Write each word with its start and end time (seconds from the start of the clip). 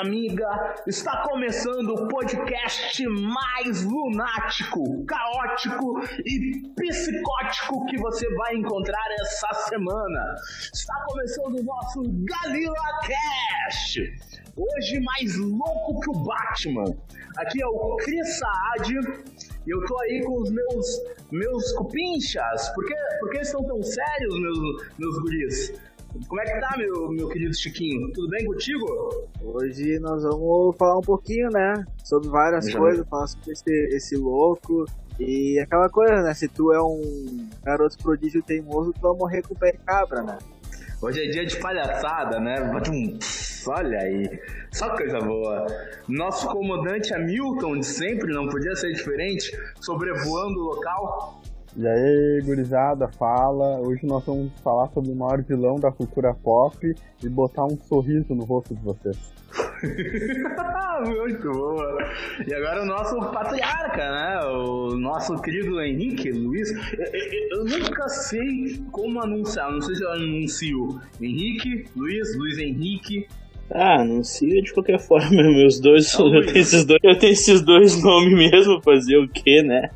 amiga. 0.00 0.74
Está 0.86 1.22
começando 1.28 1.90
o 1.90 2.08
podcast 2.08 3.06
mais 3.06 3.84
lunático, 3.84 5.04
caótico 5.04 6.00
e 6.24 6.62
psicótico 6.74 7.84
que 7.86 7.98
você 7.98 8.28
vai 8.34 8.54
encontrar 8.54 9.04
essa 9.20 9.52
semana. 9.68 10.34
Está 10.72 10.94
começando 11.06 11.60
o 11.60 11.62
nosso 11.62 12.02
Galila 12.24 13.00
Cast. 13.02 14.00
Hoje 14.56 15.00
mais 15.00 15.36
louco 15.36 16.00
que 16.00 16.10
o 16.10 16.24
Batman. 16.24 16.96
Aqui 17.36 17.62
é 17.62 17.66
o 17.66 17.96
Cris 17.96 18.38
Saad 18.38 18.92
e 19.66 19.70
eu 19.70 19.84
tô 19.84 20.00
aí 20.00 20.22
com 20.24 20.40
os 20.42 20.50
meus 20.50 20.86
meus 21.30 21.72
cupinchas. 21.72 22.68
Por 22.70 22.84
que, 22.86 22.94
por 23.20 23.30
que 23.30 23.38
estão 23.38 23.62
tão 23.64 23.82
sérios, 23.82 24.40
meus, 24.40 24.58
meus 24.98 25.18
guris? 25.20 25.89
Como 26.26 26.40
é 26.40 26.44
que 26.44 26.60
tá, 26.60 26.76
meu, 26.76 27.08
meu 27.10 27.28
querido 27.28 27.54
Chiquinho? 27.54 28.12
Tudo 28.12 28.28
bem 28.30 28.44
contigo? 28.44 29.28
Hoje 29.42 29.98
nós 30.00 30.22
vamos 30.24 30.76
falar 30.76 30.98
um 30.98 31.02
pouquinho, 31.02 31.48
né? 31.50 31.84
Sobre 32.04 32.28
várias 32.28 32.66
Já 32.66 32.78
coisas, 32.78 33.08
falar 33.08 33.28
sobre 33.28 33.52
esse, 33.52 33.70
esse 33.94 34.16
louco. 34.16 34.84
E 35.20 35.58
aquela 35.60 35.88
coisa, 35.88 36.22
né? 36.22 36.34
Se 36.34 36.48
tu 36.48 36.72
é 36.72 36.82
um 36.82 37.48
garoto 37.62 37.96
prodígio 37.98 38.42
teimoso, 38.42 38.92
tu 38.92 39.00
vai 39.00 39.16
morrer 39.16 39.42
com 39.42 39.54
o 39.54 39.58
pé 39.58 39.72
de 39.72 39.78
cabra, 39.78 40.22
né? 40.22 40.38
Hoje 41.00 41.24
é 41.24 41.30
dia 41.30 41.46
de 41.46 41.56
palhaçada, 41.58 42.40
né? 42.40 42.56
Olha 43.66 43.98
aí, 44.00 44.40
só 44.72 44.94
coisa 44.96 45.18
boa. 45.20 45.66
Nosso 46.08 46.48
comandante 46.48 47.14
Hamilton 47.14 47.78
de 47.78 47.86
sempre, 47.86 48.32
não 48.32 48.48
podia 48.48 48.74
ser 48.74 48.92
diferente, 48.92 49.50
sobrevoando 49.80 50.58
o 50.58 50.64
local, 50.64 51.39
e 51.76 51.86
aí, 51.86 52.40
gurizada, 52.44 53.08
fala. 53.08 53.80
Hoje 53.80 54.04
nós 54.04 54.24
vamos 54.24 54.52
falar 54.62 54.88
sobre 54.88 55.12
o 55.12 55.14
maior 55.14 55.42
vilão 55.42 55.76
da 55.76 55.92
cultura 55.92 56.34
pop 56.34 56.94
e 57.22 57.28
botar 57.28 57.64
um 57.64 57.78
sorriso 57.78 58.34
no 58.34 58.44
rosto 58.44 58.74
de 58.74 58.82
vocês. 58.82 59.16
Muito 61.06 61.50
boa. 61.50 61.98
E 62.46 62.52
agora 62.52 62.82
o 62.82 62.86
nosso 62.86 63.18
patriarca, 63.32 63.96
né? 63.96 64.40
O 64.46 64.96
nosso 64.96 65.40
querido 65.40 65.80
Henrique 65.80 66.30
Luiz. 66.30 66.70
Eu, 66.70 67.04
eu, 67.04 67.48
eu, 67.50 67.64
nunca 67.64 68.08
sei 68.08 68.82
como 68.92 69.22
anunciar, 69.22 69.72
não 69.72 69.80
sei 69.80 69.94
se 69.94 70.02
eu 70.02 70.12
anuncio 70.12 71.00
Henrique, 71.20 71.86
Luiz, 71.96 72.36
Luiz 72.36 72.58
Henrique. 72.58 73.26
Ah, 73.72 74.00
anuncia 74.00 74.60
de 74.60 74.72
qualquer 74.72 74.98
forma, 74.98 75.30
meus 75.42 75.80
dois. 75.80 76.12
eu, 76.18 76.44
tenho 76.44 76.58
esses 76.58 76.84
dois 76.84 77.00
eu 77.02 77.18
tenho 77.18 77.32
esses 77.32 77.60
dois 77.62 77.96
nomes 78.02 78.32
mesmo, 78.36 78.82
fazer 78.82 79.16
o 79.16 79.28
quê, 79.28 79.62
né? 79.62 79.90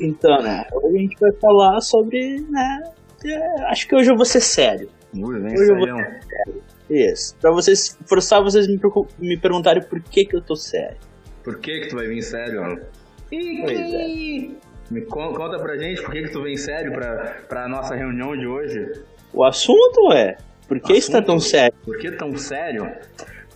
Então, 0.00 0.42
né? 0.42 0.64
Hoje 0.72 0.96
a 0.96 1.00
gente 1.00 1.16
vai 1.18 1.32
falar 1.32 1.80
sobre, 1.80 2.40
né? 2.48 2.82
É, 3.24 3.62
acho 3.64 3.88
que 3.88 3.94
hoje 3.94 4.10
eu 4.10 4.16
vou 4.16 4.24
ser 4.24 4.40
sério. 4.40 4.88
Ui, 5.14 5.40
hoje 5.40 5.70
eu 5.70 5.76
vou 5.76 5.86
ser 5.86 6.26
sério. 6.28 6.62
Isso. 6.88 7.36
Pra 7.40 7.50
vocês 7.50 7.98
forçar 8.06 8.42
vocês 8.42 8.66
me, 8.68 8.78
me 9.18 9.36
perguntarem 9.36 9.82
por 9.82 10.00
que 10.00 10.24
que 10.24 10.36
eu 10.36 10.40
tô 10.40 10.54
sério. 10.54 10.98
Por 11.42 11.58
que 11.58 11.80
que 11.80 11.88
tu 11.88 11.96
vai 11.96 12.06
vir 12.06 12.22
sério, 12.22 12.62
mano? 12.62 12.80
Pois 13.28 13.94
é. 13.94 14.48
Me 14.90 15.00
conta 15.02 15.58
pra 15.58 15.76
gente 15.76 16.00
por 16.02 16.12
que 16.12 16.22
que 16.22 16.30
tu 16.30 16.42
vem 16.42 16.56
sério 16.56 16.92
pra, 16.92 17.36
pra 17.48 17.68
nossa 17.68 17.94
reunião 17.94 18.36
de 18.36 18.46
hoje. 18.46 18.92
O 19.32 19.42
assunto 19.42 20.12
é, 20.12 20.36
por 20.68 20.80
que 20.80 20.92
está 20.92 21.20
tão 21.20 21.40
sério? 21.40 21.76
Por 21.84 21.98
que 21.98 22.10
tão 22.12 22.36
sério? 22.36 22.92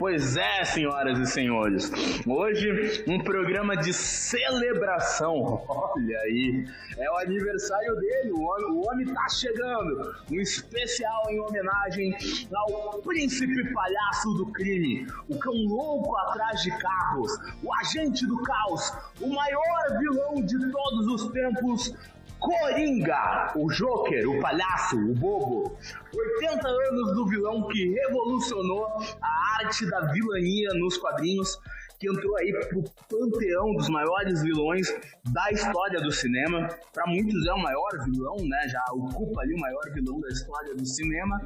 Pois 0.00 0.34
é, 0.34 0.64
senhoras 0.64 1.18
e 1.18 1.26
senhores. 1.26 1.92
Hoje, 2.26 3.04
um 3.06 3.18
programa 3.18 3.76
de 3.76 3.92
celebração. 3.92 5.62
Olha 5.68 6.18
aí, 6.20 6.66
é 6.96 7.10
o 7.10 7.16
aniversário 7.18 7.94
dele. 7.96 8.32
O 8.32 8.40
homem, 8.40 8.64
o 8.70 8.88
homem 8.88 9.06
tá 9.12 9.28
chegando. 9.28 10.14
Um 10.30 10.40
especial 10.40 11.24
em 11.28 11.38
homenagem 11.40 12.16
ao 12.50 12.98
príncipe 13.02 13.74
palhaço 13.74 14.32
do 14.38 14.46
crime, 14.46 15.06
o 15.28 15.38
cão 15.38 15.52
louco 15.52 16.16
atrás 16.16 16.62
de 16.62 16.70
carros, 16.78 17.32
o 17.62 17.70
agente 17.74 18.26
do 18.26 18.42
caos, 18.42 18.94
o 19.20 19.28
maior 19.28 19.98
vilão 19.98 20.36
de 20.36 20.58
todos 20.72 21.06
os 21.08 21.30
tempos, 21.30 21.94
Coringa, 22.40 23.52
o 23.54 23.70
Joker, 23.70 24.30
o 24.30 24.40
palhaço, 24.40 24.96
o 24.96 25.14
bobo. 25.14 25.76
80 26.12 26.66
anos 26.66 27.14
do 27.14 27.26
vilão 27.26 27.68
que 27.68 27.90
revolucionou 27.90 28.86
a 29.20 29.39
arte 29.60 29.88
da 29.88 30.00
vilania 30.12 30.70
nos 30.74 30.96
quadrinhos, 30.96 31.58
que 31.98 32.08
entrou 32.08 32.34
aí 32.38 32.50
pro 32.68 32.82
panteão 33.08 33.74
dos 33.74 33.90
maiores 33.90 34.42
vilões 34.42 34.88
da 35.30 35.50
história 35.50 36.00
do 36.00 36.10
cinema. 36.10 36.66
Para 36.94 37.06
muitos 37.06 37.46
é 37.46 37.52
o 37.52 37.58
maior 37.58 37.90
vilão, 38.04 38.36
né? 38.48 38.68
Já 38.68 38.82
ocupa 38.92 39.42
ali 39.42 39.54
o 39.54 39.60
maior 39.60 39.82
vilão 39.92 40.18
da 40.18 40.28
história 40.28 40.74
do 40.74 40.86
cinema 40.86 41.38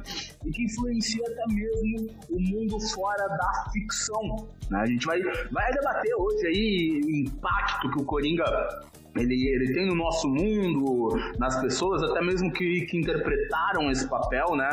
e 0.45 0.51
que 0.51 0.63
influencia 0.63 1.25
até 1.27 1.53
mesmo 1.53 2.09
o 2.29 2.39
mundo 2.39 2.79
fora 2.89 3.27
da 3.27 3.69
ficção. 3.73 4.47
Né? 4.69 4.79
A 4.79 4.85
gente 4.85 5.05
vai, 5.05 5.21
vai 5.51 5.73
debater 5.73 6.15
hoje 6.15 6.47
aí 6.47 7.01
o 7.03 7.27
impacto 7.27 7.91
que 7.91 7.99
o 8.01 8.05
Coringa 8.05 8.45
ele, 9.17 9.47
ele 9.47 9.73
tem 9.73 9.85
no 9.87 9.95
nosso 9.95 10.27
mundo, 10.27 11.15
nas 11.39 11.59
pessoas, 11.61 12.03
até 12.03 12.21
mesmo 12.21 12.51
que, 12.51 12.85
que 12.85 12.97
interpretaram 12.97 13.89
esse 13.89 14.07
papel, 14.09 14.55
né? 14.57 14.69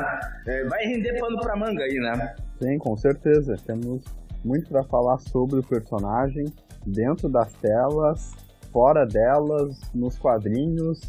É, 0.46 0.64
vai 0.64 0.84
render 0.84 1.18
pano 1.20 1.40
pra 1.40 1.56
manga 1.56 1.84
aí, 1.84 1.94
né? 1.94 2.34
Sim, 2.62 2.78
com 2.78 2.96
certeza. 2.96 3.56
Temos 3.66 4.04
muito 4.44 4.68
para 4.68 4.84
falar 4.84 5.18
sobre 5.18 5.58
o 5.58 5.62
personagem 5.64 6.44
dentro 6.86 7.28
das 7.28 7.52
telas, 7.54 8.32
fora 8.72 9.04
delas, 9.04 9.80
nos 9.92 10.16
quadrinhos, 10.16 11.00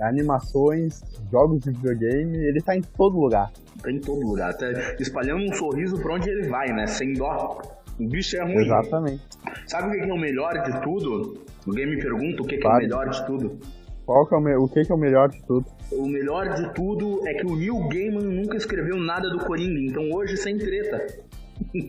animações, 0.00 1.00
jogos 1.30 1.60
de 1.60 1.70
videogame, 1.70 2.36
ele 2.36 2.60
tá 2.60 2.76
em 2.76 2.82
todo 2.82 3.18
lugar. 3.20 3.52
Tá 3.80 3.90
em 3.90 4.00
todo 4.00 4.26
lugar, 4.26 4.52
tá 4.54 4.66
espalhando 4.98 5.44
um 5.44 5.52
sorriso 5.54 5.96
pra 6.00 6.14
onde 6.14 6.28
ele 6.28 6.48
vai, 6.48 6.72
né? 6.72 6.88
Sem 6.88 7.12
dó. 7.12 7.62
O 8.00 8.08
bicho 8.08 8.36
é 8.36 8.42
ruim. 8.42 8.64
Exatamente. 8.64 9.22
Sabe 9.66 9.88
o 9.88 9.92
que 9.92 10.10
é 10.10 10.12
o 10.12 10.18
melhor 10.18 10.60
de 10.62 10.82
tudo? 10.82 11.44
Alguém 11.66 11.86
me 11.86 11.98
pergunta 11.98 12.42
o 12.42 12.46
que, 12.46 12.56
que 12.58 12.66
é 12.66 12.70
o 12.70 12.76
melhor 12.76 13.08
de 13.08 13.26
tudo. 13.26 13.58
Qual 14.06 14.24
que 14.24 14.34
é 14.34 14.38
o, 14.38 14.40
me... 14.40 14.54
o 14.54 14.68
que, 14.68 14.84
que 14.84 14.92
é 14.92 14.94
o 14.94 14.98
melhor 14.98 15.28
de 15.28 15.44
tudo? 15.44 15.66
O 15.90 16.06
melhor 16.06 16.48
de 16.54 16.72
tudo 16.72 17.26
é 17.26 17.34
que 17.34 17.44
o 17.44 17.56
Neil 17.56 17.88
Gaiman 17.88 18.22
nunca 18.22 18.56
escreveu 18.56 18.96
nada 18.96 19.28
do 19.28 19.40
Coringa, 19.40 19.80
então 19.80 20.08
hoje 20.12 20.36
sem 20.36 20.56
treta. 20.56 21.04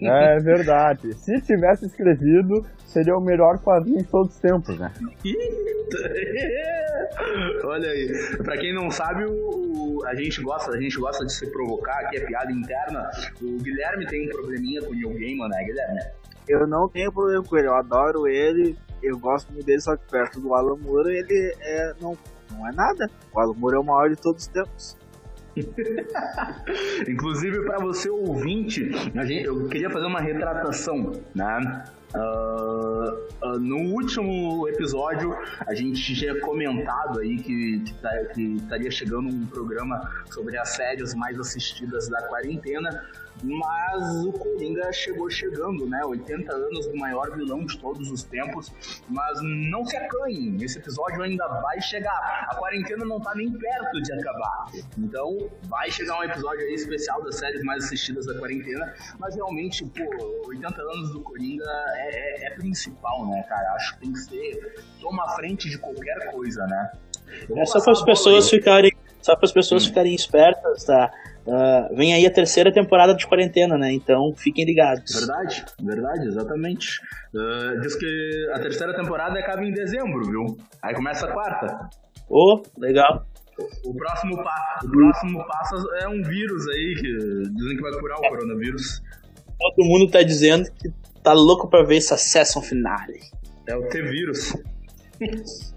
É 0.02 0.40
verdade. 0.40 1.14
Se 1.14 1.40
tivesse 1.42 1.86
escrevido, 1.86 2.66
seria 2.86 3.16
o 3.16 3.22
melhor 3.22 3.60
quadrinho 3.60 4.00
de 4.00 4.06
todos 4.06 4.34
os 4.34 4.40
tempos, 4.40 4.80
né? 4.80 4.92
Olha 7.64 7.90
aí. 7.90 8.12
Pra 8.44 8.58
quem 8.58 8.74
não 8.74 8.90
sabe, 8.90 9.26
o, 9.26 10.04
a 10.06 10.16
gente 10.16 10.42
gosta, 10.42 10.72
a 10.72 10.82
gente 10.82 10.98
gosta 10.98 11.24
de 11.24 11.32
se 11.32 11.46
provocar, 11.52 12.00
aqui 12.00 12.18
é 12.18 12.26
piada 12.26 12.52
interna. 12.52 13.08
O 13.42 13.62
Guilherme 13.62 14.08
tem 14.08 14.28
um 14.28 14.32
probleminha 14.32 14.82
com 14.82 14.92
o 14.92 14.96
Neil 14.96 15.14
Gaiman, 15.14 15.50
né, 15.50 15.64
Guilherme? 15.64 16.00
Eu 16.48 16.66
não 16.66 16.90
tenho 16.90 17.12
problema 17.12 17.44
com 17.44 17.58
ele, 17.58 17.68
eu 17.68 17.76
adoro 17.76 18.28
ele, 18.28 18.76
eu 19.02 19.18
gosto 19.18 19.52
muito 19.52 19.66
dele, 19.66 19.82
só 19.82 19.96
que 19.96 20.10
perto 20.10 20.40
do 20.40 20.54
Alan 20.54 20.78
Moore 20.78 21.16
ele 21.16 21.56
é, 21.60 21.94
não, 22.02 22.18
não 22.52 22.68
é 22.68 22.72
nada. 22.72 23.10
O 23.34 23.40
Alan 23.40 23.54
Moore 23.54 23.76
é 23.76 23.80
o 23.80 23.84
maior 23.84 24.10
de 24.10 24.16
todos 24.16 24.44
os 24.44 24.48
tempos. 24.48 24.98
Inclusive, 27.08 27.66
para 27.66 27.80
você 27.80 28.10
ouvinte, 28.10 28.92
gente, 29.26 29.46
eu 29.46 29.68
queria 29.68 29.90
fazer 29.90 30.06
uma 30.06 30.20
retratação, 30.20 31.14
né? 31.34 31.86
Uh, 32.16 33.46
uh, 33.46 33.60
no 33.60 33.94
último 33.94 34.68
episódio, 34.70 35.36
a 35.68 35.74
gente 35.74 36.16
tinha 36.16 36.40
comentado 36.40 37.20
aí 37.20 37.38
que, 37.38 37.82
que, 37.82 37.94
tá, 37.96 38.10
que 38.34 38.56
estaria 38.56 38.90
chegando 38.90 39.28
um 39.28 39.46
programa 39.46 40.00
sobre 40.32 40.58
as 40.58 40.70
séries 40.70 41.14
mais 41.14 41.38
assistidas 41.38 42.08
da 42.08 42.22
quarentena. 42.28 42.90
Mas 43.44 44.26
o 44.26 44.32
Coringa 44.32 44.92
chegou 44.92 45.30
chegando, 45.30 45.88
né? 45.88 46.04
80 46.04 46.54
anos 46.54 46.88
do 46.88 46.98
maior 46.98 47.36
vilão 47.36 47.66
de 47.66 47.78
todos 47.78 48.10
os 48.12 48.24
tempos. 48.24 48.72
Mas 49.08 49.40
não 49.42 49.86
se 49.86 49.96
acanhem, 49.96 50.58
esse 50.62 50.80
episódio 50.80 51.22
ainda 51.22 51.48
vai 51.48 51.80
chegar. 51.82 52.48
A 52.50 52.56
quarentena 52.56 53.06
não 53.06 53.20
tá 53.20 53.34
nem 53.36 53.52
perto 53.52 54.02
de 54.02 54.14
acabar. 54.14 54.66
Então 54.98 55.50
vai 55.64 55.90
chegar 55.92 56.20
um 56.20 56.24
episódio 56.24 56.62
aí 56.62 56.74
especial 56.74 57.24
das 57.24 57.36
séries 57.36 57.64
mais 57.64 57.86
assistidas 57.86 58.26
da 58.26 58.38
quarentena. 58.38 58.94
Mas 59.20 59.36
realmente, 59.36 59.86
pô, 59.86 60.48
80 60.48 60.82
anos 60.82 61.12
do 61.12 61.22
Coringa 61.22 61.66
é, 61.96 62.46
é, 62.46 62.48
é 62.48 62.50
principal, 62.52 63.28
né, 63.28 63.44
cara? 63.44 63.74
Acho 63.74 63.94
que 63.94 64.00
tem 64.02 64.14
que 64.14 64.20
ser. 64.20 64.84
Toma 65.00 65.28
frente 65.36 65.70
de 65.70 65.78
qualquer 65.78 66.32
coisa, 66.32 66.66
né? 66.66 66.92
É 67.56 67.66
só 67.66 67.82
para 67.82 67.94
as 67.94 68.04
pessoas 68.04 68.50
ficarem. 68.50 68.92
Só 69.22 69.36
para 69.36 69.46
as 69.46 69.52
pessoas 69.52 69.84
hum. 69.84 69.88
ficarem 69.88 70.16
espertas, 70.16 70.86
tá? 70.86 71.12
Uh, 71.48 71.96
vem 71.96 72.14
aí 72.14 72.26
a 72.26 72.30
terceira 72.30 72.74
temporada 72.74 73.16
de 73.16 73.26
quarentena, 73.26 73.78
né? 73.78 73.94
Então 73.94 74.34
fiquem 74.36 74.66
ligados. 74.66 75.14
Verdade, 75.18 75.66
verdade, 75.82 76.28
exatamente. 76.28 77.00
Uh, 77.34 77.80
diz 77.80 77.96
que 77.96 78.52
a 78.54 78.60
terceira 78.60 78.94
temporada 78.94 79.40
acaba 79.40 79.64
em 79.64 79.72
dezembro, 79.72 80.26
viu? 80.26 80.58
Aí 80.82 80.94
começa 80.94 81.26
a 81.26 81.32
quarta. 81.32 81.90
Ô, 82.30 82.56
oh, 82.56 82.64
legal. 82.78 83.26
O 83.86 83.96
próximo, 83.96 84.44
pa 84.44 84.80
o 84.84 84.90
próximo 84.90 85.48
passo 85.48 85.76
é 86.02 86.08
um 86.10 86.22
vírus 86.22 86.68
aí, 86.68 86.96
que 86.96 87.50
dizem 87.56 87.78
que 87.78 87.82
vai 87.82 87.94
curar 87.94 88.18
o 88.18 88.30
coronavírus. 88.30 89.02
Todo 89.58 89.88
mundo 89.88 90.12
tá 90.12 90.22
dizendo 90.22 90.70
que 90.74 90.92
tá 91.24 91.32
louco 91.32 91.70
pra 91.70 91.82
ver 91.84 91.98
essa 91.98 92.18
sessão 92.18 92.62
finale. 92.62 93.22
É 93.66 93.76
o 93.76 93.88
T-vírus. 93.88 94.54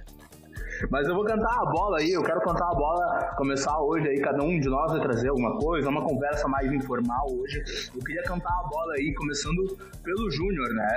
Mas 0.88 1.06
eu 1.06 1.15
vou 1.15 1.25
cantar 1.25 1.53
a 1.53 1.65
bola 1.67 1.99
aí, 1.99 2.12
eu 2.12 2.23
quero 2.23 2.41
cantar 2.41 2.67
a 2.67 2.75
bola, 2.75 3.35
começar 3.37 3.79
hoje 3.81 4.09
aí, 4.09 4.21
cada 4.21 4.43
um 4.43 4.59
de 4.59 4.69
nós 4.69 4.93
vai 4.93 5.00
trazer 5.00 5.29
alguma 5.29 5.59
coisa, 5.59 5.88
uma 5.88 6.03
conversa 6.03 6.49
mais 6.49 6.73
informal 6.73 7.27
hoje. 7.31 7.62
Eu 7.94 8.00
queria 8.03 8.23
cantar 8.23 8.53
a 8.53 8.69
bola 8.69 8.94
aí, 8.94 9.12
começando 9.15 9.77
pelo 10.03 10.31
Júnior, 10.31 10.73
né? 10.73 10.88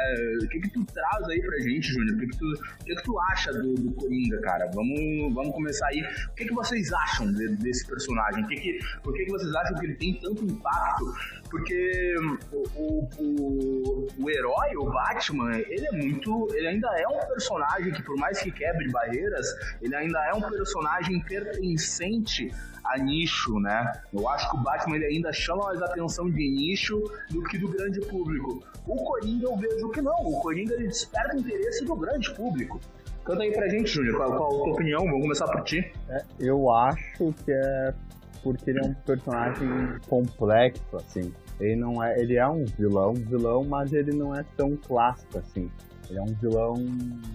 O 0.44 0.47
que 0.47 0.59
que 0.59 0.69
tu 0.69 0.85
traz 0.85 1.27
aí 1.30 1.41
pra 1.41 1.59
gente, 1.59 1.88
Júnior? 1.88 2.15
O 2.15 2.19
que 2.19 2.27
que 2.27 2.38
tu, 2.38 2.45
o 2.45 2.85
que 2.85 2.95
que 2.95 3.03
tu 3.03 3.19
acha 3.19 3.51
do, 3.51 3.74
do 3.74 3.91
Coringa, 3.94 4.39
cara? 4.41 4.69
Vamos, 4.74 5.33
vamos 5.33 5.51
começar 5.51 5.88
aí. 5.88 6.01
O 6.01 6.35
que 6.35 6.45
que 6.45 6.53
vocês 6.53 6.91
acham 6.94 7.31
de, 7.33 7.56
desse 7.57 7.85
personagem? 7.85 8.45
Que 8.47 8.56
que, 8.56 8.80
por 9.03 9.13
que 9.13 9.25
que 9.25 9.31
vocês 9.31 9.53
acham 9.53 9.75
que 9.75 9.85
ele 9.85 9.95
tem 9.95 10.13
tanto 10.21 10.45
impacto? 10.45 11.06
Porque 11.53 12.15
o, 12.51 12.63
o, 12.75 13.09
o, 13.19 14.07
o 14.17 14.29
herói, 14.31 14.75
o 14.75 14.85
Batman, 14.85 15.55
ele 15.55 15.85
é 15.85 15.91
muito... 15.91 16.47
Ele 16.51 16.67
ainda 16.67 16.88
é 16.97 17.07
um 17.07 17.19
personagem 17.27 17.94
que, 17.94 18.01
por 18.01 18.17
mais 18.17 18.41
que 18.41 18.50
quebre 18.50 18.89
barreiras, 18.89 19.45
ele 19.79 19.95
ainda 19.95 20.19
é 20.25 20.33
um 20.33 20.41
personagem 20.41 21.21
pertencente 21.21 22.51
a 22.83 22.97
nicho, 22.97 23.59
né? 23.59 23.91
Eu 24.11 24.27
acho 24.29 24.50
que 24.50 24.57
o 24.57 24.61
Batman 24.61 24.95
ele 24.95 25.05
ainda 25.05 25.31
chama 25.31 25.65
mais 25.65 25.79
atenção 25.83 26.27
de 26.27 26.50
nicho 26.50 27.00
do 27.29 27.44
que 27.44 27.59
do 27.59 27.67
grande 27.67 27.99
público. 28.01 28.63
O 28.88 28.95
Coringa 28.95 29.45
eu 29.45 29.56
vejo 29.56 29.91
que 29.91 30.01
não. 30.01 30.25
O 30.25 30.41
Coringa 30.41 30.73
ele 30.73 30.88
desperta 30.88 31.35
o 31.35 31.39
interesse 31.39 31.85
do 31.85 31.95
grande 31.95 32.33
público. 32.33 32.81
Canta 33.23 33.44
aí 33.44 33.51
pra 33.51 33.69
gente, 33.69 33.91
Júnior, 33.91 34.17
qual, 34.17 34.35
qual, 34.35 34.47
a 34.47 34.63
tua 34.63 34.73
opinião? 34.73 35.06
Vamos 35.06 35.21
começar 35.21 35.47
por 35.49 35.61
ti. 35.61 35.94
É, 36.09 36.25
eu 36.39 36.71
acho 36.71 37.31
que 37.45 37.51
é 37.51 37.94
porque 38.41 38.71
ele 38.71 38.79
é 38.79 38.83
um 38.83 38.94
personagem 38.94 39.99
complexo, 40.07 40.97
assim. 40.97 41.31
Ele 41.59 41.75
não 41.75 42.03
é, 42.03 42.19
ele 42.19 42.35
é 42.35 42.47
um 42.47 42.65
vilão, 42.65 43.13
vilão, 43.13 43.63
mas 43.63 43.94
ele 43.94 44.11
não 44.11 44.35
é 44.35 44.44
tão 44.57 44.75
clássico 44.75 45.38
assim. 45.38 45.69
Ele 46.09 46.19
é 46.19 46.21
um 46.21 46.33
vilão 46.33 46.73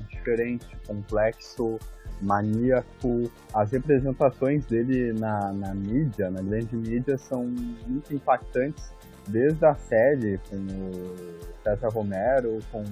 diferente, 0.09 0.67
complexo, 0.87 1.79
maníaco. 2.20 3.31
As 3.55 3.73
representações 3.73 4.67
dele 4.67 5.12
na, 5.12 5.53
na 5.53 5.75
mídia, 5.75 6.31
na 6.31 6.43
grande 6.43 6.76
mídia, 6.76 7.17
são 7.17 7.44
muito 7.87 8.15
impactantes, 8.15 8.93
desde 9.29 9.65
a 9.65 9.75
série 9.75 10.38
com 10.50 10.56
o 10.56 11.17
César 11.62 11.88
Romero, 11.88 12.59
com 12.71 12.85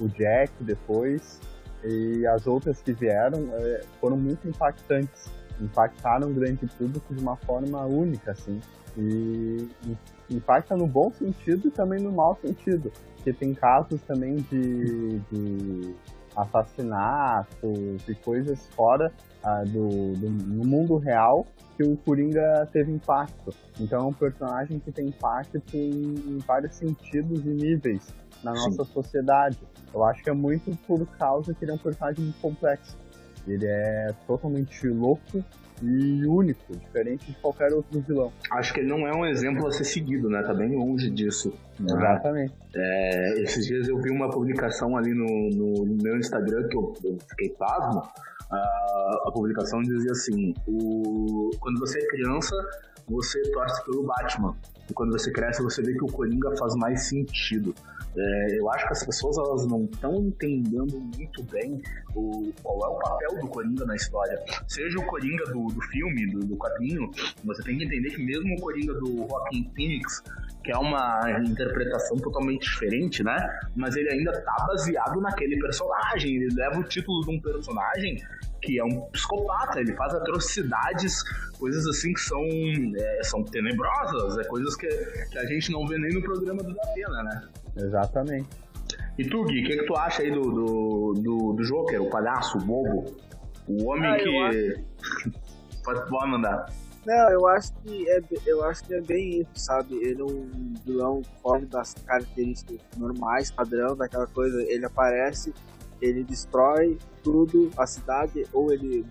o 0.00 0.08
Jack 0.08 0.52
depois, 0.60 1.40
e 1.84 2.26
as 2.26 2.46
outras 2.46 2.80
que 2.80 2.92
vieram 2.92 3.48
é, 3.52 3.82
foram 4.00 4.16
muito 4.16 4.48
impactantes. 4.48 5.30
Impactaram 5.60 6.30
o 6.30 6.34
grande 6.34 6.66
público 6.66 7.14
de 7.14 7.20
uma 7.20 7.36
forma 7.36 7.84
única, 7.84 8.32
assim. 8.32 8.60
E 8.96 9.68
impacta 10.30 10.76
no 10.76 10.86
bom 10.86 11.10
sentido 11.10 11.68
e 11.68 11.70
também 11.70 12.00
no 12.00 12.12
mau 12.12 12.38
sentido. 12.40 12.92
Porque 13.16 13.32
tem 13.32 13.54
casos 13.54 14.00
também 14.02 14.36
de, 14.36 15.18
de 15.30 15.94
assassinatos 16.36 18.08
e 18.08 18.14
coisas 18.14 18.66
fora 18.68 19.12
ah, 19.42 19.62
do, 19.64 20.12
do, 20.12 20.30
no 20.30 20.64
mundo 20.64 20.96
real 20.96 21.46
que 21.76 21.82
o 21.82 21.96
Coringa 21.96 22.68
teve 22.72 22.92
impacto. 22.92 23.52
Então 23.80 24.00
é 24.00 24.04
um 24.04 24.12
personagem 24.12 24.78
que 24.78 24.92
tem 24.92 25.08
impacto 25.08 25.60
em, 25.72 26.14
em 26.26 26.38
vários 26.46 26.74
sentidos 26.74 27.44
e 27.44 27.48
níveis 27.48 28.14
na 28.42 28.52
nossa 28.52 28.84
Sim. 28.84 28.92
sociedade. 28.92 29.58
Eu 29.92 30.04
acho 30.04 30.22
que 30.22 30.30
é 30.30 30.32
muito 30.32 30.76
por 30.86 31.04
causa 31.18 31.54
que 31.54 31.64
ele 31.64 31.72
é 31.72 31.74
um 31.74 31.78
personagem 31.78 32.24
muito 32.24 32.40
complexo. 32.40 32.96
Ele 33.46 33.66
é 33.66 34.14
totalmente 34.26 34.88
louco 34.88 35.44
e 35.84 36.26
único, 36.26 36.76
diferente 36.76 37.26
de 37.26 37.34
qualquer 37.38 37.72
outro 37.72 38.00
vilão. 38.00 38.32
Acho 38.52 38.72
que 38.72 38.80
ele 38.80 38.88
não 38.88 39.06
é 39.06 39.14
um 39.14 39.26
exemplo 39.26 39.66
a 39.66 39.72
ser 39.72 39.84
seguido, 39.84 40.28
né? 40.30 40.42
Tá 40.42 40.54
bem 40.54 40.74
longe 40.74 41.10
disso. 41.10 41.52
Né? 41.78 41.92
Exatamente. 41.92 42.54
É, 42.74 43.42
esses 43.42 43.66
dias 43.66 43.86
eu 43.88 44.00
vi 44.00 44.10
uma 44.10 44.30
publicação 44.30 44.96
ali 44.96 45.12
no, 45.12 45.50
no, 45.50 45.84
no 45.84 46.02
meu 46.02 46.16
Instagram 46.16 46.66
que 46.68 46.76
eu, 46.76 46.94
eu 47.04 47.18
fiquei 47.30 47.50
pasmo. 47.50 48.00
Uh, 48.50 49.28
a 49.28 49.32
publicação 49.32 49.82
dizia 49.82 50.12
assim: 50.12 50.54
o, 50.66 51.50
quando 51.60 51.78
você 51.80 51.98
é 51.98 52.06
criança, 52.06 52.54
você 53.06 53.40
torce 53.52 53.84
pelo 53.84 54.04
Batman. 54.04 54.56
E 54.88 54.92
quando 54.92 55.12
você 55.12 55.30
cresce, 55.30 55.62
você 55.62 55.82
vê 55.82 55.94
que 55.94 56.04
o 56.04 56.08
Coringa 56.08 56.54
faz 56.56 56.74
mais 56.76 57.08
sentido. 57.08 57.74
É, 58.16 58.58
eu 58.58 58.70
acho 58.70 58.86
que 58.86 58.92
as 58.92 59.04
pessoas 59.04 59.36
elas 59.38 59.66
não 59.66 59.84
estão 59.84 60.14
entendendo 60.16 61.00
muito 61.16 61.42
bem 61.44 61.80
o, 62.14 62.52
qual 62.62 62.84
é 62.84 62.96
o 62.96 62.98
papel 62.98 63.40
do 63.40 63.48
Coringa 63.48 63.84
na 63.84 63.96
história. 63.96 64.38
Seja 64.68 64.98
o 64.98 65.06
Coringa 65.06 65.44
do, 65.46 65.66
do 65.66 65.80
filme, 65.82 66.30
do, 66.30 66.40
do 66.40 66.56
quadrinho, 66.56 67.10
você 67.44 67.62
tem 67.62 67.78
que 67.78 67.84
entender 67.84 68.10
que 68.10 68.22
mesmo 68.22 68.54
o 68.54 68.60
Coringa 68.60 68.94
do 68.94 69.26
Joaquin 69.28 69.70
Phoenix, 69.74 70.22
que 70.62 70.72
é 70.72 70.78
uma 70.78 71.40
interpretação 71.44 72.16
totalmente 72.16 72.62
diferente, 72.62 73.22
né? 73.22 73.36
Mas 73.74 73.96
ele 73.96 74.10
ainda 74.10 74.32
tá 74.42 74.64
baseado 74.66 75.20
naquele 75.20 75.58
personagem. 75.58 76.36
Ele 76.36 76.54
leva 76.54 76.78
o 76.78 76.84
título 76.84 77.20
de 77.22 77.30
um 77.30 77.40
personagem 77.40 78.16
que 78.64 78.78
é 78.78 78.84
um 78.84 79.02
psicopata, 79.12 79.80
ele 79.80 79.94
faz 79.94 80.14
atrocidades, 80.14 81.22
coisas 81.58 81.86
assim 81.86 82.12
que 82.12 82.20
são, 82.20 82.42
é, 82.96 83.22
são 83.22 83.42
tenebrosas, 83.44 84.38
é 84.38 84.44
coisas 84.44 84.74
que, 84.76 84.88
que 84.88 85.38
a 85.38 85.44
gente 85.46 85.70
não 85.70 85.86
vê 85.86 85.98
nem 85.98 86.12
no 86.14 86.22
programa 86.22 86.62
do 86.62 86.74
Datena, 86.74 87.22
né? 87.22 87.48
Exatamente. 87.76 88.48
E 89.18 89.24
tu, 89.24 89.44
Gui, 89.44 89.62
o 89.62 89.66
que, 89.66 89.76
que 89.76 89.86
tu 89.86 89.96
acha 89.96 90.22
aí 90.22 90.30
do, 90.30 90.42
do, 90.42 91.12
do, 91.14 91.52
do 91.52 91.64
Joker, 91.64 92.02
o 92.02 92.10
palhaço, 92.10 92.58
o 92.58 92.60
bobo? 92.60 93.16
O 93.68 93.90
homem 93.90 94.10
ah, 94.10 94.16
que. 94.16 94.38
Acho... 94.38 95.34
Pode, 95.84 96.08
pode 96.08 96.30
mandar. 96.30 96.64
Não, 97.04 97.30
eu 97.30 97.46
acho 97.46 97.70
que 97.82 98.08
é, 98.08 98.20
eu 98.46 98.64
acho 98.64 98.82
que 98.84 98.94
é 98.94 99.00
bem 99.02 99.40
isso, 99.40 99.50
sabe? 99.54 99.94
Ele 99.96 100.22
é 100.22 100.24
um 100.24 100.74
vilão 100.82 101.22
fora 101.42 101.66
das 101.66 101.92
características 101.92 102.80
normais, 102.96 103.50
padrão, 103.50 103.94
daquela 103.94 104.26
coisa. 104.26 104.62
Ele 104.62 104.86
aparece, 104.86 105.52
ele 106.04 106.24
destrói 106.24 106.98
tudo, 107.22 107.70
a 107.76 107.86
cidade, 107.86 108.44
ou 108.52 108.72
ele, 108.72 109.04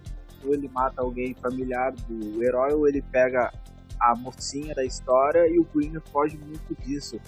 ou 0.44 0.54
ele 0.54 0.70
mata 0.70 1.02
alguém 1.02 1.34
familiar 1.34 1.92
do 1.92 2.44
herói, 2.44 2.74
ou 2.74 2.88
ele 2.88 3.02
pega 3.02 3.52
a 4.00 4.16
mocinha 4.16 4.74
da 4.76 4.84
história 4.84 5.48
e 5.48 5.60
o 5.60 5.66
Coringa 5.66 6.02
foge 6.12 6.38
muito 6.38 6.76
disso 6.82 7.20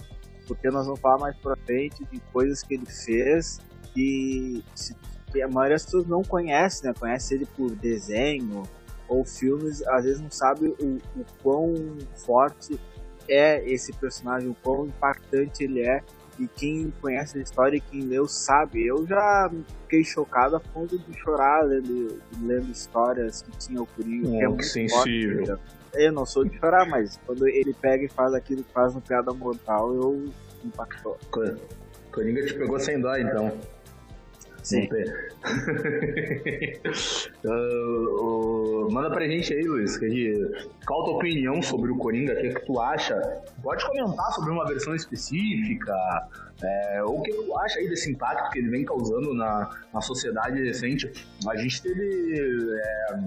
porque 0.46 0.70
nós 0.70 0.86
vamos 0.86 1.00
falar 1.00 1.18
mais 1.18 1.36
pra 1.36 1.56
frente 1.56 2.04
de 2.04 2.20
coisas 2.32 2.62
que 2.62 2.74
ele 2.74 2.86
fez 2.86 3.60
e 3.96 4.62
que 5.32 5.42
a 5.42 5.48
maioria 5.48 5.74
das 5.74 5.84
pessoas 5.84 6.06
não 6.06 6.22
conhece, 6.22 6.84
né? 6.84 6.94
Conhece 6.98 7.34
ele 7.34 7.46
por 7.46 7.70
desenho 7.70 8.62
ou 9.08 9.24
filmes, 9.24 9.86
às 9.88 10.04
vezes 10.04 10.20
não 10.20 10.30
sabe 10.30 10.68
o, 10.80 10.96
o 11.18 11.24
quão 11.42 11.74
forte 12.24 12.78
é 13.28 13.68
esse 13.68 13.92
personagem, 13.92 14.48
o 14.48 14.56
quão 14.62 14.86
impactante 14.86 15.64
ele 15.64 15.80
é. 15.80 16.02
E 16.38 16.46
quem 16.46 16.92
conhece 17.00 17.38
a 17.38 17.42
história 17.42 17.76
e 17.76 17.80
quem 17.80 18.02
leu 18.02 18.26
sabe. 18.26 18.86
Eu 18.86 19.06
já 19.06 19.50
fiquei 19.82 20.04
chocado 20.04 20.56
a 20.56 20.60
ponto 20.60 20.98
de 20.98 21.18
chorar 21.18 21.62
lendo, 21.62 22.20
lendo 22.42 22.70
histórias 22.70 23.42
que 23.42 23.50
tinha 23.58 23.80
o 23.80 23.86
Coringa. 23.86 24.28
que 24.28 24.44
é 24.44 24.48
muito 24.48 24.64
sensível. 24.64 25.46
Forte, 25.46 25.62
eu 25.94 26.12
não 26.12 26.26
sou 26.26 26.44
de 26.44 26.58
chorar, 26.58 26.86
mas 26.86 27.18
quando 27.24 27.48
ele 27.48 27.74
pega 27.74 28.04
e 28.04 28.08
faz 28.08 28.34
aquilo 28.34 28.62
que 28.62 28.72
faz 28.72 28.94
no 28.94 29.00
Piada 29.00 29.32
Mortal, 29.32 29.94
eu 29.94 30.24
impactou. 30.64 31.18
Coringa 32.12 32.44
te 32.44 32.54
pegou 32.54 32.78
sem 32.78 33.00
dó, 33.00 33.16
então. 33.16 33.52
Sim. 34.66 34.88
uh, 37.44 37.46
uh, 38.88 38.90
manda 38.90 39.08
pra 39.12 39.24
gente 39.28 39.54
aí, 39.54 39.62
Luiz, 39.62 39.96
que, 39.96 40.34
qual 40.84 41.02
a 41.02 41.04
tua 41.04 41.14
opinião 41.14 41.62
sobre 41.62 41.92
o 41.92 41.96
Coringa? 41.96 42.32
O 42.32 42.36
que, 42.36 42.46
é 42.48 42.54
que 42.54 42.66
tu 42.66 42.80
acha? 42.80 43.14
Pode 43.62 43.86
comentar 43.86 44.26
sobre 44.32 44.50
uma 44.50 44.66
versão 44.66 44.92
específica, 44.96 45.94
é, 46.60 47.00
o 47.04 47.22
que 47.22 47.32
tu 47.32 47.56
acha 47.58 47.78
aí 47.78 47.88
desse 47.88 48.10
impacto 48.10 48.50
que 48.50 48.58
ele 48.58 48.68
vem 48.68 48.84
causando 48.84 49.32
na, 49.34 49.70
na 49.94 50.00
sociedade 50.00 50.60
recente. 50.60 51.12
A 51.48 51.54
gente 51.54 51.80
teve 51.80 52.68
é, 52.74 53.20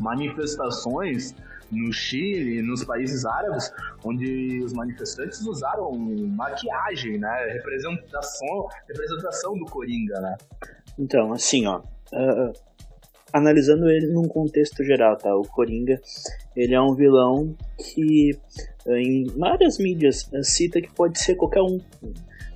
manifestações 0.00 1.34
no 1.70 1.92
Chile, 1.92 2.62
nos 2.62 2.84
países 2.84 3.24
árabes, 3.24 3.72
onde 4.04 4.60
os 4.62 4.72
manifestantes 4.72 5.40
usaram 5.46 5.92
maquiagem, 5.92 7.18
né? 7.18 7.52
Representação, 7.52 8.68
representação 8.88 9.54
do 9.54 9.64
Coringa, 9.66 10.20
né? 10.20 10.36
Então, 10.98 11.32
assim, 11.32 11.66
ó. 11.66 11.80
Uh, 12.12 12.52
analisando 13.32 13.88
ele 13.88 14.08
num 14.08 14.26
contexto 14.26 14.82
geral, 14.82 15.16
tá? 15.16 15.34
O 15.34 15.42
Coringa, 15.42 16.00
ele 16.56 16.74
é 16.74 16.80
um 16.80 16.94
vilão 16.94 17.56
que 17.78 18.36
uh, 18.86 18.96
em 18.96 19.24
várias 19.36 19.78
mídias 19.78 20.28
cita 20.42 20.80
que 20.80 20.92
pode 20.92 21.18
ser 21.18 21.36
qualquer 21.36 21.62
um, 21.62 21.78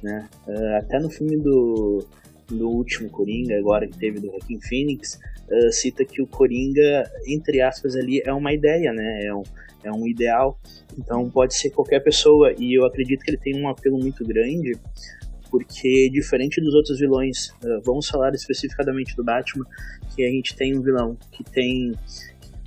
né? 0.03 0.29
até 0.77 0.99
no 0.99 1.09
filme 1.09 1.37
do 1.39 2.05
do 2.49 2.69
último 2.69 3.11
Coringa, 3.11 3.57
agora 3.59 3.87
que 3.87 3.99
teve 3.99 4.21
do 4.21 4.27
Joaquin 4.27 4.61
Phoenix, 4.61 5.19
uh, 5.51 5.73
cita 5.73 6.05
que 6.05 6.23
o 6.23 6.27
Coringa, 6.27 7.11
entre 7.27 7.61
aspas, 7.61 7.97
ali 7.97 8.23
é 8.25 8.33
uma 8.33 8.53
ideia, 8.53 8.93
né? 8.93 9.27
É 9.27 9.35
um, 9.35 9.43
é 9.83 9.93
um 9.93 10.07
ideal. 10.07 10.59
Então 10.99 11.29
pode 11.31 11.55
ser 11.55 11.71
qualquer 11.71 12.01
pessoa. 12.01 12.55
E 12.59 12.75
eu 12.75 12.85
acredito 12.85 13.25
que 13.25 13.31
ele 13.31 13.39
tem 13.39 13.61
um 13.61 13.69
apelo 13.69 13.99
muito 13.99 14.25
grande, 14.25 14.73
porque 15.51 16.09
diferente 16.11 16.61
dos 16.61 16.75
outros 16.75 16.99
vilões, 16.99 17.51
uh, 17.63 17.81
vamos 17.85 18.09
falar 18.09 18.35
especificadamente 18.35 19.15
do 19.17 19.25
Batman, 19.25 19.65
que 20.15 20.25
a 20.25 20.31
gente 20.31 20.57
tem 20.57 20.77
um 20.77 20.83
vilão 20.83 21.17
que 21.31 21.45
tem 21.45 21.93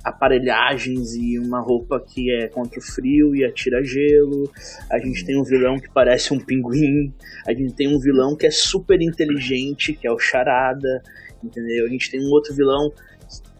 aparelhagens 0.04 1.14
e 1.14 1.38
uma 1.38 1.60
roupa 1.60 2.00
que 2.00 2.32
é 2.32 2.48
contra 2.48 2.78
o 2.78 2.82
frio 2.82 3.34
e 3.34 3.44
atira 3.44 3.82
gelo. 3.82 4.50
A 4.90 4.98
gente 4.98 5.24
tem 5.24 5.38
um 5.38 5.44
vilão 5.44 5.78
que 5.78 5.90
parece 5.92 6.32
um 6.32 6.38
pinguim. 6.38 7.12
A 7.46 7.52
gente 7.52 7.74
tem 7.74 7.94
um 7.94 7.98
vilão 7.98 8.36
que 8.36 8.46
é 8.46 8.50
super 8.50 9.00
inteligente, 9.00 9.92
que 9.92 10.06
é 10.06 10.12
o 10.12 10.18
Charada. 10.18 11.02
Entendeu? 11.42 11.86
A 11.86 11.88
gente 11.88 12.10
tem 12.10 12.20
um 12.20 12.30
outro 12.30 12.54
vilão 12.54 12.92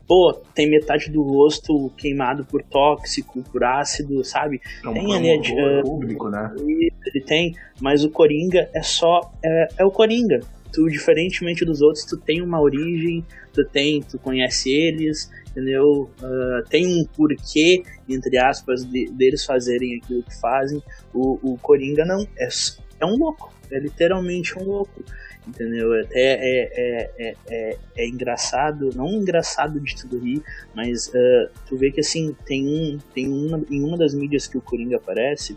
pô, 0.09 0.33
tem 0.55 0.69
metade 0.71 1.11
do 1.11 1.23
rosto 1.23 1.91
queimado 1.99 2.43
por 2.47 2.63
tóxico, 2.63 3.43
por 3.53 3.63
ácido, 3.63 4.25
sabe? 4.25 4.59
É 4.83 4.89
um, 4.89 4.95
tem 4.95 5.13
é 5.13 5.35
ali 5.35 5.53
horror 5.53 5.83
público, 5.83 6.31
né? 6.31 6.51
ele 6.59 7.21
tem, 7.25 7.55
mas 7.79 8.03
o 8.03 8.11
Coringa 8.11 8.71
é 8.75 8.83
só 8.83 9.31
é, 9.45 9.69
é 9.79 9.85
o 9.85 9.91
Coringa. 9.91 10.41
Tu, 10.73 10.87
diferentemente 10.89 11.65
dos 11.65 11.81
outros, 11.83 12.05
tu 12.05 12.17
tem 12.17 12.43
uma 12.43 12.61
origem, 12.61 13.25
tu 13.53 13.65
tem, 13.67 14.03
tu 14.03 14.19
conhece 14.19 14.71
eles, 14.71 15.31
entendeu? 15.51 16.11
Ah, 16.23 16.63
tem 16.69 16.87
um 16.87 17.05
porquê, 17.05 17.83
entre 18.09 18.39
aspas, 18.39 18.85
de- 18.85 19.11
deles 19.11 19.45
fazerem 19.45 19.97
aquilo 19.97 20.23
que 20.23 20.41
fazem. 20.41 20.83
O, 21.13 21.53
o 21.53 21.59
Coringa 21.59 22.05
não, 22.05 22.27
é, 22.39 22.49
é 23.01 23.07
um 23.07 23.17
louco, 23.17 23.53
é 23.71 23.79
literalmente 23.79 24.59
um 24.59 24.65
louco, 24.65 25.03
entendeu? 25.49 25.93
Até 26.01 26.21
é, 26.21 26.71
é, 26.75 27.11
é, 27.19 27.37
é, 27.49 27.77
é 27.97 28.09
engraçado, 28.09 28.91
não 28.95 29.09
engraçado 29.09 29.81
de 29.81 29.97
tudo 29.97 30.19
rir, 30.19 30.43
mas 30.75 31.11
ah, 31.15 31.51
tu 31.67 31.77
vê 31.77 31.91
que 31.91 32.01
assim, 32.01 32.37
tem 32.45 32.67
um, 32.67 32.99
tem 33.15 33.29
uma, 33.29 33.61
em 33.71 33.83
uma 33.83 33.97
das 33.97 34.15
mídias 34.15 34.47
que 34.47 34.59
o 34.59 34.61
Coringa 34.61 34.97
aparece, 34.97 35.57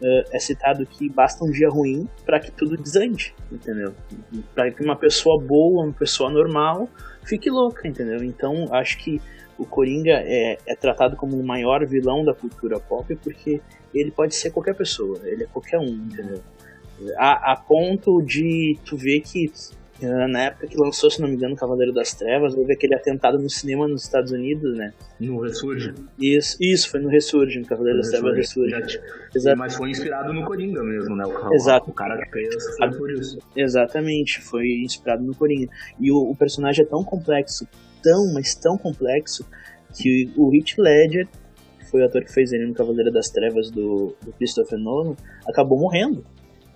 eh, 0.00 0.24
é 0.32 0.38
citado 0.38 0.86
que 0.86 1.08
basta 1.08 1.44
um 1.44 1.50
dia 1.50 1.68
ruim 1.68 2.08
para 2.24 2.38
que 2.38 2.52
tudo 2.52 2.76
desande, 2.76 3.34
entendeu? 3.50 3.94
Para 4.54 4.70
que 4.70 4.82
uma 4.82 4.94
pessoa 4.94 5.40
boa, 5.40 5.84
uma 5.84 5.92
pessoa 5.92 6.30
normal, 6.30 6.88
fique 7.24 7.50
louca, 7.50 7.88
entendeu? 7.88 8.22
Então, 8.22 8.72
acho 8.72 8.98
que 8.98 9.20
o 9.58 9.66
Coringa 9.66 10.22
é, 10.24 10.56
é 10.64 10.76
tratado 10.76 11.16
como 11.16 11.36
o 11.36 11.44
maior 11.44 11.84
vilão 11.84 12.24
da 12.24 12.32
cultura 12.32 12.78
pop 12.78 13.12
porque 13.16 13.60
ele 13.92 14.12
pode 14.12 14.36
ser 14.36 14.50
qualquer 14.50 14.76
pessoa, 14.76 15.18
ele 15.24 15.42
é 15.42 15.46
qualquer 15.46 15.78
um, 15.78 15.88
entendeu? 15.88 16.40
A, 17.16 17.52
a 17.52 17.56
ponto 17.56 18.20
de 18.22 18.78
tu 18.84 18.96
ver 18.96 19.20
que 19.20 19.50
eh, 20.00 20.26
na 20.28 20.44
época 20.44 20.68
que 20.68 20.76
lançou, 20.76 21.10
se 21.10 21.20
não 21.20 21.28
me 21.28 21.34
engano, 21.34 21.56
Cavaleiro 21.56 21.92
das 21.92 22.14
Trevas, 22.14 22.54
houve 22.54 22.72
aquele 22.72 22.94
atentado 22.94 23.38
no 23.38 23.50
cinema 23.50 23.88
nos 23.88 24.04
Estados 24.04 24.30
Unidos, 24.30 24.76
né? 24.76 24.92
No 25.18 25.40
Ressurge. 25.40 25.92
Isso, 26.18 26.56
isso 26.60 26.88
foi 26.88 27.00
no 27.00 27.08
Ressurge, 27.08 27.58
no 27.58 27.66
Cavaleiro 27.66 27.98
das 27.98 28.10
Trevas 28.10 28.36
Ressurge. 28.36 29.00
Exato. 29.34 29.58
Mas 29.58 29.74
foi 29.74 29.90
inspirado 29.90 30.32
no 30.32 30.44
Coringa 30.44 30.84
mesmo, 30.84 31.16
né? 31.16 31.24
O, 31.26 31.54
Exato. 31.54 31.90
O 31.90 31.92
cara 31.92 32.16
que 32.24 32.30
fez 32.30 32.76
foi 32.76 32.90
por 32.92 33.10
isso. 33.10 33.38
Exatamente, 33.56 34.40
foi 34.40 34.68
inspirado 34.82 35.24
no 35.24 35.34
Coringa. 35.34 35.68
E 35.98 36.12
o, 36.12 36.30
o 36.30 36.36
personagem 36.36 36.84
é 36.84 36.88
tão 36.88 37.02
complexo, 37.02 37.66
tão, 38.02 38.32
mas 38.32 38.54
tão 38.54 38.78
complexo, 38.78 39.44
que 39.96 40.30
o 40.36 40.54
Heath 40.54 40.78
Ledger, 40.78 41.26
que 41.80 41.90
foi 41.90 42.02
o 42.02 42.06
ator 42.06 42.22
que 42.22 42.32
fez 42.32 42.52
ele 42.52 42.66
no 42.66 42.74
Cavaleiro 42.74 43.10
das 43.10 43.30
Trevas 43.30 43.68
do, 43.68 44.14
do 44.24 44.32
Christopher 44.34 44.78
Nolan, 44.78 45.16
acabou 45.48 45.76
morrendo, 45.76 46.24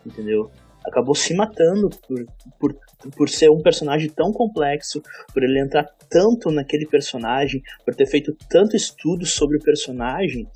entendeu? 0.05 0.51
Acabou 0.85 1.15
se 1.15 1.33
matando 1.35 1.89
por, 1.91 2.27
por, 2.59 2.77
por 3.17 3.29
ser 3.29 3.51
um 3.51 3.63
personagem 3.63 4.11
tão 4.11 4.33
complexo, 4.33 5.01
por 5.33 5.43
ele 5.43 5.61
entrar 5.61 5.87
tanto 6.11 6.51
naquele 6.51 6.87
personagem, 6.87 7.63
por 7.85 7.95
ter 7.95 8.07
feito 8.07 8.37
tanto 8.49 8.77
estudo 8.77 9.25
sobre 9.25 9.59
o 9.59 9.63
personagem. 9.63 10.47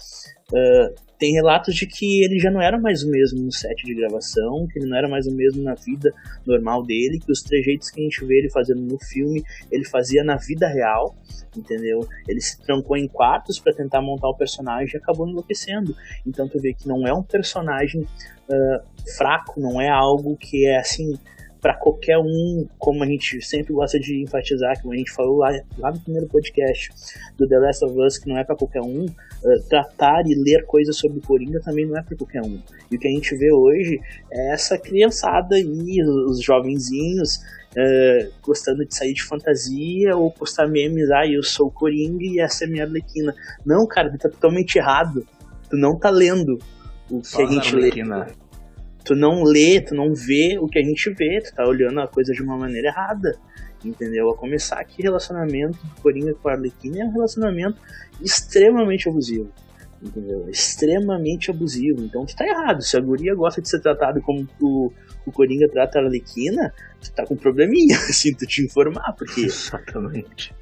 ah, 0.52 1.05
tem 1.18 1.32
relatos 1.32 1.74
de 1.74 1.86
que 1.86 2.24
ele 2.24 2.38
já 2.38 2.50
não 2.50 2.60
era 2.60 2.78
mais 2.78 3.02
o 3.02 3.10
mesmo 3.10 3.42
no 3.42 3.52
set 3.52 3.84
de 3.84 3.94
gravação, 3.94 4.66
que 4.70 4.78
ele 4.78 4.88
não 4.88 4.96
era 4.96 5.08
mais 5.08 5.26
o 5.26 5.34
mesmo 5.34 5.62
na 5.62 5.74
vida 5.74 6.12
normal 6.46 6.84
dele, 6.84 7.18
que 7.18 7.32
os 7.32 7.42
trejeitos 7.42 7.90
que 7.90 8.00
a 8.00 8.04
gente 8.04 8.24
vê 8.24 8.38
ele 8.38 8.50
fazendo 8.50 8.82
no 8.82 8.98
filme, 8.98 9.42
ele 9.70 9.84
fazia 9.84 10.22
na 10.22 10.36
vida 10.36 10.68
real, 10.68 11.16
entendeu? 11.56 12.06
Ele 12.28 12.40
se 12.40 12.60
trancou 12.62 12.96
em 12.96 13.08
quartos 13.08 13.58
para 13.58 13.74
tentar 13.74 14.02
montar 14.02 14.28
o 14.28 14.36
personagem 14.36 14.94
e 14.94 14.98
acabou 14.98 15.28
enlouquecendo. 15.28 15.94
Então 16.26 16.48
tu 16.48 16.60
vê 16.60 16.74
que 16.74 16.86
não 16.86 17.06
é 17.06 17.12
um 17.12 17.22
personagem 17.22 18.06
ah, 18.50 18.82
fraco, 19.16 19.60
não 19.60 19.80
é 19.80 19.88
algo 19.88 20.36
que 20.36 20.66
é 20.66 20.78
assim 20.78 21.14
para 21.60 21.74
qualquer 21.74 22.18
um, 22.18 22.66
como 22.78 23.02
a 23.02 23.06
gente 23.06 23.44
sempre 23.44 23.72
gosta 23.72 23.98
de 23.98 24.22
enfatizar, 24.22 24.80
como 24.80 24.92
a 24.92 24.96
gente 24.96 25.10
falou 25.10 25.38
lá, 25.38 25.50
lá 25.78 25.90
no 25.90 26.00
primeiro 26.00 26.28
podcast 26.28 26.90
do 27.36 27.48
The 27.48 27.58
Last 27.58 27.84
of 27.84 27.98
Us, 27.98 28.18
que 28.18 28.28
não 28.28 28.38
é 28.38 28.44
para 28.44 28.56
qualquer 28.56 28.82
um, 28.82 29.06
eh, 29.06 29.58
tratar 29.68 30.22
e 30.26 30.34
ler 30.34 30.64
coisas 30.66 30.96
sobre 30.96 31.18
o 31.18 31.22
Coringa 31.22 31.60
também 31.60 31.86
não 31.86 31.96
é 31.96 32.02
para 32.02 32.16
qualquer 32.16 32.42
um. 32.42 32.60
E 32.90 32.96
o 32.96 32.98
que 32.98 33.08
a 33.08 33.10
gente 33.10 33.34
vê 33.36 33.52
hoje 33.52 34.00
é 34.30 34.52
essa 34.52 34.78
criançada 34.78 35.56
aí, 35.56 36.02
os 36.28 36.42
jovenzinhos, 36.42 37.40
eh, 37.76 38.30
gostando 38.42 38.84
de 38.84 38.94
sair 38.94 39.12
de 39.12 39.22
fantasia 39.22 40.16
ou 40.16 40.30
postar 40.30 40.66
memes, 40.66 41.10
ah, 41.10 41.26
eu 41.26 41.42
sou 41.42 41.68
o 41.68 41.70
Coringa 41.70 42.24
e 42.24 42.40
essa 42.40 42.64
é 42.64 42.66
a 42.66 42.70
minha 42.70 42.84
Arlequina. 42.84 43.34
Não, 43.64 43.86
cara, 43.86 44.10
tu 44.10 44.18
tá 44.18 44.28
totalmente 44.28 44.76
errado. 44.76 45.26
Tu 45.68 45.76
não 45.76 45.98
tá 45.98 46.10
lendo 46.10 46.58
o 47.10 47.20
que 47.20 47.28
Só 47.28 47.44
a 47.44 47.46
gente 47.50 47.74
lê. 47.74 47.90
Tu 49.06 49.14
não 49.14 49.44
lê, 49.44 49.80
tu 49.80 49.94
não 49.94 50.12
vê 50.12 50.58
o 50.60 50.66
que 50.66 50.80
a 50.80 50.82
gente 50.82 51.10
vê, 51.10 51.40
tu 51.40 51.54
tá 51.54 51.64
olhando 51.64 52.00
a 52.00 52.08
coisa 52.08 52.32
de 52.32 52.42
uma 52.42 52.58
maneira 52.58 52.88
errada. 52.88 53.38
Entendeu? 53.84 54.28
A 54.30 54.36
começar 54.36 54.82
que 54.84 55.00
relacionamento 55.00 55.78
do 55.78 56.02
Coringa 56.02 56.34
com 56.34 56.48
a 56.48 56.54
Arlequina 56.54 57.02
é 57.02 57.04
um 57.04 57.12
relacionamento 57.12 57.78
extremamente 58.20 59.08
abusivo. 59.08 59.48
Entendeu? 60.02 60.48
Extremamente 60.50 61.52
abusivo. 61.52 62.02
Então 62.02 62.26
tu 62.26 62.34
tá 62.34 62.44
errado. 62.44 62.82
Se 62.82 62.96
a 62.96 63.00
guria 63.00 63.32
gosta 63.32 63.62
de 63.62 63.68
ser 63.68 63.80
tratado 63.80 64.20
como 64.20 64.44
o, 64.60 64.92
o 65.24 65.30
Coringa 65.30 65.68
trata 65.68 66.00
a 66.00 66.02
Arlequina, 66.02 66.74
tu 67.00 67.12
tá 67.12 67.24
com 67.24 67.34
um 67.34 67.36
probleminha, 67.36 67.96
sinto 68.10 68.44
te 68.44 68.60
informar, 68.64 69.14
porque 69.16 69.42
Exatamente. 69.42 70.52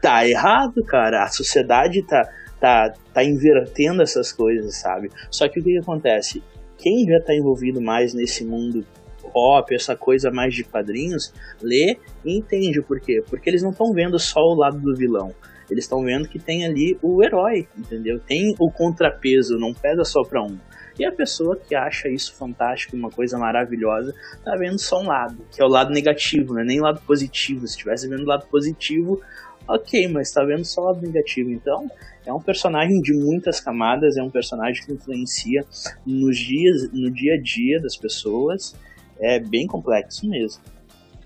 tá 0.00 0.26
errado, 0.26 0.84
cara. 0.84 1.22
A 1.22 1.28
sociedade 1.28 2.04
tá, 2.04 2.28
tá, 2.58 2.92
tá 3.14 3.22
invertendo 3.22 4.02
essas 4.02 4.32
coisas, 4.32 4.74
sabe? 4.74 5.08
Só 5.30 5.48
que 5.48 5.60
o 5.60 5.62
que, 5.62 5.70
que 5.70 5.78
acontece? 5.78 6.42
Quem 6.82 7.06
já 7.06 7.20
tá 7.20 7.32
envolvido 7.32 7.80
mais 7.80 8.12
nesse 8.12 8.44
mundo 8.44 8.84
pop, 9.32 9.72
essa 9.72 9.94
coisa 9.94 10.32
mais 10.32 10.52
de 10.52 10.64
quadrinhos, 10.64 11.32
lê 11.62 11.96
e 12.24 12.36
entende 12.36 12.82
por 12.82 13.00
quê. 13.00 13.22
Porque 13.30 13.48
eles 13.48 13.62
não 13.62 13.70
estão 13.70 13.92
vendo 13.92 14.18
só 14.18 14.40
o 14.40 14.54
lado 14.54 14.80
do 14.80 14.94
vilão. 14.96 15.32
Eles 15.70 15.84
estão 15.84 16.02
vendo 16.02 16.28
que 16.28 16.40
tem 16.40 16.66
ali 16.66 16.98
o 17.00 17.22
herói, 17.22 17.68
entendeu? 17.78 18.18
Tem 18.18 18.54
o 18.58 18.70
contrapeso, 18.70 19.58
não 19.58 19.72
pesa 19.72 20.04
só 20.04 20.22
pra 20.24 20.42
um. 20.42 20.58
E 20.98 21.04
a 21.04 21.12
pessoa 21.12 21.56
que 21.56 21.74
acha 21.74 22.08
isso 22.08 22.34
fantástico, 22.34 22.96
uma 22.96 23.10
coisa 23.10 23.38
maravilhosa, 23.38 24.12
tá 24.44 24.54
vendo 24.56 24.78
só 24.78 25.00
um 25.00 25.06
lado, 25.06 25.38
que 25.50 25.62
é 25.62 25.64
o 25.64 25.68
lado 25.68 25.90
negativo, 25.90 26.52
né? 26.52 26.64
Nem 26.64 26.80
o 26.80 26.82
lado 26.82 27.00
positivo. 27.06 27.66
Se 27.66 27.74
estivesse 27.74 28.08
vendo 28.08 28.24
o 28.24 28.26
lado 28.26 28.44
positivo, 28.48 29.22
ok, 29.66 30.08
mas 30.08 30.32
tá 30.32 30.44
vendo 30.44 30.64
só 30.64 30.82
o 30.82 30.84
lado 30.86 31.00
negativo. 31.00 31.50
Então, 31.50 31.88
é 32.24 32.32
um 32.32 32.40
personagem 32.40 33.00
de 33.00 33.12
muitas 33.12 33.60
camadas, 33.60 34.16
é 34.16 34.22
um 34.22 34.30
personagem 34.30 34.84
que 34.84 34.92
influencia 34.92 35.64
nos 36.06 36.36
dias, 36.36 36.90
no 36.92 37.10
dia 37.10 37.34
a 37.34 37.40
dia 37.40 37.80
das 37.80 37.96
pessoas. 37.96 38.74
É 39.18 39.38
bem 39.38 39.66
complexo 39.66 40.28
mesmo. 40.28 40.62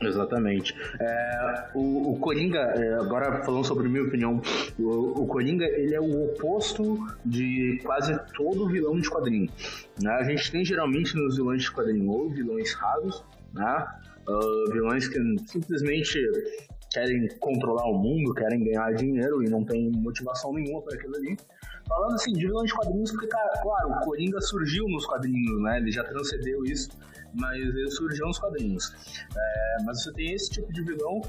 Exatamente. 0.01 0.75
É, 1.01 1.69
o, 1.75 2.13
o 2.13 2.19
Coringa, 2.19 2.59
é, 2.59 2.95
agora 2.95 3.43
falando 3.43 3.65
sobre 3.65 3.89
minha 3.89 4.05
opinião, 4.05 4.43
o, 4.79 5.23
o 5.23 5.27
Coringa 5.27 5.65
ele 5.65 5.95
é 5.95 6.01
o 6.01 6.27
oposto 6.27 7.07
de 7.25 7.81
quase 7.83 8.19
todo 8.35 8.69
vilão 8.69 8.99
de 9.01 9.09
quadrinho. 9.09 9.51
Né? 10.03 10.11
A 10.13 10.25
gente 10.25 10.51
tem 10.51 10.65
geralmente 10.65 11.17
nos 11.17 11.37
vilões 11.37 11.63
de 11.63 11.73
quadrinho 11.73 12.11
ou 12.11 12.29
vilões 12.29 12.75
raros, 12.75 13.25
né? 13.55 13.87
Ah, 14.29 14.65
vilões 14.73 15.07
que 15.09 15.19
simplesmente 15.47 16.19
querem 16.97 17.29
controlar 17.41 17.87
o 17.91 17.99
mundo, 17.99 18.33
querem 18.33 18.65
ganhar 18.65 18.91
dinheiro 18.95 19.43
e 19.43 19.51
não 19.51 19.63
tem 19.63 19.91
motivação 19.91 20.55
nenhuma 20.55 20.81
para 20.81 20.95
aquilo 20.95 21.15
ali. 21.17 21.37
Falando 21.87 22.15
assim 22.15 22.33
de 22.33 22.47
vilões 22.47 22.71
de 22.71 22.75
quadrinhos, 22.75 23.11
porque, 23.13 23.27
claro, 23.27 23.91
o 23.91 24.01
Coringa 24.01 24.41
surgiu 24.41 24.89
nos 24.89 25.05
quadrinhos, 25.05 25.63
né? 25.63 25.77
Ele 25.77 25.93
já 25.93 26.03
transcendeu 26.03 26.65
isso, 26.65 26.89
mas 27.35 27.61
ele 27.61 27.91
surgiu 27.91 28.27
nos 28.27 28.39
quadrinhos. 28.39 28.95
É, 29.37 29.77
mas 29.85 30.03
você 30.03 30.13
tem 30.15 30.33
esse 30.33 30.51
tipo 30.51 30.73
de 30.73 30.83
vilão, 30.83 31.21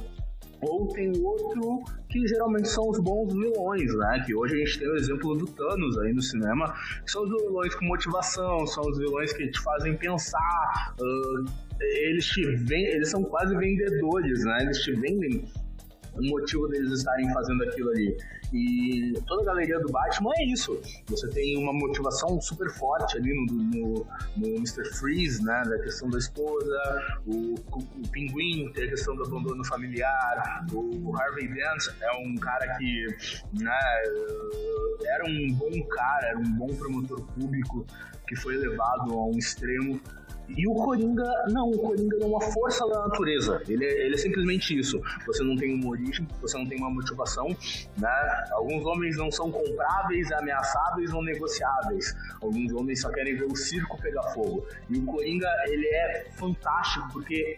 ou 0.61 0.87
tem 0.87 1.11
outro 1.21 1.83
que 2.09 2.25
geralmente 2.27 2.69
são 2.69 2.89
os 2.89 2.99
bons 2.99 3.31
vilões, 3.33 3.93
né? 3.93 4.23
Que 4.25 4.33
hoje 4.33 4.55
a 4.55 4.65
gente 4.65 4.79
tem 4.79 4.87
o 4.87 4.95
exemplo 4.95 5.35
do 5.35 5.45
Thanos 5.47 5.97
aí 5.99 6.13
no 6.13 6.21
cinema, 6.21 6.73
que 7.05 7.11
são 7.11 7.23
os 7.23 7.29
vilões 7.29 7.75
com 7.75 7.85
motivação, 7.85 8.65
são 8.65 8.83
os 8.85 8.97
vilões 8.97 9.33
que 9.33 9.51
te 9.51 9.59
fazem 9.59 9.95
pensar. 9.97 10.95
ah, 10.99 11.66
eles 11.79 12.25
te 12.25 12.45
ven- 12.55 12.85
eles 12.85 13.09
são 13.09 13.23
quase 13.23 13.55
vendedores, 13.55 14.43
né? 14.43 14.57
Eles 14.63 14.79
te 14.79 14.91
vendem 14.93 15.45
o 16.15 16.23
motivo 16.29 16.67
deles 16.67 16.91
estarem 16.91 17.31
fazendo 17.31 17.63
aquilo 17.63 17.89
ali. 17.91 18.17
E 18.53 19.13
toda 19.27 19.41
a 19.41 19.45
galeria 19.45 19.77
do 19.79 19.91
Batman 19.91 20.31
é 20.37 20.45
isso. 20.45 20.81
Você 21.07 21.27
tem 21.29 21.57
uma 21.61 21.73
motivação 21.73 22.39
super 22.39 22.69
forte 22.71 23.17
ali 23.17 23.33
no, 23.33 23.45
no, 23.53 24.07
no 24.37 24.47
Mr. 24.55 24.85
Freeze, 24.97 25.43
né? 25.43 25.63
Da 25.65 25.77
questão 25.79 26.09
da 26.09 26.17
esposa, 26.17 26.79
o, 27.25 27.55
o 27.55 28.09
Pinguim 28.09 28.71
tem 28.71 28.85
a 28.85 28.89
questão 28.89 29.15
do 29.17 29.25
abandono 29.25 29.65
familiar, 29.65 30.65
o 30.71 31.15
Harvey 31.17 31.47
Dent 31.49 31.87
é 32.01 32.11
um 32.25 32.35
cara 32.35 32.77
que 32.77 33.07
né, 33.61 33.79
era 35.07 35.25
um 35.25 35.53
bom 35.53 35.83
cara, 35.89 36.27
era 36.27 36.39
um 36.39 36.51
bom 36.53 36.67
promotor 36.67 37.21
público 37.33 37.85
que 38.27 38.35
foi 38.37 38.55
levado 38.55 39.13
a 39.13 39.25
um 39.25 39.37
extremo 39.37 39.99
E 40.55 40.67
o 40.67 40.73
Coringa, 40.73 41.29
não, 41.49 41.69
o 41.69 41.77
Coringa 41.77 42.17
é 42.21 42.25
uma 42.25 42.39
força 42.39 42.87
da 42.87 43.07
natureza. 43.07 43.61
Ele 43.67 43.85
é, 43.85 44.05
ele 44.05 44.15
é 44.15 44.17
simplesmente 44.17 44.77
isso. 44.77 45.01
Você 45.25 45.43
não 45.43 45.55
tem 45.55 45.85
origem, 45.85 46.27
você 46.41 46.57
não 46.57 46.65
tem 46.65 46.77
uma 46.77 46.89
motivação, 46.89 47.47
né? 47.97 48.45
Alguns 48.51 48.85
homens 48.85 49.17
não 49.17 49.31
são 49.31 49.51
compráveis, 49.51 50.31
ameaçáveis 50.31 51.13
ou 51.13 51.23
negociáveis. 51.23 52.15
Alguns 52.41 52.71
homens 52.73 53.01
só 53.01 53.09
querem 53.09 53.35
ver 53.35 53.45
o 53.45 53.55
circo 53.55 54.01
pegar 54.01 54.23
fogo. 54.33 54.65
E 54.89 54.97
o 54.97 55.05
Coringa, 55.05 55.49
ele 55.67 55.87
é 55.87 56.27
fantástico, 56.35 57.07
porque 57.11 57.57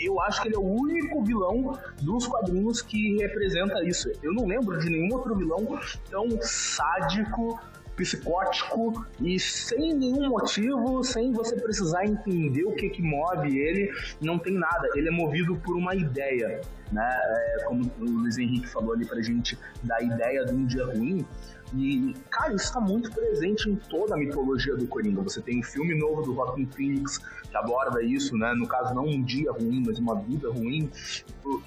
eu 0.00 0.20
acho 0.22 0.42
que 0.42 0.48
ele 0.48 0.56
é 0.56 0.58
o 0.58 0.62
único 0.62 1.22
vilão 1.24 1.78
dos 2.00 2.26
quadrinhos 2.26 2.82
que 2.82 3.16
representa 3.18 3.82
isso. 3.84 4.10
Eu 4.22 4.32
não 4.32 4.46
lembro 4.46 4.78
de 4.78 4.88
nenhum 4.88 5.14
outro 5.14 5.34
vilão 5.34 5.80
tão 6.10 6.28
sádico 6.40 7.58
psicótico 7.96 9.06
e 9.20 9.38
sem 9.38 9.94
nenhum 9.94 10.28
motivo, 10.28 11.02
sem 11.02 11.32
você 11.32 11.56
precisar 11.56 12.04
entender 12.04 12.64
o 12.64 12.72
que, 12.72 12.88
que 12.88 13.02
move 13.02 13.58
ele, 13.58 13.92
não 14.20 14.38
tem 14.38 14.54
nada. 14.54 14.88
Ele 14.94 15.08
é 15.08 15.10
movido 15.10 15.56
por 15.56 15.76
uma 15.76 15.94
ideia, 15.94 16.60
né? 16.90 17.10
É, 17.58 17.64
como 17.64 17.90
o 18.00 18.04
Luiz 18.04 18.38
Henrique 18.38 18.68
falou 18.68 18.94
ali 18.94 19.06
pra 19.06 19.20
gente 19.22 19.58
da 19.82 20.00
ideia 20.00 20.44
de 20.44 20.54
um 20.54 20.66
dia 20.66 20.84
ruim. 20.86 21.26
E, 21.74 22.14
cara, 22.30 22.54
isso 22.54 22.66
está 22.66 22.80
muito 22.80 23.10
presente 23.12 23.70
em 23.70 23.76
toda 23.76 24.14
a 24.14 24.18
mitologia 24.18 24.76
do 24.76 24.86
Coringa. 24.86 25.22
Você 25.22 25.40
tem 25.40 25.58
um 25.58 25.62
filme 25.62 25.94
novo 25.94 26.22
do 26.22 26.34
Joaquin 26.34 26.66
Phoenix 26.66 27.18
que 27.18 27.56
aborda 27.56 28.02
isso, 28.02 28.36
né? 28.36 28.52
No 28.54 28.66
caso, 28.66 28.94
não 28.94 29.04
um 29.04 29.22
dia 29.22 29.50
ruim, 29.52 29.82
mas 29.86 29.98
uma 29.98 30.20
vida 30.20 30.50
ruim. 30.50 30.90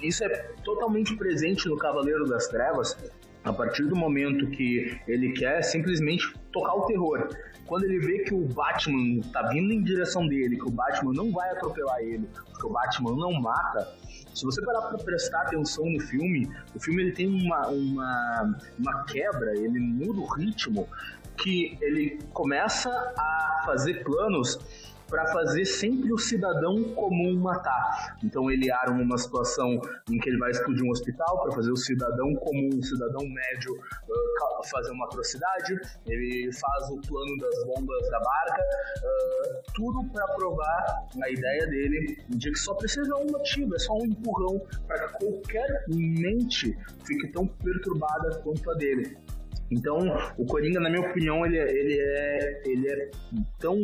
Isso 0.00 0.22
é 0.24 0.28
totalmente 0.64 1.16
presente 1.16 1.68
no 1.68 1.76
Cavaleiro 1.76 2.24
das 2.24 2.46
Trevas. 2.46 2.96
A 3.46 3.52
partir 3.52 3.84
do 3.84 3.94
momento 3.94 4.48
que 4.50 5.00
ele 5.06 5.32
quer 5.32 5.62
simplesmente 5.62 6.34
tocar 6.52 6.74
o 6.74 6.86
terror, 6.86 7.28
quando 7.64 7.84
ele 7.84 8.00
vê 8.00 8.18
que 8.24 8.34
o 8.34 8.44
Batman 8.44 9.20
tá 9.32 9.42
vindo 9.44 9.72
em 9.72 9.84
direção 9.84 10.26
dele, 10.26 10.56
que 10.56 10.66
o 10.66 10.70
Batman 10.70 11.12
não 11.12 11.30
vai 11.30 11.48
atropelar 11.50 12.00
ele, 12.00 12.28
que 12.58 12.66
o 12.66 12.70
Batman 12.70 13.14
não 13.14 13.32
mata, 13.40 13.88
se 14.34 14.44
você 14.44 14.60
parar 14.64 14.82
para 14.82 14.98
prestar 14.98 15.42
atenção 15.42 15.88
no 15.88 16.00
filme, 16.00 16.50
o 16.74 16.80
filme 16.80 17.02
ele 17.04 17.12
tem 17.12 17.28
uma, 17.28 17.68
uma, 17.68 18.58
uma 18.78 19.04
quebra, 19.04 19.56
ele 19.56 19.78
muda 19.78 20.20
o 20.20 20.26
ritmo, 20.26 20.88
que 21.38 21.78
ele 21.80 22.18
começa 22.32 22.90
a 22.90 23.62
fazer 23.64 24.02
planos 24.02 24.58
para 25.08 25.26
fazer 25.32 25.64
sempre 25.64 26.12
o 26.12 26.18
cidadão 26.18 26.82
comum 26.94 27.38
matar. 27.38 28.16
Então 28.24 28.50
ele 28.50 28.70
arma 28.70 29.02
uma 29.02 29.18
situação 29.18 29.80
em 30.10 30.18
que 30.18 30.28
ele 30.28 30.38
vai 30.38 30.50
explodir 30.50 30.84
um 30.84 30.90
hospital 30.90 31.42
para 31.42 31.52
fazer 31.52 31.70
o 31.70 31.76
cidadão 31.76 32.34
comum, 32.34 32.70
o 32.78 32.82
cidadão 32.82 33.22
médio 33.28 33.72
uh, 33.72 34.68
fazer 34.68 34.90
uma 34.92 35.06
atrocidade. 35.06 35.78
Ele 36.06 36.50
faz 36.52 36.90
o 36.90 37.00
plano 37.00 37.36
das 37.38 37.64
bombas 37.64 38.10
da 38.10 38.20
barca, 38.20 38.62
uh, 38.62 39.62
tudo 39.74 40.04
para 40.12 40.26
provar 40.34 41.06
a 41.22 41.30
ideia 41.30 41.66
dele 41.66 42.16
de 42.28 42.50
que 42.50 42.58
só 42.58 42.74
precisa 42.74 43.14
um 43.16 43.26
motivo, 43.30 43.74
é 43.74 43.78
só 43.78 43.94
um 43.94 44.06
empurrão 44.06 44.60
para 44.86 45.08
que 45.08 45.24
qualquer 45.24 45.84
mente 45.88 46.76
fique 47.04 47.28
tão 47.28 47.46
perturbada 47.46 48.40
quanto 48.42 48.70
a 48.70 48.74
dele. 48.74 49.16
Então, 49.70 49.98
o 50.38 50.46
Coringa, 50.46 50.80
na 50.80 50.88
minha 50.88 51.08
opinião, 51.08 51.44
ele, 51.44 51.58
é, 51.58 51.70
ele, 51.70 51.98
é, 51.98 52.62
ele 52.64 52.88
é 52.88 53.10
tão 53.58 53.76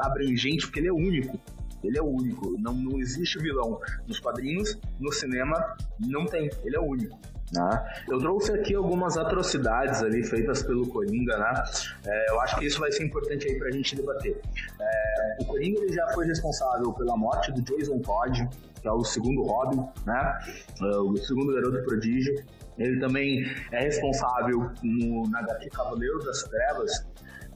abrangente 0.00 0.66
porque 0.66 0.80
ele 0.80 0.88
é 0.88 0.92
único. 0.92 1.38
Ele 1.84 1.98
é 1.98 2.02
único. 2.02 2.58
Não, 2.58 2.74
não 2.74 2.98
existe 2.98 3.38
vilão. 3.38 3.80
Nos 4.06 4.18
quadrinhos, 4.18 4.78
no 4.98 5.12
cinema, 5.12 5.76
não 6.00 6.24
tem. 6.26 6.50
Ele 6.64 6.76
é 6.76 6.80
único. 6.80 7.18
Né? 7.52 8.02
Eu 8.08 8.18
trouxe 8.18 8.52
aqui 8.52 8.74
algumas 8.74 9.16
atrocidades 9.16 10.02
ali 10.02 10.24
feitas 10.24 10.64
pelo 10.64 10.88
Coringa, 10.88 11.38
né? 11.38 11.64
É, 12.04 12.30
eu 12.30 12.40
acho 12.40 12.58
que 12.58 12.66
isso 12.66 12.80
vai 12.80 12.90
ser 12.90 13.04
importante 13.04 13.46
aí 13.46 13.56
pra 13.56 13.70
gente 13.70 13.94
debater. 13.94 14.40
É, 14.80 15.36
o 15.40 15.44
Coringa 15.44 15.80
ele 15.80 15.92
já 15.92 16.08
foi 16.08 16.26
responsável 16.26 16.92
pela 16.92 17.16
morte 17.16 17.52
do 17.52 17.62
Jason 17.62 18.00
Todd, 18.00 18.48
que 18.80 18.88
é 18.88 18.92
o 18.92 19.04
segundo 19.04 19.42
Robin, 19.42 19.86
né? 20.04 20.38
É, 20.80 20.96
o 20.96 21.16
segundo 21.18 21.54
garoto 21.54 21.84
prodígio. 21.84 22.34
Ele 22.78 23.00
também 23.00 23.44
é 23.72 23.80
responsável 23.80 24.70
no, 24.82 25.28
na 25.30 25.40
HQ 25.40 25.70
Cavaleiro 25.70 26.18
das 26.24 26.42
Trevas 26.42 27.06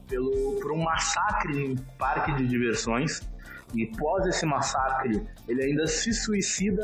pelo, 0.08 0.58
por 0.60 0.72
um 0.72 0.82
massacre 0.82 1.64
em 1.64 1.76
parque 1.98 2.32
de 2.32 2.46
diversões. 2.46 3.20
E 3.74 3.88
após 3.94 4.26
esse 4.26 4.44
massacre, 4.44 5.24
ele 5.46 5.62
ainda 5.62 5.86
se 5.86 6.12
suicida 6.12 6.82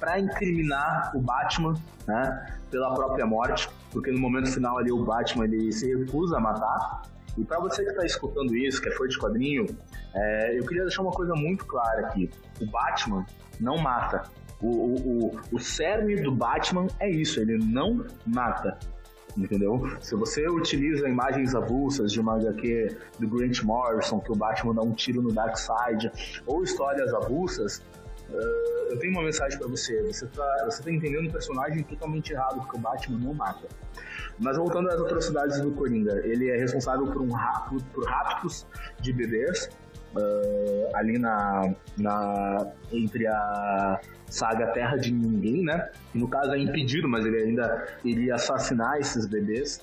para 0.00 0.18
incriminar 0.18 1.12
o 1.14 1.20
Batman, 1.20 1.74
né, 2.06 2.58
pela 2.70 2.94
própria 2.94 3.26
morte, 3.26 3.68
porque 3.90 4.10
no 4.10 4.18
momento 4.18 4.50
final 4.50 4.78
ali 4.78 4.90
o 4.90 5.04
Batman 5.04 5.44
ele 5.44 5.70
se 5.72 5.94
recusa 5.94 6.38
a 6.38 6.40
matar. 6.40 7.02
E 7.36 7.44
para 7.44 7.58
você 7.58 7.84
que 7.84 7.90
está 7.90 8.04
escutando 8.04 8.56
isso, 8.56 8.80
que 8.80 8.88
é 8.88 8.92
fã 8.92 9.06
de 9.06 9.18
quadrinho, 9.18 9.66
é, 10.14 10.58
eu 10.58 10.64
queria 10.64 10.82
deixar 10.82 11.02
uma 11.02 11.10
coisa 11.10 11.34
muito 11.34 11.66
clara 11.66 12.06
aqui: 12.06 12.30
o 12.60 12.66
Batman 12.66 13.26
não 13.60 13.76
mata, 13.76 14.22
o, 14.60 14.68
o, 14.68 15.40
o, 15.52 15.58
cerne 15.58 16.16
do 16.16 16.32
Batman 16.32 16.86
é 17.00 17.10
isso, 17.10 17.40
ele 17.40 17.58
não 17.58 18.04
mata. 18.26 18.78
Entendeu? 19.36 19.82
Se 20.00 20.14
você 20.14 20.48
utiliza 20.48 21.08
imagens 21.08 21.54
avulsas 21.54 22.12
de 22.12 22.20
uma 22.20 22.36
HQ 22.36 22.96
do 23.18 23.28
Grant 23.28 23.62
Morrison, 23.62 24.20
que 24.20 24.30
o 24.30 24.36
Batman 24.36 24.74
dá 24.74 24.82
um 24.82 24.92
tiro 24.92 25.20
no 25.20 25.32
Darkseid, 25.32 26.10
ou 26.46 26.62
histórias 26.62 27.12
avulsas, 27.12 27.78
uh, 28.30 28.90
eu 28.90 28.98
tenho 29.00 29.12
uma 29.12 29.24
mensagem 29.24 29.58
para 29.58 29.66
você. 29.66 30.00
Você 30.04 30.26
tá, 30.28 30.64
você 30.64 30.84
tá 30.84 30.90
entendendo 30.92 31.28
o 31.28 31.32
personagem 31.32 31.82
totalmente 31.82 32.32
errado, 32.32 32.60
porque 32.60 32.76
o 32.76 32.80
Batman 32.80 33.18
não 33.18 33.34
mata. 33.34 33.66
Mas 34.38 34.56
voltando 34.56 34.88
às 34.88 35.00
atrocidades 35.00 35.60
do 35.60 35.72
Coringa, 35.72 36.20
ele 36.24 36.50
é 36.50 36.56
responsável 36.56 37.06
por 37.06 37.22
um 37.22 37.30
por 37.92 38.04
raptos 38.04 38.64
de 39.00 39.12
bebês, 39.12 39.68
uh, 40.16 40.96
ali 40.96 41.18
na, 41.18 41.74
na 41.96 42.72
entre 42.92 43.26
a 43.26 44.00
saga 44.28 44.68
Terra 44.68 44.96
de 44.96 45.12
Ninguém, 45.12 45.62
né? 45.62 45.90
No 46.12 46.28
caso 46.28 46.52
é 46.52 46.58
impedido, 46.58 47.08
mas 47.08 47.24
ele 47.24 47.42
ainda 47.42 47.88
iria 48.04 48.34
assassinar 48.34 48.98
esses 48.98 49.26
bebês. 49.26 49.80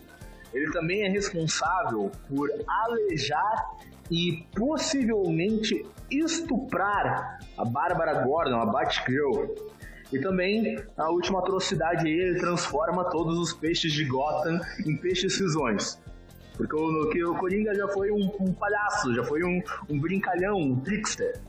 Ele 0.53 0.69
também 0.71 1.03
é 1.03 1.09
responsável 1.09 2.11
por 2.27 2.49
alejar 2.67 3.77
e 4.09 4.45
possivelmente 4.53 5.85
estuprar 6.09 7.39
a 7.57 7.63
Bárbara 7.63 8.21
Gordon, 8.25 8.59
a 8.59 8.65
Batgirl. 8.65 9.55
E 10.11 10.19
também 10.19 10.77
a 10.97 11.09
última 11.09 11.39
atrocidade 11.39 12.09
ele 12.09 12.37
transforma 12.37 13.09
todos 13.09 13.39
os 13.39 13.53
peixes 13.53 13.93
de 13.93 14.03
Gotham 14.03 14.59
em 14.85 14.97
peixes 14.97 15.37
cisões. 15.37 16.01
Porque 16.57 16.75
o, 16.75 17.31
o 17.31 17.37
Coringa 17.37 17.73
já 17.73 17.87
foi 17.87 18.11
um, 18.11 18.29
um 18.41 18.53
palhaço, 18.53 19.15
já 19.15 19.23
foi 19.23 19.41
um, 19.43 19.61
um 19.89 19.97
brincalhão, 19.97 20.57
um 20.57 20.79
trickster. 20.81 21.39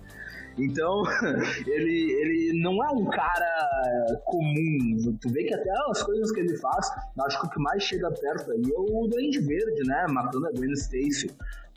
Então, 0.59 1.03
ele, 1.67 2.13
ele 2.13 2.61
não 2.61 2.85
é 2.85 2.91
um 2.91 3.05
cara 3.07 4.21
comum. 4.25 5.17
Tu 5.21 5.29
vê 5.31 5.45
que 5.45 5.55
até 5.55 5.71
as 5.89 6.03
coisas 6.03 6.31
que 6.33 6.41
ele 6.41 6.57
faz, 6.59 6.91
acho 7.27 7.41
que 7.41 7.47
o 7.47 7.51
que 7.51 7.61
mais 7.61 7.83
chega 7.83 8.11
perto 8.11 8.51
aí 8.53 8.63
é 8.63 8.79
o 8.79 9.07
Duende 9.07 9.41
Verde, 9.41 9.87
né? 9.87 10.07
Matando 10.11 10.47
a 10.47 10.53
Gwen 10.53 10.73
Stacy. 10.73 11.31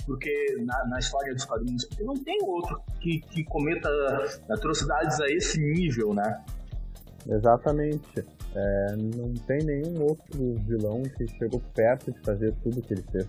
Porque 0.06 0.58
na, 0.60 0.88
na 0.88 1.00
história 1.00 1.34
dos 1.34 1.46
quadrinhos, 1.46 1.86
porque 1.86 2.04
não 2.04 2.16
tem 2.16 2.38
outro 2.44 2.80
que, 3.02 3.20
que 3.22 3.44
cometa 3.46 3.90
atrocidades 4.50 5.20
a 5.20 5.28
esse 5.30 5.60
nível, 5.60 6.14
né? 6.14 6.44
Exatamente. 7.28 8.24
É, 8.56 8.96
não 8.96 9.34
tem 9.34 9.64
nenhum 9.64 10.04
outro 10.04 10.56
vilão 10.66 11.04
que 11.04 11.28
chegou 11.28 11.60
perto 11.74 12.12
de 12.12 12.20
fazer 12.22 12.54
tudo 12.64 12.82
que 12.82 12.94
ele 12.94 13.04
fez 13.12 13.28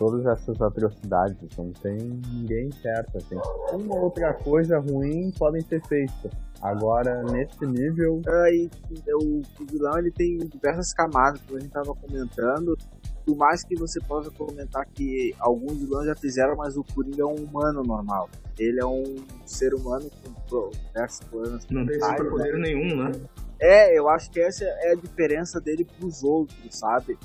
todas 0.00 0.24
essas 0.24 0.58
atrocidades, 0.62 1.36
não 1.58 1.70
tem 1.74 1.98
ninguém 2.32 2.72
certo, 2.72 3.18
assim. 3.18 3.36
Uma 3.70 3.96
outra 3.96 4.32
coisa 4.32 4.78
ruim 4.78 5.30
podem 5.38 5.60
ser 5.60 5.86
feita. 5.86 6.30
Agora, 6.62 7.22
nesse 7.24 7.66
nível... 7.66 8.22
Aí, 8.26 8.70
o, 9.14 9.40
o 9.40 9.66
vilão, 9.70 9.98
ele 9.98 10.10
tem 10.10 10.38
diversas 10.38 10.94
camadas, 10.94 11.42
como 11.42 11.58
a 11.58 11.60
gente 11.60 11.70
tava 11.70 11.94
comentando, 11.94 12.78
por 13.26 13.36
mais 13.36 13.62
que 13.62 13.76
você 13.76 14.00
possa 14.00 14.30
comentar 14.30 14.86
que 14.86 15.34
alguns 15.38 15.78
vilões 15.78 16.06
já 16.06 16.16
fizeram, 16.16 16.56
mas 16.56 16.78
o 16.78 16.82
Coringa 16.94 17.22
é 17.22 17.26
um 17.26 17.34
humano 17.34 17.82
normal. 17.82 18.30
Ele 18.58 18.80
é 18.80 18.86
um 18.86 19.04
ser 19.44 19.74
humano 19.74 20.10
com 20.48 20.70
diversos 20.70 21.28
planos. 21.28 21.66
Não 21.70 21.84
tem 21.84 22.00
superpoder 22.00 22.54
né? 22.54 22.60
nenhum, 22.60 23.04
né? 23.04 23.12
É, 23.60 23.98
eu 23.98 24.08
acho 24.08 24.30
que 24.30 24.40
essa 24.40 24.64
é 24.64 24.92
a 24.92 24.94
diferença 24.94 25.60
dele 25.60 25.86
pros 25.98 26.24
outros, 26.24 26.58
sabe? 26.70 27.18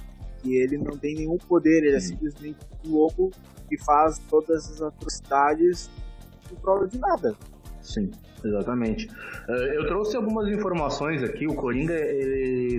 Que 0.45 0.55
ele 0.55 0.77
não 0.77 0.95
tem 0.95 1.15
nenhum 1.15 1.37
poder, 1.37 1.83
ele 1.83 1.95
é 1.95 1.99
simplesmente 1.99 2.59
um 2.85 2.91
louco 2.91 3.31
que 3.67 3.77
faz 3.83 4.19
todas 4.29 4.69
as 4.71 4.81
atrocidades 4.81 5.89
por 6.47 6.59
prova 6.59 6.87
de 6.87 6.99
nada. 6.99 7.35
Sim, 7.81 8.11
exatamente. 8.43 9.09
Eh, 9.49 9.77
eu 9.77 9.87
trouxe 9.87 10.15
algumas 10.15 10.47
informações 10.49 11.23
aqui. 11.23 11.47
O 11.47 11.55
Coringa 11.55 11.95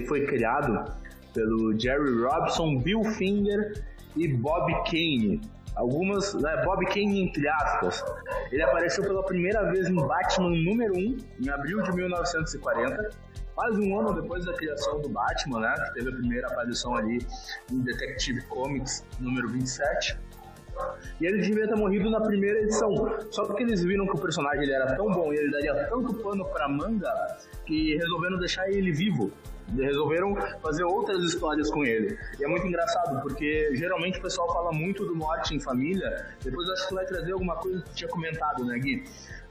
foi 0.06 0.24
criado 0.26 0.92
pelo 1.34 1.78
Jerry 1.78 2.22
Robson, 2.22 2.78
Bill 2.78 3.02
Finger 3.02 3.84
e 4.16 4.28
Bob 4.28 4.72
Kane. 4.84 5.40
Algumas, 5.74 6.32
né, 6.34 6.62
Bob 6.64 6.86
Kane 6.86 7.22
entre 7.22 7.48
aspas. 7.48 8.04
Ele 8.52 8.62
apareceu 8.62 9.02
pela 9.02 9.22
primeira 9.24 9.70
vez 9.72 9.88
em 9.88 9.94
Batman 9.94 10.50
número 10.50 10.96
1, 10.96 11.16
em 11.40 11.48
abril 11.50 11.82
de 11.82 11.92
1940 11.92 13.25
quase 13.56 13.80
um 13.80 13.98
ano 13.98 14.20
depois 14.20 14.44
da 14.44 14.52
criação 14.52 15.00
do 15.00 15.08
Batman, 15.08 15.60
né? 15.60 15.74
Que 15.86 15.94
teve 15.94 16.10
a 16.10 16.12
primeira 16.12 16.46
aparição 16.46 16.94
ali 16.94 17.26
em 17.72 17.80
Detective 17.80 18.42
Comics 18.42 19.04
número 19.18 19.48
27. 19.48 20.18
E 21.18 21.26
ele 21.26 21.40
devia 21.40 21.66
ter 21.66 21.74
morrido 21.74 22.10
na 22.10 22.20
primeira 22.20 22.60
edição. 22.60 22.92
Só 23.30 23.46
porque 23.46 23.62
eles 23.62 23.82
viram 23.82 24.06
que 24.06 24.14
o 24.14 24.20
personagem 24.20 24.62
ele 24.62 24.72
era 24.72 24.94
tão 24.94 25.10
bom 25.10 25.32
e 25.32 25.36
ele 25.36 25.50
daria 25.50 25.74
tanto 25.88 26.12
pano 26.14 26.44
pra 26.44 26.68
manga 26.68 27.10
que 27.64 27.96
resolveram 27.96 28.38
deixar 28.38 28.68
ele 28.70 28.92
vivo. 28.92 29.32
Resolveram 29.74 30.36
fazer 30.62 30.84
outras 30.84 31.24
histórias 31.24 31.70
com 31.70 31.82
ele. 31.84 32.16
E 32.38 32.44
é 32.44 32.46
muito 32.46 32.66
engraçado, 32.66 33.20
porque 33.22 33.74
geralmente 33.74 34.18
o 34.18 34.22
pessoal 34.22 34.52
fala 34.52 34.70
muito 34.70 35.04
do 35.04 35.16
morte 35.16 35.56
em 35.56 35.60
família. 35.60 36.26
Depois 36.44 36.68
acho 36.68 36.88
que 36.88 36.94
vai 36.94 37.06
trazer 37.06 37.32
alguma 37.32 37.56
coisa 37.56 37.82
que 37.82 37.90
tu 37.90 37.94
tinha 37.94 38.10
comentado, 38.10 38.64
né, 38.64 38.78
Gui? 38.78 39.02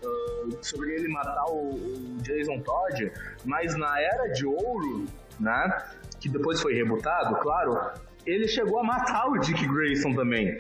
Uh, 0.06 0.58
sobre 0.62 0.94
ele 0.94 1.08
matar 1.08 1.46
o, 1.48 1.72
o 1.72 2.18
Jason 2.22 2.60
Todd, 2.60 3.12
mas 3.44 3.76
na 3.76 4.00
Era 4.00 4.28
de 4.28 4.46
Ouro, 4.46 5.06
né? 5.40 5.84
Que 6.20 6.30
depois 6.30 6.62
foi 6.62 6.74
rebutado, 6.74 7.36
claro, 7.38 7.92
ele 8.26 8.48
chegou 8.48 8.80
a 8.80 8.84
matar 8.84 9.28
o 9.28 9.38
Dick 9.40 9.68
Grayson 9.68 10.14
também. 10.14 10.60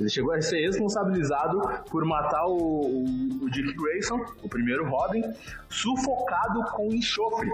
Ele 0.00 0.08
chegou 0.08 0.32
a 0.32 0.40
ser 0.40 0.60
responsabilizado 0.60 1.60
por 1.90 2.04
matar 2.04 2.46
o, 2.46 2.56
o, 2.56 3.04
o 3.44 3.50
Dick 3.50 3.74
Grayson, 3.74 4.24
o 4.42 4.48
primeiro 4.48 4.88
Robin, 4.88 5.22
sufocado 5.68 6.64
com 6.72 6.86
enxofre. 6.92 7.50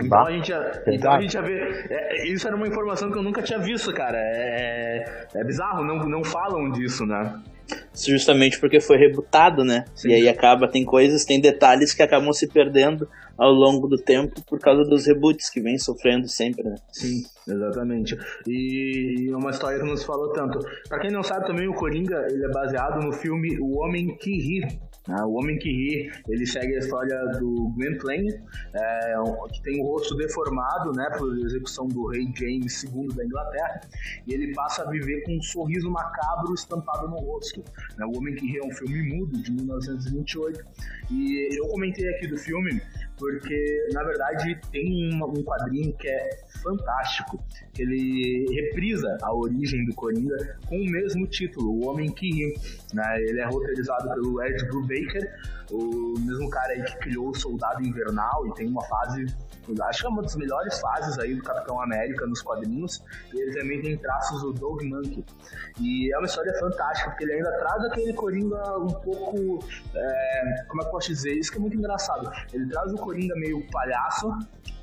Então 0.00 0.26
a 0.26 0.30
gente 0.30 0.48
já, 0.48 0.82
então 0.86 1.12
a 1.12 1.20
gente 1.20 1.32
já 1.32 1.40
vê. 1.40 1.86
É, 1.90 2.26
isso 2.28 2.46
era 2.46 2.56
uma 2.56 2.66
informação 2.66 3.10
que 3.10 3.18
eu 3.18 3.22
nunca 3.22 3.42
tinha 3.42 3.58
visto, 3.58 3.92
cara. 3.92 4.16
É, 4.18 5.26
é 5.34 5.44
bizarro, 5.44 5.84
não, 5.84 5.98
não 6.08 6.24
falam 6.24 6.70
disso, 6.70 7.04
né? 7.04 7.40
Justamente 7.94 8.58
porque 8.58 8.80
foi 8.80 8.96
rebutado, 8.96 9.64
né? 9.64 9.84
Sim. 9.94 10.08
E 10.08 10.14
aí 10.14 10.28
acaba, 10.28 10.68
tem 10.68 10.84
coisas, 10.84 11.24
tem 11.24 11.40
detalhes 11.40 11.92
que 11.92 12.02
acabam 12.02 12.32
se 12.32 12.46
perdendo 12.48 13.08
ao 13.36 13.50
longo 13.50 13.88
do 13.88 13.96
tempo 13.96 14.42
por 14.46 14.58
causa 14.58 14.84
dos 14.84 15.06
reboots 15.06 15.50
que 15.50 15.60
vem 15.60 15.78
sofrendo 15.78 16.28
sempre, 16.28 16.64
né? 16.64 16.76
Sim, 16.90 17.22
exatamente. 17.48 18.16
E 18.46 19.30
é 19.30 19.36
uma 19.36 19.50
história 19.50 19.78
que 19.78 19.84
nos 19.84 20.04
falou 20.04 20.32
tanto. 20.32 20.58
Pra 20.88 21.00
quem 21.00 21.10
não 21.10 21.22
sabe 21.22 21.46
também, 21.46 21.68
o 21.68 21.74
Coringa 21.74 22.26
ele 22.30 22.44
é 22.44 22.48
baseado 22.48 23.02
no 23.02 23.12
filme 23.12 23.58
O 23.60 23.78
Homem 23.80 24.16
que 24.16 24.30
Ri, 24.30 24.80
ah, 25.08 25.26
o 25.26 25.34
Homem 25.34 25.58
que 25.58 25.68
Ri, 25.68 26.12
ele 26.28 26.46
segue 26.46 26.76
a 26.76 26.78
história 26.78 27.18
do 27.38 27.68
Gwynplaine, 27.70 28.40
é, 28.72 29.14
que 29.52 29.62
tem 29.62 29.82
o 29.82 29.86
rosto 29.86 30.14
deformado, 30.14 30.92
né, 30.92 31.10
por 31.18 31.36
execução 31.38 31.88
do 31.88 32.06
rei 32.06 32.32
James 32.36 32.84
II 32.84 33.08
da 33.08 33.24
Inglaterra, 33.24 33.80
e 34.26 34.32
ele 34.32 34.54
passa 34.54 34.82
a 34.82 34.90
viver 34.90 35.24
com 35.24 35.36
um 35.36 35.42
sorriso 35.42 35.90
macabro 35.90 36.54
estampado 36.54 37.08
no 37.08 37.16
rosto. 37.16 37.64
Né? 37.96 38.06
O 38.06 38.16
Homem 38.16 38.34
que 38.36 38.46
Ri 38.46 38.58
é 38.58 38.64
um 38.64 38.70
filme 38.70 39.02
mudo, 39.02 39.42
de 39.42 39.50
1928, 39.50 40.64
e 41.10 41.58
eu 41.58 41.66
comentei 41.68 42.08
aqui 42.08 42.28
do 42.28 42.38
filme 42.38 42.80
porque, 43.22 43.88
na 43.92 44.02
verdade, 44.02 44.58
tem 44.72 45.14
um 45.14 45.44
quadrinho 45.44 45.92
que 45.96 46.08
é 46.08 46.30
fantástico, 46.60 47.38
ele 47.78 48.46
reprisa 48.52 49.16
a 49.22 49.32
origem 49.32 49.84
do 49.86 49.94
Coringa 49.94 50.58
com 50.66 50.76
o 50.76 50.90
mesmo 50.90 51.24
título, 51.28 51.70
O 51.70 51.88
Homem 51.88 52.12
que 52.12 52.28
Ri. 52.28 52.52
Né? 52.92 53.16
Ele 53.20 53.40
é 53.40 53.46
roteirizado 53.46 54.08
pelo 54.12 54.42
Ed 54.42 54.66
Brubaker, 54.66 55.32
o 55.70 56.18
mesmo 56.18 56.50
cara 56.50 56.74
que 56.82 56.98
criou 56.98 57.30
o 57.30 57.34
Soldado 57.34 57.82
Invernal 57.82 58.46
e 58.48 58.54
tem 58.54 58.68
uma 58.68 58.84
fase, 58.86 59.24
acho 59.84 60.00
que 60.00 60.06
é 60.06 60.08
uma 60.08 60.22
das 60.22 60.36
melhores 60.36 60.78
fases 60.80 61.18
aí 61.18 61.34
do 61.34 61.42
Capitão 61.42 61.80
América 61.80 62.26
nos 62.26 62.42
quadrinhos, 62.42 63.02
e 63.32 63.40
ele 63.40 63.58
também 63.58 63.80
tem 63.80 63.96
traços 63.96 64.42
do 64.42 64.52
Dog 64.52 64.84
Monkey. 64.84 65.24
E 65.80 66.12
é 66.12 66.18
uma 66.18 66.26
história 66.26 66.52
fantástica, 66.58 67.10
porque 67.10 67.24
ele 67.24 67.34
ainda 67.34 67.52
traz 67.58 67.84
aquele 67.84 68.12
Coringa 68.12 68.78
um 68.78 68.92
pouco, 68.92 69.64
é, 69.94 70.64
como 70.68 70.82
é 70.82 70.84
que 70.84 70.88
eu 70.88 70.92
posso 70.92 71.08
dizer, 71.08 71.32
isso 71.34 71.50
que 71.50 71.58
é 71.58 71.60
muito 71.60 71.76
engraçado, 71.76 72.30
ele 72.52 72.68
traz 72.68 72.92
o 72.92 72.96
Coringa 72.96 73.34
meio 73.36 73.66
palhaço, 73.70 74.28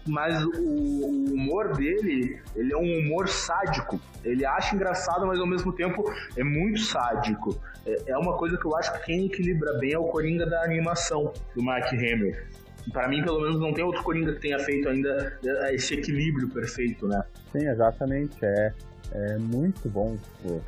mas 0.08 0.44
o, 0.44 0.50
o, 0.50 1.34
humor 1.34 1.76
dele, 1.76 2.42
ele 2.56 2.74
é 2.74 2.78
um 2.78 3.00
humor 3.00 3.28
sádico. 3.28 4.00
Ele 4.24 4.46
acha 4.46 4.76
engraçado, 4.76 5.26
mas 5.26 5.40
ao 5.40 5.48
mesmo 5.48 5.72
tempo 5.72 6.04
é 6.36 6.44
muito 6.44 6.80
sádico. 6.80 7.60
É, 7.86 8.12
é 8.12 8.18
uma 8.18 8.36
coisa 8.38 8.58
que 8.58 8.66
eu 8.66 8.76
acho 8.76 8.92
que 8.94 9.06
quem 9.06 9.26
equilibra 9.26 9.74
bem 9.78 9.94
é 9.94 10.00
o 10.00 10.06
Coringa 10.06 10.46
da 10.46 10.64
animação, 10.64 11.32
do 11.56 11.64
Mark 11.64 11.94
Hamill. 11.94 12.36
Para 12.92 13.08
mim, 13.08 13.24
pelo 13.24 13.42
menos, 13.42 13.60
não 13.60 13.74
tem 13.74 13.84
outro 13.84 14.04
Coringa 14.04 14.34
que 14.34 14.42
tenha 14.42 14.60
feito 14.60 14.90
ainda 14.90 15.40
esse 15.72 15.96
equilíbrio 15.96 16.50
perfeito, 16.50 17.08
né? 17.08 17.24
Sim, 17.52 17.68
exatamente. 17.68 18.38
É, 18.44 18.74
é 19.14 19.38
muito 19.38 19.90
bom. 19.90 20.18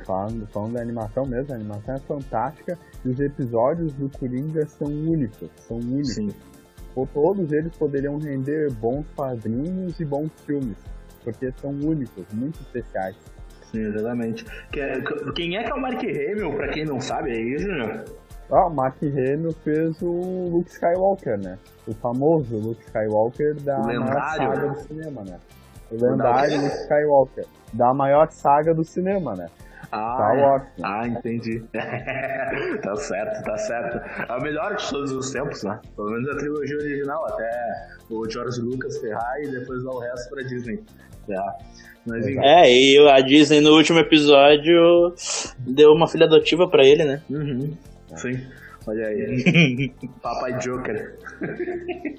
Falando, 0.04 0.46
falando 0.48 0.74
da 0.74 0.82
animação 0.82 1.26
mesmo, 1.26 1.52
a 1.52 1.56
animação 1.56 1.94
é 1.94 1.98
fantástica 1.98 2.78
e 3.04 3.08
os 3.08 3.20
episódios 3.20 3.92
do 3.94 4.08
Coringa 4.18 4.66
são 4.66 4.88
únicos. 4.88 5.50
São 5.66 5.78
únicos. 5.78 6.14
Sim 6.14 6.28
ou 6.94 7.06
todos 7.06 7.52
eles 7.52 7.74
poderiam 7.76 8.18
render 8.18 8.70
bons 8.72 9.04
quadrinhos 9.14 9.98
e 9.98 10.04
bons 10.04 10.30
filmes, 10.44 10.76
porque 11.24 11.52
são 11.60 11.70
únicos, 11.70 12.24
muito 12.32 12.60
especiais. 12.60 13.16
Sim, 13.70 13.86
exatamente. 13.86 14.44
É, 14.76 15.00
quem 15.34 15.56
é 15.56 15.64
que 15.64 15.70
é 15.70 15.74
o 15.74 15.80
Mark 15.80 16.02
Hamill, 16.02 16.52
pra 16.54 16.68
quem 16.68 16.84
não 16.84 17.00
sabe 17.00 17.30
aí, 17.30 17.58
Júnior? 17.58 18.04
Ah, 18.52 18.66
o 18.66 18.70
Mark 18.70 19.02
Hamill 19.02 19.52
fez 19.64 19.96
o 20.02 20.50
Luke 20.50 20.70
Skywalker, 20.70 21.38
né? 21.38 21.58
O 21.88 21.94
famoso 21.94 22.54
Luke 22.58 22.82
Skywalker 22.84 23.54
da 23.62 23.78
maior 23.78 24.36
saga 24.36 24.68
do 24.68 24.80
cinema, 24.80 25.24
né? 25.24 25.38
O 25.90 25.94
lendário 25.94 26.60
Luke 26.60 26.76
Skywalker, 26.76 27.46
da 27.72 27.94
maior 27.94 28.30
saga 28.30 28.74
do 28.74 28.84
cinema, 28.84 29.34
né? 29.34 29.48
Ah, 29.90 30.16
tá 30.18 30.32
ótimo. 30.34 30.86
Ah, 30.86 31.08
entendi. 31.08 31.64
tá 32.82 32.96
certo, 32.96 33.42
tá 33.42 33.56
certo. 33.56 34.00
É 34.30 34.36
o 34.36 34.42
melhor 34.42 34.76
de 34.76 34.90
todos 34.90 35.12
os 35.12 35.30
tempos, 35.30 35.62
né? 35.64 35.80
Pelo 35.96 36.10
menos 36.10 36.28
a 36.28 36.36
trilogia 36.36 36.76
original, 36.76 37.24
até 37.26 37.50
o 38.10 38.28
George 38.28 38.60
Lucas 38.60 38.98
ferrar 38.98 39.40
e 39.42 39.48
depois 39.48 39.82
dar 39.82 39.90
o 39.90 39.98
resto 39.98 40.30
pra 40.30 40.42
Disney. 40.42 40.78
É. 41.28 41.36
Mas, 42.06 42.26
é, 42.26 42.70
e 42.70 43.08
a 43.08 43.20
Disney 43.20 43.60
no 43.60 43.74
último 43.76 43.98
episódio 43.98 45.14
deu 45.58 45.92
uma 45.92 46.08
filha 46.08 46.26
adotiva 46.26 46.68
pra 46.68 46.84
ele, 46.84 47.04
né? 47.04 47.22
Uhum. 47.30 47.76
Sim. 48.16 48.46
Olha 48.86 49.06
aí. 49.06 49.92
Papai 50.22 50.58
Joker. 50.58 51.18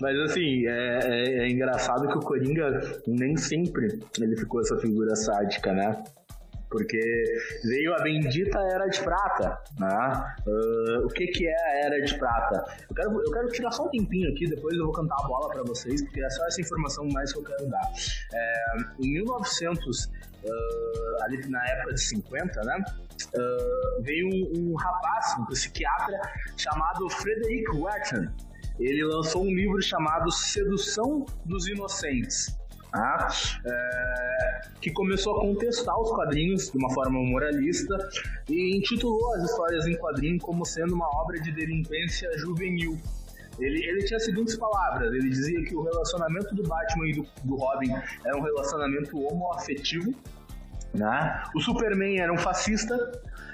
Mas 0.00 0.18
assim, 0.20 0.66
é, 0.66 1.00
é, 1.02 1.38
é, 1.38 1.48
engraçado 1.48 2.06
que 2.06 2.18
o 2.18 2.20
Coringa 2.20 2.80
nem 3.06 3.34
sempre 3.36 3.98
ele 4.20 4.36
ficou 4.36 4.60
essa 4.60 4.76
figura 4.78 5.16
sádica, 5.16 5.72
né? 5.72 6.04
porque 6.68 7.00
veio 7.64 7.94
a 7.94 8.02
bendita 8.02 8.58
Era 8.58 8.86
de 8.88 9.00
Prata, 9.00 9.58
né? 9.78 10.34
Uh, 10.46 11.06
o 11.06 11.08
que 11.08 11.26
que 11.28 11.46
é 11.46 11.54
a 11.54 11.86
Era 11.86 12.00
de 12.00 12.18
Prata? 12.18 12.64
Eu 12.88 12.94
quero, 12.94 13.22
eu 13.22 13.30
quero 13.30 13.48
tirar 13.48 13.70
só 13.70 13.86
um 13.86 13.88
tempinho 13.88 14.30
aqui, 14.30 14.46
depois 14.46 14.76
eu 14.76 14.84
vou 14.84 14.92
cantar 14.92 15.16
a 15.18 15.26
bola 15.26 15.48
para 15.48 15.62
vocês, 15.62 16.02
porque 16.02 16.20
é 16.20 16.30
só 16.30 16.46
essa 16.46 16.60
informação 16.60 17.08
mais 17.08 17.32
que 17.32 17.38
eu 17.38 17.44
quero 17.44 17.68
dar. 17.68 17.92
É, 18.34 18.76
em 19.00 19.12
1900, 19.14 20.04
uh, 20.04 20.10
ah, 20.48 21.24
ali 21.24 21.48
na 21.48 21.64
época 21.66 21.94
de 21.94 22.00
50, 22.02 22.60
né? 22.62 22.84
Uh, 23.34 24.02
veio 24.02 24.26
um, 24.26 24.72
um, 24.72 24.74
rapaz, 24.76 25.36
um 25.38 25.46
psiquiatra, 25.46 26.20
chamado 26.56 27.08
Frederick 27.08 27.70
Wetton. 27.76 28.28
Ele 28.78 29.04
lançou 29.04 29.42
um 29.42 29.54
livro 29.54 29.80
chamado 29.80 30.30
Sedução 30.30 31.24
dos 31.44 31.66
Inocentes. 31.66 32.56
Tá? 32.90 33.28
É, 33.66 34.60
que 34.80 34.90
começou 34.90 35.36
a 35.36 35.40
contestar 35.40 35.98
os 36.00 36.10
quadrinhos 36.10 36.70
de 36.70 36.78
uma 36.78 36.88
forma 36.94 37.18
moralista 37.20 37.96
e 38.48 38.76
intitulou 38.76 39.34
as 39.34 39.44
histórias 39.50 39.86
em 39.86 39.96
quadrinho 39.96 40.38
como 40.38 40.64
sendo 40.64 40.94
uma 40.94 41.08
obra 41.20 41.38
de 41.40 41.52
delinquência 41.52 42.30
juvenil. 42.38 42.98
Ele, 43.58 43.84
ele 43.84 44.04
tinha 44.04 44.16
as 44.16 44.24
seguintes 44.24 44.56
palavras: 44.56 45.12
ele 45.12 45.28
dizia 45.28 45.62
que 45.64 45.74
o 45.74 45.82
relacionamento 45.82 46.54
do 46.54 46.62
Batman 46.62 47.08
e 47.08 47.12
do, 47.14 47.26
do 47.44 47.56
Robin 47.56 47.92
era 48.24 48.36
um 48.36 48.42
relacionamento 48.42 49.18
homoafetivo, 49.18 50.14
né? 50.96 51.42
o 51.54 51.60
Superman 51.60 52.18
era 52.18 52.32
um 52.32 52.38
fascista 52.38 52.96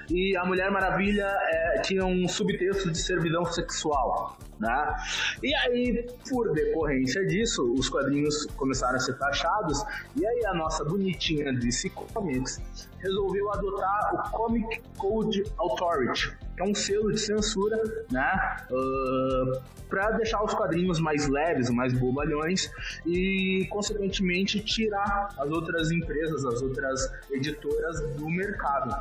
e 0.09 0.35
a 0.35 0.45
Mulher 0.45 0.71
Maravilha 0.71 1.25
é, 1.25 1.81
tinha 1.81 2.05
um 2.05 2.27
subtexto 2.27 2.91
de 2.91 2.97
servidão 2.97 3.45
sexual. 3.45 4.37
Né? 4.59 4.95
E 5.41 5.53
aí, 5.55 6.07
por 6.29 6.53
decorrência 6.53 7.25
disso, 7.25 7.73
os 7.73 7.89
quadrinhos 7.89 8.45
começaram 8.55 8.95
a 8.95 8.99
ser 8.99 9.17
taxados, 9.17 9.83
e 10.15 10.25
aí 10.25 10.45
a 10.45 10.53
nossa 10.53 10.85
bonitinha 10.85 11.51
DC 11.51 11.89
Comics 11.89 12.61
resolveu 12.99 13.51
adotar 13.51 14.13
o 14.13 14.31
Comic 14.31 14.81
Code 14.97 15.43
Authority, 15.57 16.37
que 16.55 16.61
é 16.61 16.63
um 16.63 16.73
selo 16.73 17.11
de 17.11 17.19
censura, 17.19 17.77
né? 18.09 18.57
Uh, 18.71 19.61
para 19.89 20.11
deixar 20.11 20.43
os 20.43 20.53
quadrinhos 20.55 20.99
mais 20.99 21.27
leves, 21.27 21.69
mais 21.69 21.93
bobalhões 21.93 22.71
e, 23.05 23.67
consequentemente, 23.69 24.59
tirar 24.61 25.29
as 25.37 25.49
outras 25.51 25.91
empresas, 25.91 26.43
as 26.45 26.61
outras 26.63 27.11
editoras 27.29 28.01
do 28.15 28.27
mercado 28.27 28.95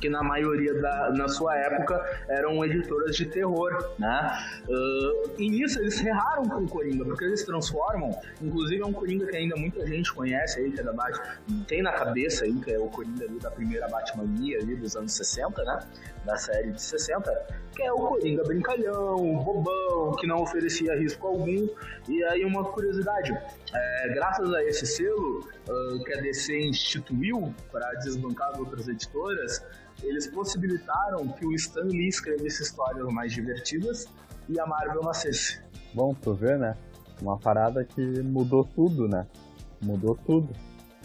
que 0.00 0.08
na 0.08 0.22
maioria 0.22 0.74
da, 0.80 1.10
na 1.10 1.28
sua 1.28 1.56
época 1.56 2.24
eram 2.28 2.64
editoras 2.64 3.16
de 3.16 3.26
terror, 3.26 3.94
né? 3.98 4.38
Uh, 4.68 5.30
e 5.38 5.48
nisso 5.48 5.78
eles 5.78 6.02
erraram 6.04 6.44
com 6.44 6.62
o 6.62 6.68
Coringa, 6.68 7.04
porque 7.04 7.24
eles 7.24 7.44
transformam, 7.44 8.10
inclusive 8.40 8.82
é 8.82 8.86
um 8.86 8.92
Coringa 8.92 9.26
que 9.26 9.36
ainda 9.36 9.56
muita 9.56 9.86
gente 9.86 10.12
conhece 10.12 10.60
aí, 10.60 10.72
que 10.72 10.80
é 10.80 10.82
da 10.82 10.92
Batman, 10.92 11.24
tem 11.66 11.82
na 11.82 11.92
cabeça 11.92 12.44
aí, 12.44 12.54
que 12.54 12.72
é 12.72 12.78
o 12.78 12.88
Coringa 12.88 13.24
ali 13.24 13.38
da 13.38 13.50
primeira 13.50 13.88
Batmania 13.88 14.58
ali 14.58 14.74
dos 14.74 14.96
anos 14.96 15.12
60, 15.14 15.62
né? 15.64 15.78
Da 16.26 16.36
série 16.36 16.72
de 16.72 16.82
60, 16.82 17.46
que 17.76 17.84
é 17.84 17.92
o 17.92 17.98
Coringa 17.98 18.42
brincalhão, 18.42 19.38
bobão, 19.44 20.16
que 20.18 20.26
não 20.26 20.42
oferecia 20.42 20.98
risco 20.98 21.24
algum. 21.24 21.68
E 22.08 22.24
aí 22.24 22.44
uma 22.44 22.64
curiosidade, 22.64 23.32
é, 23.72 24.08
graças 24.12 24.52
a 24.52 24.64
esse 24.64 24.84
selo 24.86 25.38
uh, 25.68 26.04
que 26.04 26.12
a 26.12 26.20
DC 26.20 26.58
instituiu 26.66 27.54
para 27.70 27.88
desbancar 28.00 28.50
as 28.50 28.58
outras 28.58 28.88
editoras, 28.88 29.64
eles 30.02 30.26
possibilitaram 30.26 31.28
que 31.28 31.46
o 31.46 31.52
Stan 31.54 31.84
Lee 31.84 32.08
escrevesse 32.08 32.64
histórias 32.64 33.06
mais 33.12 33.32
divertidas 33.32 34.08
e 34.48 34.58
a 34.58 34.66
Marvel 34.66 35.02
nascesse. 35.02 35.60
Bom, 35.94 36.12
tu 36.12 36.34
vê, 36.34 36.56
né? 36.56 36.76
Uma 37.22 37.38
parada 37.38 37.84
que 37.84 38.02
mudou 38.22 38.64
tudo, 38.64 39.08
né? 39.08 39.26
Mudou 39.80 40.16
tudo. 40.26 40.52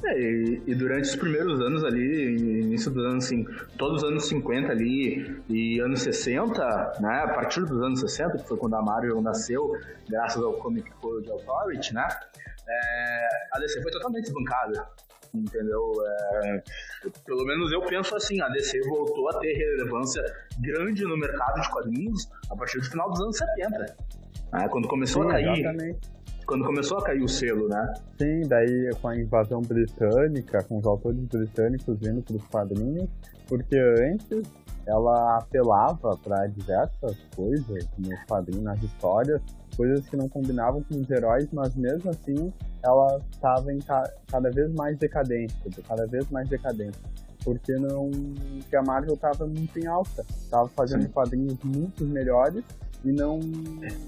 É, 0.04 0.20
e, 0.20 0.64
e, 0.66 0.76
durante 0.76 1.04
os 1.04 1.16
primeiros 1.16 1.62
anos 1.62 1.84
ali, 1.84 2.62
início 2.62 2.90
dos 2.90 3.06
anos, 3.06 3.26
assim, 3.26 3.46
todos 3.78 4.02
os 4.02 4.10
anos 4.10 4.28
50 4.28 4.72
ali 4.72 5.44
e 5.48 5.80
anos 5.80 6.02
60, 6.02 6.60
né, 7.00 7.22
a 7.24 7.28
partir 7.28 7.62
dos 7.62 7.82
anos 7.84 8.00
60, 8.00 8.40
que 8.40 8.48
foi 8.48 8.58
quando 8.58 8.76
a 8.76 8.82
Marvel 8.82 9.22
nasceu, 9.22 9.78
graças 10.10 10.42
ao 10.42 10.54
Comic 10.54 10.90
Code 10.96 11.30
Authority, 11.32 11.94
né, 11.94 12.08
é, 12.68 13.28
a 13.54 13.60
DC 13.60 13.82
foi 13.82 13.92
totalmente 13.92 14.24
desbancada, 14.24 14.88
entendeu? 15.36 15.94
É, 16.44 16.64
pelo 17.24 17.46
menos 17.46 17.72
eu 17.72 17.82
penso 17.82 18.16
assim, 18.16 18.42
a 18.42 18.50
DC 18.50 18.82
voltou 18.88 19.30
a 19.30 19.40
ter 19.40 19.54
relevância 19.54 20.24
grande 20.60 21.04
no 21.04 21.16
mercado 21.16 21.62
de 21.62 21.70
quadrinhos 21.70 22.28
a 22.50 22.56
partir 22.56 22.80
do 22.80 22.86
final 22.86 23.10
dos 23.10 23.22
anos 23.22 23.38
70, 23.38 23.96
né, 24.52 24.68
quando 24.70 24.88
começou 24.88 25.24
Sim, 25.24 25.30
a 25.30 25.32
cair... 25.34 25.60
Exatamente 25.60 26.21
quando 26.52 26.66
começou 26.66 26.98
a 26.98 27.04
cair 27.04 27.24
o 27.24 27.30
selo, 27.30 27.70
né? 27.70 27.94
Sim, 28.20 28.42
daí 28.46 28.90
com 29.02 29.08
a 29.08 29.18
invasão 29.18 29.62
britânica, 29.62 30.62
com 30.64 30.80
os 30.80 30.86
autores 30.86 31.18
britânicos 31.24 31.98
vindo 31.98 32.22
para 32.22 32.36
os 32.36 32.44
quadrinhos, 32.48 33.10
porque 33.48 33.78
antes 33.78 34.52
ela 34.86 35.38
apelava 35.38 36.18
para 36.18 36.48
diversas 36.48 37.18
coisas 37.34 37.88
nos 37.98 38.22
quadrinhos, 38.26 38.64
nas 38.64 38.84
histórias, 38.84 39.42
coisas 39.78 40.06
que 40.10 40.18
não 40.18 40.28
combinavam 40.28 40.84
com 40.84 41.00
os 41.00 41.10
heróis, 41.10 41.48
mas 41.54 41.74
mesmo 41.74 42.10
assim 42.10 42.52
ela 42.84 43.22
estava 43.32 43.68
ca 43.88 44.12
cada 44.30 44.50
vez 44.50 44.74
mais 44.74 44.98
decadente, 44.98 45.56
cada 45.88 46.06
vez 46.06 46.30
mais 46.30 46.50
decadente. 46.50 47.00
Porque 47.46 47.72
não. 47.76 48.12
Porque 48.60 48.76
a 48.76 48.84
Marvel 48.84 49.14
estava 49.14 49.48
muito 49.48 49.80
em 49.80 49.88
alta, 49.88 50.26
estava 50.30 50.68
fazendo 50.68 51.04
Sim. 51.04 51.10
quadrinhos 51.12 51.58
muito 51.64 52.04
melhores 52.04 52.66
e 53.06 53.12
não, 53.14 53.40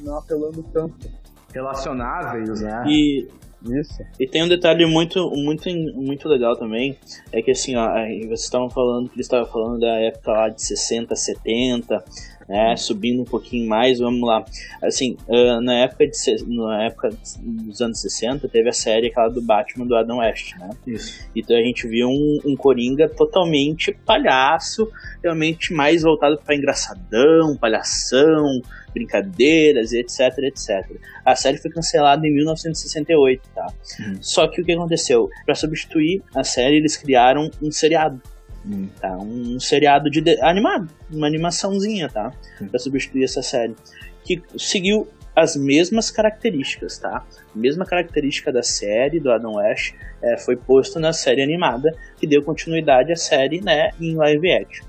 não 0.02 0.18
apelando 0.18 0.62
tanto 0.74 1.10
relacionáveis, 1.54 2.62
né? 2.62 2.84
E 2.88 3.28
isso. 3.72 4.04
E 4.20 4.28
tem 4.28 4.44
um 4.44 4.48
detalhe 4.48 4.86
muito, 4.86 5.30
muito, 5.32 5.70
muito 5.70 6.28
legal 6.28 6.56
também, 6.56 6.98
é 7.32 7.42
que 7.42 7.52
assim, 7.52 7.76
ó, 7.76 7.94
vocês 8.26 8.42
estavam 8.42 8.70
falando 8.70 9.08
que 9.08 9.16
eles 9.16 9.26
estavam 9.26 9.46
falando 9.46 9.80
da 9.80 10.00
época 10.00 10.32
lá 10.32 10.50
de 10.50 10.62
60, 10.62 11.16
70, 11.16 12.04
né, 12.48 12.76
subindo 12.76 13.22
um 13.22 13.26
pouquinho 13.26 13.68
mais, 13.68 14.00
vamos 14.00 14.28
lá. 14.28 14.44
Assim, 14.82 15.18
uh, 15.28 15.62
na 15.62 15.76
época 15.76 16.06
de 16.08 16.18
na 16.48 16.84
época 16.84 17.12
dos 17.42 17.82
anos 17.82 18.02
60, 18.02 18.50
teve 18.50 18.68
a 18.68 18.74
série 18.74 19.08
aquela 19.08 19.30
do 19.30 19.42
Batman 19.42 19.86
do 19.86 19.96
Adam 19.96 20.18
West, 20.18 20.56
né? 20.58 20.70
Isso. 20.86 21.26
Então 21.34 21.56
a 21.56 21.62
gente 21.62 21.88
viu 21.88 22.10
um, 22.10 22.40
um 22.46 22.56
Coringa 22.56 23.08
totalmente 23.08 23.94
palhaço, 24.06 24.92
realmente 25.24 25.74
mais 25.74 26.04
voltado 26.04 26.38
para 26.38 26.56
engraçadão, 26.56 27.56
palhação, 27.56 28.62
brincadeiras, 28.94 29.92
etc, 29.92 30.38
etc. 30.40 30.86
A 31.26 31.36
série 31.36 31.58
foi 31.58 31.72
cancelada 31.72 32.28
em 32.28 32.34
1968, 32.34 33.42
tá? 33.54 33.68
Uhum. 34.00 34.18
Só 34.22 34.48
que 34.48 34.62
o 34.62 34.66
que 34.66 34.72
aconteceu? 34.72 35.30
Para 35.46 35.56
substituir 35.56 36.22
a 36.36 36.44
série, 36.44 36.78
eles 36.78 36.96
criaram 36.96 37.50
um 37.62 37.72
seriado. 37.72 38.22
Uhum. 38.66 38.88
Tá? 39.00 39.18
Um 39.18 39.60
seriado 39.60 40.10
de, 40.10 40.22
de 40.22 40.40
animado, 40.42 40.90
uma 41.12 41.28
animaçãozinha, 41.28 42.10
tá? 42.10 42.32
Para 42.70 42.80
substituir 42.80 43.24
essa 43.24 43.42
série. 43.42 43.76
Que 44.24 44.42
seguiu 44.58 45.08
as 45.36 45.56
mesmas 45.56 46.12
características, 46.12 46.98
tá? 46.98 47.26
A 47.54 47.58
mesma 47.58 47.86
característica 47.86 48.52
da 48.52 48.62
série 48.62 49.20
do 49.20 49.32
Adam 49.32 49.56
West 49.56 49.96
é, 50.22 50.38
foi 50.38 50.56
posto 50.56 51.00
na 51.00 51.12
série 51.12 51.42
animada, 51.42 51.92
que 52.18 52.28
deu 52.28 52.44
continuidade 52.44 53.12
à 53.12 53.16
série, 53.16 53.60
né, 53.62 53.90
em 54.00 54.16
live 54.16 54.52
action. 54.52 54.86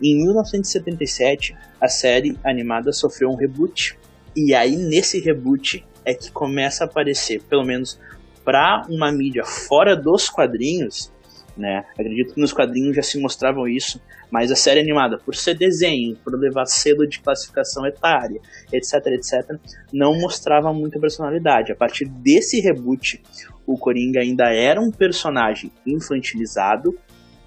Em 0.00 0.16
1977, 0.16 1.56
a 1.80 1.88
série 1.88 2.38
animada 2.44 2.92
sofreu 2.92 3.30
um 3.30 3.36
reboot. 3.36 3.98
E 4.36 4.54
aí, 4.54 4.76
nesse 4.76 5.20
reboot, 5.20 5.84
é 6.04 6.14
que 6.14 6.30
começa 6.30 6.84
a 6.84 6.86
aparecer, 6.86 7.42
pelo 7.42 7.64
menos 7.64 7.98
para 8.44 8.86
uma 8.88 9.12
mídia 9.12 9.44
fora 9.44 9.94
dos 9.94 10.30
quadrinhos, 10.30 11.12
né? 11.56 11.84
Acredito 11.92 12.34
que 12.34 12.40
nos 12.40 12.52
quadrinhos 12.52 12.96
já 12.96 13.02
se 13.02 13.20
mostravam 13.20 13.68
isso, 13.68 14.00
mas 14.30 14.50
a 14.50 14.56
série 14.56 14.80
animada, 14.80 15.18
por 15.18 15.34
ser 15.34 15.54
desenho, 15.54 16.16
por 16.24 16.38
levar 16.38 16.66
selo 16.66 17.06
de 17.06 17.20
classificação 17.20 17.86
etária, 17.86 18.40
etc, 18.72 18.94
etc, 19.08 19.58
não 19.92 20.18
mostrava 20.18 20.72
muita 20.72 20.98
personalidade. 20.98 21.72
A 21.72 21.76
partir 21.76 22.06
desse 22.06 22.60
reboot, 22.60 23.22
o 23.66 23.76
Coringa 23.76 24.20
ainda 24.20 24.52
era 24.52 24.80
um 24.80 24.90
personagem 24.90 25.70
infantilizado, 25.86 26.98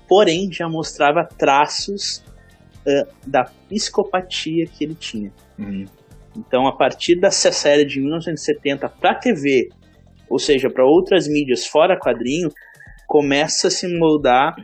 porém 0.08 0.52
já 0.52 0.68
mostrava 0.68 1.24
traços 1.26 2.24
uh, 2.86 3.30
da 3.30 3.46
psicopatia 3.70 4.66
que 4.66 4.84
ele 4.84 4.96
tinha. 4.96 5.32
Uhum. 5.58 5.86
Então, 6.38 6.68
a 6.68 6.76
partir 6.76 7.20
dessa 7.20 7.52
série 7.52 7.86
de 7.86 8.00
1970 8.00 8.88
para 8.90 9.16
TV, 9.16 9.70
ou 10.30 10.40
seja, 10.40 10.70
para 10.70 10.86
outras 10.86 11.28
mídias 11.28 11.66
fora 11.66 12.00
quadrinho, 12.00 12.50
começa 13.06 13.68
a 13.68 13.72
se 13.72 13.88
moldar 13.88 14.56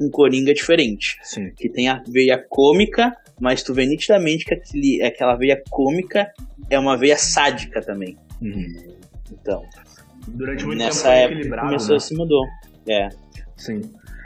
um 0.00 0.10
Coringa 0.10 0.52
diferente. 0.52 1.16
Sim. 1.22 1.50
Que 1.56 1.70
tem 1.70 1.88
a 1.88 2.02
veia 2.06 2.44
cômica, 2.48 3.12
mas 3.40 3.62
tu 3.62 3.72
vê 3.72 3.86
nitidamente 3.86 4.44
que 4.44 4.54
aquele, 4.54 5.02
aquela 5.02 5.36
veia 5.36 5.62
cômica 5.70 6.30
é 6.68 6.78
uma 6.78 6.96
veia 6.96 7.16
sádica 7.16 7.80
também. 7.80 8.16
Uhum. 8.42 8.96
Então, 9.32 9.62
durante 10.28 10.64
muito 10.64 10.78
nessa 10.78 11.10
tempo 11.10 11.34
época 11.34 11.60
começou 11.60 11.90
né? 11.90 11.96
a 11.96 12.00
se 12.00 12.14
mudou. 12.14 12.44
É. 12.88 13.08
Sim. 13.56 13.80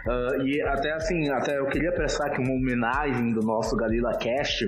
Uh, 0.06 0.46
e 0.46 0.62
até 0.62 0.92
assim, 0.92 1.28
até 1.30 1.58
eu 1.58 1.66
queria 1.66 1.92
prestar 1.92 2.26
aqui 2.26 2.40
uma 2.40 2.54
homenagem 2.54 3.32
do 3.32 3.40
nosso 3.42 3.76
Galila 3.76 4.16
Cast 4.16 4.64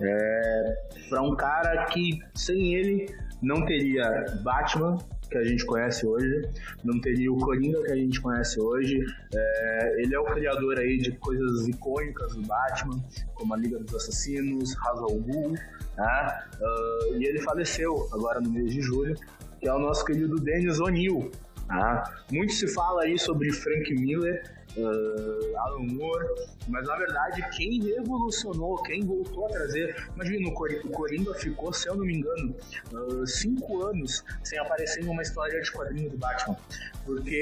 é, 0.00 0.76
para 1.08 1.22
um 1.22 1.34
cara 1.34 1.84
que 1.86 2.20
sem 2.34 2.74
ele 2.74 3.06
não 3.42 3.64
teria 3.64 4.24
Batman, 4.42 4.96
que 5.30 5.36
a 5.36 5.44
gente 5.44 5.64
conhece 5.66 6.06
hoje, 6.06 6.48
não 6.84 7.00
teria 7.00 7.32
o 7.32 7.36
Coringa 7.38 7.82
que 7.82 7.92
a 7.92 7.96
gente 7.96 8.20
conhece 8.20 8.60
hoje. 8.60 9.04
É, 9.34 10.02
ele 10.02 10.14
é 10.14 10.18
o 10.18 10.24
criador 10.24 10.78
aí 10.78 10.98
de 10.98 11.12
coisas 11.12 11.66
icônicas 11.66 12.34
do 12.34 12.42
Batman, 12.42 13.02
como 13.34 13.54
a 13.54 13.56
Liga 13.56 13.78
dos 13.78 13.94
Assassinos, 13.94 14.74
Ra's 14.74 14.98
al 15.00 15.18
Ghul, 15.18 15.54
né? 15.96 16.38
Uh, 16.60 17.16
e 17.16 17.24
ele 17.24 17.40
faleceu 17.40 18.08
agora 18.12 18.40
no 18.40 18.50
mês 18.50 18.72
de 18.72 18.80
julho, 18.80 19.14
que 19.60 19.68
é 19.68 19.72
o 19.72 19.78
nosso 19.78 20.04
querido 20.04 20.36
Dennis 20.36 20.78
O'Neill. 20.78 21.30
Né? 21.68 22.04
Muito 22.30 22.52
se 22.52 22.68
fala 22.68 23.02
aí 23.02 23.18
sobre 23.18 23.52
Frank 23.52 23.92
Miller, 23.94 24.42
uh, 24.76 25.58
Alan 25.58 25.86
Moore, 25.86 26.26
mas 26.68 26.86
na 26.86 26.96
verdade 26.96 27.44
quem 27.56 27.82
revolucionou, 27.82 28.82
quem 28.82 29.04
voltou 29.04 29.46
a 29.46 29.48
trazer, 29.48 29.96
imagina, 30.14 30.48
o 30.48 30.90
Coringa 30.90 31.34
ficou, 31.34 31.72
se 31.72 31.88
eu 31.88 31.96
não 31.96 32.04
me 32.04 32.16
engano, 32.16 32.54
uh, 32.92 33.26
cinco 33.26 33.82
anos 33.82 34.24
sem 34.42 34.58
aparecer 34.58 35.04
em 35.04 35.08
uma 35.08 35.22
história 35.22 35.60
de 35.60 35.70
quadrinho 35.72 36.10
do 36.10 36.18
Batman, 36.18 36.56
porque 37.04 37.34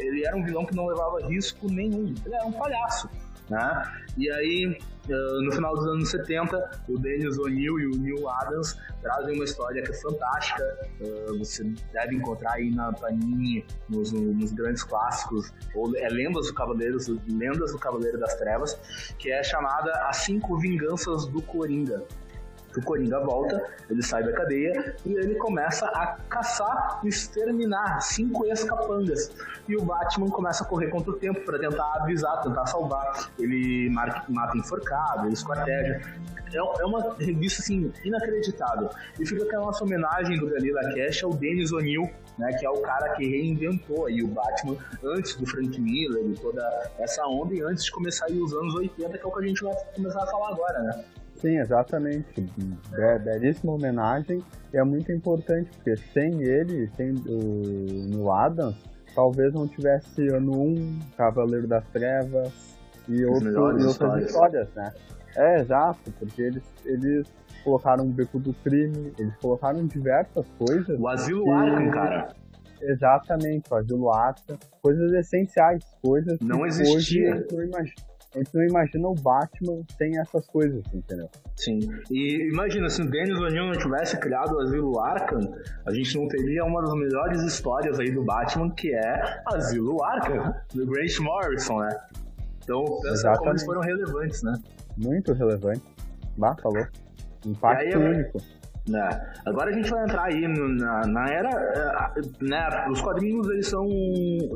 ele 0.00 0.24
era 0.24 0.36
um 0.36 0.44
vilão 0.44 0.64
que 0.64 0.74
não 0.74 0.86
levava 0.86 1.26
risco 1.26 1.70
nenhum, 1.70 2.14
ele 2.24 2.34
era 2.34 2.44
um 2.44 2.52
palhaço. 2.52 3.08
Né? 3.48 4.02
E 4.16 4.30
aí, 4.30 4.78
no 5.08 5.52
final 5.52 5.74
dos 5.74 5.86
anos 5.86 6.10
70, 6.10 6.82
o 6.88 6.98
Dennis 6.98 7.38
O'Neill 7.38 7.78
e 7.78 7.86
o 7.86 7.90
Neil 7.96 8.28
Adams 8.28 8.76
trazem 9.02 9.34
uma 9.34 9.44
história 9.44 9.82
que 9.82 9.90
é 9.90 9.94
fantástica. 9.94 10.64
Você 11.38 11.64
deve 11.92 12.16
encontrar 12.16 12.52
aí 12.52 12.70
na 12.70 12.92
Panini, 12.92 13.64
nos, 13.88 14.12
nos 14.12 14.52
grandes 14.52 14.82
clássicos, 14.82 15.52
ou 15.74 15.96
é 15.96 16.08
Lendas 16.08 16.46
do 16.48 16.54
Cavaleiro, 16.54 16.98
Lendas 17.28 17.72
do 17.72 17.78
Cavaleiro 17.78 18.18
das 18.18 18.34
Trevas, 18.36 18.74
que 19.18 19.30
é 19.30 19.42
chamada 19.42 19.92
As 20.08 20.18
Cinco 20.18 20.56
Vinganças 20.58 21.26
do 21.26 21.42
Coringa 21.42 22.02
o 22.78 22.82
Coringa 22.82 23.20
volta, 23.20 23.64
ele 23.88 24.02
sai 24.02 24.22
da 24.24 24.32
cadeia 24.32 24.94
e 25.04 25.12
ele 25.14 25.34
começa 25.36 25.86
a 25.86 26.16
caçar 26.28 27.00
e 27.04 27.08
exterminar 27.08 28.00
cinco 28.00 28.46
ex-capangas. 28.46 29.30
E 29.68 29.76
o 29.76 29.84
Batman 29.84 30.28
começa 30.28 30.64
a 30.64 30.66
correr 30.66 30.88
contra 30.88 31.10
o 31.10 31.14
tempo 31.14 31.40
para 31.40 31.58
tentar 31.58 32.00
avisar, 32.00 32.42
tentar 32.42 32.66
salvar. 32.66 33.30
Ele 33.38 33.90
mata 33.90 34.56
enforcado, 34.56 35.26
ele 35.26 35.34
esquarteja. 35.34 36.00
É, 36.52 36.58
é 36.58 36.84
uma 36.86 37.14
revista 37.18 37.62
assim, 37.62 37.92
inacreditável. 38.04 38.88
E 39.18 39.26
fica 39.26 39.44
aquela 39.44 39.66
nossa 39.66 39.84
homenagem 39.84 40.38
do 40.38 40.48
Galila 40.48 40.80
Cash 40.94 41.24
ao 41.24 41.32
Dennis 41.32 41.72
O'Neill, 41.72 42.08
né, 42.38 42.52
que 42.52 42.64
é 42.64 42.70
o 42.70 42.80
cara 42.80 43.14
que 43.14 43.26
reinventou 43.26 44.06
aí 44.06 44.22
o 44.22 44.28
Batman 44.28 44.76
antes 45.02 45.34
do 45.36 45.46
Frank 45.46 45.80
Miller 45.80 46.24
e 46.26 46.34
toda 46.34 46.62
essa 46.98 47.26
onda 47.26 47.54
e 47.54 47.62
antes 47.62 47.84
de 47.84 47.90
começar 47.90 48.26
aí 48.26 48.38
os 48.40 48.52
anos 48.52 48.74
80, 48.74 49.18
que 49.18 49.24
é 49.24 49.26
o 49.26 49.32
que 49.32 49.44
a 49.44 49.46
gente 49.46 49.62
vai 49.62 49.74
começar 49.94 50.22
a 50.22 50.26
falar 50.26 50.50
agora, 50.50 50.82
né? 50.82 51.04
Sim, 51.36 51.58
exatamente. 51.58 52.46
Belíssima 53.24 53.72
homenagem. 53.72 54.42
E 54.72 54.78
é 54.78 54.84
muito 54.84 55.12
importante, 55.12 55.70
porque 55.76 55.96
sem 55.96 56.42
ele, 56.42 56.88
sem 56.96 57.10
o 57.10 58.08
Neil 58.10 58.30
Adams, 58.30 58.76
talvez 59.14 59.52
não 59.54 59.66
tivesse 59.66 60.26
ano 60.28 60.52
1, 60.60 60.98
Cavaleiro 61.16 61.66
das 61.66 61.84
Trevas 61.88 62.76
e, 63.08 63.24
outro, 63.24 63.50
e 63.50 63.56
outras 63.56 63.84
histórias. 63.84 64.30
histórias, 64.30 64.68
né? 64.74 64.92
É, 65.36 65.60
exato, 65.60 66.10
porque 66.18 66.42
eles, 66.42 66.62
eles 66.84 67.26
colocaram 67.62 68.04
o 68.04 68.08
Beco 68.08 68.38
do 68.38 68.54
Crime, 68.54 69.12
eles 69.18 69.36
colocaram 69.36 69.86
diversas 69.86 70.46
coisas. 70.58 70.98
O 70.98 71.08
Asilo 71.08 71.44
que... 71.44 71.50
Arkham, 71.50 71.90
cara. 71.90 72.34
Exatamente, 72.80 73.72
o 73.72 73.74
Asilo 73.74 74.10
Arkham. 74.12 74.56
Coisas 74.82 75.12
essenciais, 75.12 75.84
coisas 76.02 76.38
não 76.40 76.64
existia. 76.66 77.34
Hoje, 77.52 77.94
a 78.36 78.38
gente 78.38 78.54
não 78.54 78.64
imagina 78.64 79.08
o 79.08 79.14
Batman 79.14 79.82
sem 79.96 80.18
essas 80.18 80.46
coisas, 80.46 80.84
entendeu? 80.92 81.28
Sim. 81.56 81.78
E 82.10 82.50
imagina, 82.52 82.90
se 82.90 83.00
o 83.00 83.10
Dennis 83.10 83.38
O'Neill 83.38 83.64
não 83.64 83.78
tivesse 83.78 84.18
criado 84.18 84.56
o 84.56 84.60
Asilo 84.60 85.00
Arkham, 85.00 85.40
a 85.86 85.92
gente 85.92 86.18
não 86.18 86.28
teria 86.28 86.62
uma 86.64 86.82
das 86.82 86.92
melhores 86.94 87.42
histórias 87.42 87.98
aí 87.98 88.10
do 88.10 88.22
Batman, 88.22 88.70
que 88.70 88.94
é 88.94 89.42
Asilo 89.46 90.04
Arkham, 90.04 90.54
do 90.74 90.86
Grant 90.86 91.18
Morrison, 91.20 91.78
né? 91.78 91.98
Então, 92.62 92.84
pensa 93.02 93.32
como 93.38 93.50
eles 93.50 93.64
foram 93.64 93.80
relevantes, 93.80 94.42
né? 94.42 94.52
Muito 94.98 95.32
relevante. 95.32 95.82
Bah, 96.36 96.54
falou. 96.62 96.86
Impacto 97.46 97.86
aí, 97.86 97.96
único. 97.96 98.38
Né? 98.88 99.34
Agora 99.44 99.70
a 99.70 99.72
gente 99.72 99.90
vai 99.90 100.04
entrar 100.04 100.24
aí 100.26 100.46
na, 100.46 101.06
na, 101.06 101.28
era. 101.28 101.50
Eh, 101.50 102.22
né? 102.40 102.86
Os 102.88 103.00
quadrinhos 103.00 103.48
eles 103.50 103.66
são 103.68 103.84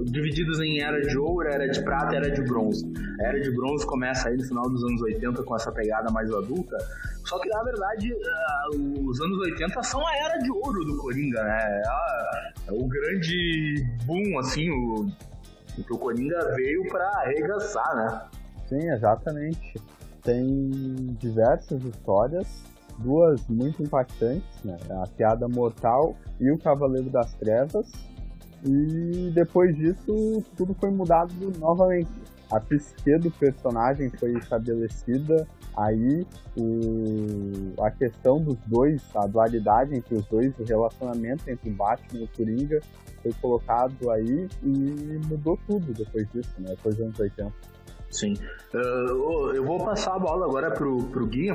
divididos 0.05 0.61
em 0.61 0.81
era 0.81 1.01
de 1.01 1.19
ouro, 1.19 1.49
era 1.49 1.69
de 1.69 1.83
prata 1.83 2.15
era 2.15 2.31
de 2.31 2.41
bronze. 2.43 2.87
A 3.21 3.25
era 3.25 3.41
de 3.41 3.51
bronze 3.51 3.85
começa 3.87 4.29
aí 4.29 4.37
no 4.37 4.45
final 4.45 4.71
dos 4.71 4.85
anos 4.85 5.03
80 5.03 5.43
com 5.43 5.57
essa 5.57 5.73
pegada 5.73 6.13
mais 6.13 6.33
adulta. 6.33 6.77
Só 7.25 7.41
que 7.41 7.49
na 7.49 7.63
verdade 7.65 8.13
uh, 8.13 9.09
os 9.09 9.21
anos 9.21 9.39
80 9.39 9.83
são 9.83 10.07
a 10.07 10.17
era 10.17 10.39
de 10.39 10.51
ouro 10.51 10.85
do 10.85 10.97
Coringa, 10.99 11.43
né? 11.43 11.83
É, 12.69 12.69
é 12.69 12.73
o 12.73 12.87
grande 12.87 13.85
boom, 14.05 14.39
assim, 14.39 14.71
o, 14.71 15.07
que 15.83 15.93
o 15.93 15.99
Coringa 15.99 16.55
veio 16.55 16.87
para 16.89 17.05
arregaçar, 17.19 17.97
né? 17.97 18.23
Sim, 18.69 18.91
exatamente. 18.91 19.75
Tem 20.23 21.17
diversas 21.19 21.83
histórias 21.83 22.71
duas 23.03 23.47
muito 23.49 23.83
impactantes, 23.83 24.63
né? 24.65 24.77
A 25.03 25.07
Piada 25.07 25.49
Mortal 25.49 26.15
e 26.39 26.51
o 26.51 26.59
Cavaleiro 26.59 27.11
das 27.11 27.35
Trevas. 27.35 27.91
E 28.65 29.31
depois 29.35 29.75
disso, 29.75 30.43
tudo 30.57 30.75
foi 30.75 30.91
mudado 30.91 31.33
novamente. 31.59 32.11
A 32.53 32.59
psique 32.59 33.17
do 33.19 33.31
personagem 33.31 34.11
foi 34.11 34.33
estabelecida, 34.33 35.47
aí 35.77 36.27
o, 36.59 37.81
a 37.81 37.91
questão 37.93 38.43
dos 38.43 38.59
dois, 38.67 39.01
a 39.15 39.25
dualidade 39.27 39.95
entre 39.95 40.17
os 40.17 40.27
dois, 40.27 40.53
o 40.59 40.65
relacionamento 40.65 41.49
entre 41.49 41.71
o 41.71 41.73
Batman 41.73 42.21
e 42.21 42.25
o 42.25 42.29
Coringa 42.29 42.81
foi 43.23 43.33
colocado 43.41 44.11
aí 44.11 44.49
e 44.65 45.21
mudou 45.27 45.57
tudo 45.67 45.93
depois 45.93 46.29
disso, 46.33 46.53
né? 46.59 46.71
Depois 46.71 46.97
dos 46.97 47.05
anos 47.05 47.21
80. 47.21 47.53
Sim. 48.11 48.35
Uh, 48.75 49.53
eu 49.55 49.65
vou 49.65 49.85
passar 49.85 50.15
a 50.15 50.19
bola 50.19 50.45
agora 50.45 50.71
pro, 50.71 51.05
pro 51.05 51.27
Gui. 51.27 51.51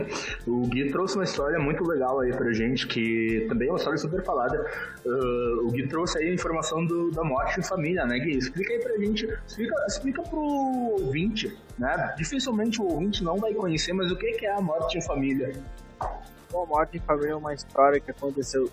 O 0.48 0.68
Gui 0.68 0.90
trouxe 0.90 1.16
uma 1.16 1.24
história 1.24 1.60
muito 1.60 1.84
legal 1.84 2.20
aí 2.22 2.32
pra 2.32 2.52
gente, 2.54 2.88
que 2.88 3.46
também 3.48 3.68
é 3.68 3.72
uma 3.72 3.78
história 3.78 3.98
super 3.98 4.24
falada. 4.24 4.66
Uh, 5.06 5.68
o 5.68 5.72
Gui 5.72 5.88
trouxe 5.88 6.18
aí 6.18 6.30
a 6.30 6.34
informação 6.34 6.86
do, 6.86 7.12
da 7.12 7.24
morte 7.24 7.60
em 7.60 7.64
família, 7.64 8.06
né, 8.06 8.20
Gui? 8.20 8.38
Explica 8.38 8.74
aí 8.74 8.80
pra 8.80 8.98
gente, 8.98 9.28
explica, 9.46 9.76
explica 9.88 10.22
pro 10.24 10.40
ouvinte, 10.40 11.58
né? 11.78 12.14
Dificilmente 12.18 12.82
o 12.82 12.86
ouvinte 12.86 13.24
não 13.24 13.38
vai 13.38 13.54
conhecer, 13.54 13.94
mas 13.94 14.12
o 14.12 14.16
que 14.16 14.46
é 14.46 14.52
a 14.52 14.62
morte 14.62 14.98
em 14.98 15.02
família? 15.02 15.54
Bom, 16.52 16.66
Morte 16.68 16.98
em 16.98 17.00
Família 17.00 17.32
é 17.32 17.36
uma 17.36 17.54
história 17.54 18.00
que 18.00 18.12
aconteceu 18.12 18.70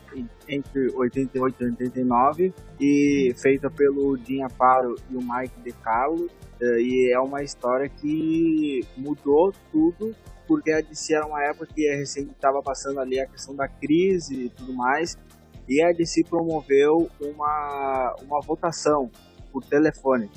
entre 0.46 0.90
88 0.94 1.62
e 1.62 1.64
89 1.64 2.54
e 2.78 3.34
feita 3.36 3.70
pelo 3.70 4.16
Jim 4.18 4.42
Aparo 4.42 4.94
e 5.10 5.16
o 5.16 5.20
Mike 5.20 5.58
DeCarlo 5.60 6.30
eh, 6.60 6.80
e 6.80 7.12
é 7.12 7.18
uma 7.18 7.42
história 7.42 7.88
que 7.88 8.86
mudou 8.96 9.52
tudo 9.70 10.14
porque 10.46 10.70
a 10.70 10.80
DC 10.80 11.14
era 11.14 11.26
uma 11.26 11.42
época 11.42 11.66
que 11.74 11.88
recém 11.88 12.24
estava 12.24 12.62
passando 12.62 13.00
ali 13.00 13.18
a 13.18 13.26
questão 13.26 13.56
da 13.56 13.66
crise 13.66 14.46
e 14.46 14.48
tudo 14.50 14.74
mais 14.74 15.16
e 15.66 15.82
a 15.82 15.92
DC 15.92 16.24
promoveu 16.24 17.10
uma, 17.20 18.16
uma 18.22 18.40
votação 18.40 19.10
por 19.50 19.64
telefone 19.64 20.30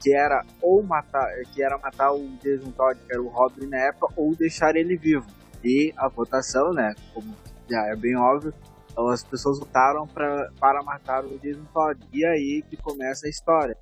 que 0.00 0.12
era 0.12 0.44
ou 0.60 0.82
matar 0.82 1.28
que 1.54 1.62
era 1.62 1.78
matar 1.78 2.12
o 2.12 2.28
Jason 2.42 2.72
Todd 2.72 2.98
que 3.06 3.12
era 3.12 3.22
o 3.22 3.28
Robin 3.28 3.66
na 3.66 3.78
época 3.78 4.12
ou 4.16 4.34
deixar 4.34 4.74
ele 4.74 4.96
vivo 4.96 5.35
e 5.64 5.92
a 5.96 6.08
votação, 6.08 6.72
né, 6.72 6.94
como 7.12 7.34
já 7.68 7.86
é 7.86 7.96
bem 7.96 8.16
óbvio, 8.16 8.54
as 9.10 9.22
pessoas 9.22 9.58
votaram 9.58 10.06
pra, 10.06 10.50
para 10.58 10.82
matar 10.82 11.24
o 11.24 11.38
Jason 11.38 11.64
Todd. 11.72 12.00
E 12.12 12.24
aí 12.24 12.62
que 12.68 12.76
começa 12.76 13.26
a 13.26 13.30
história. 13.30 13.76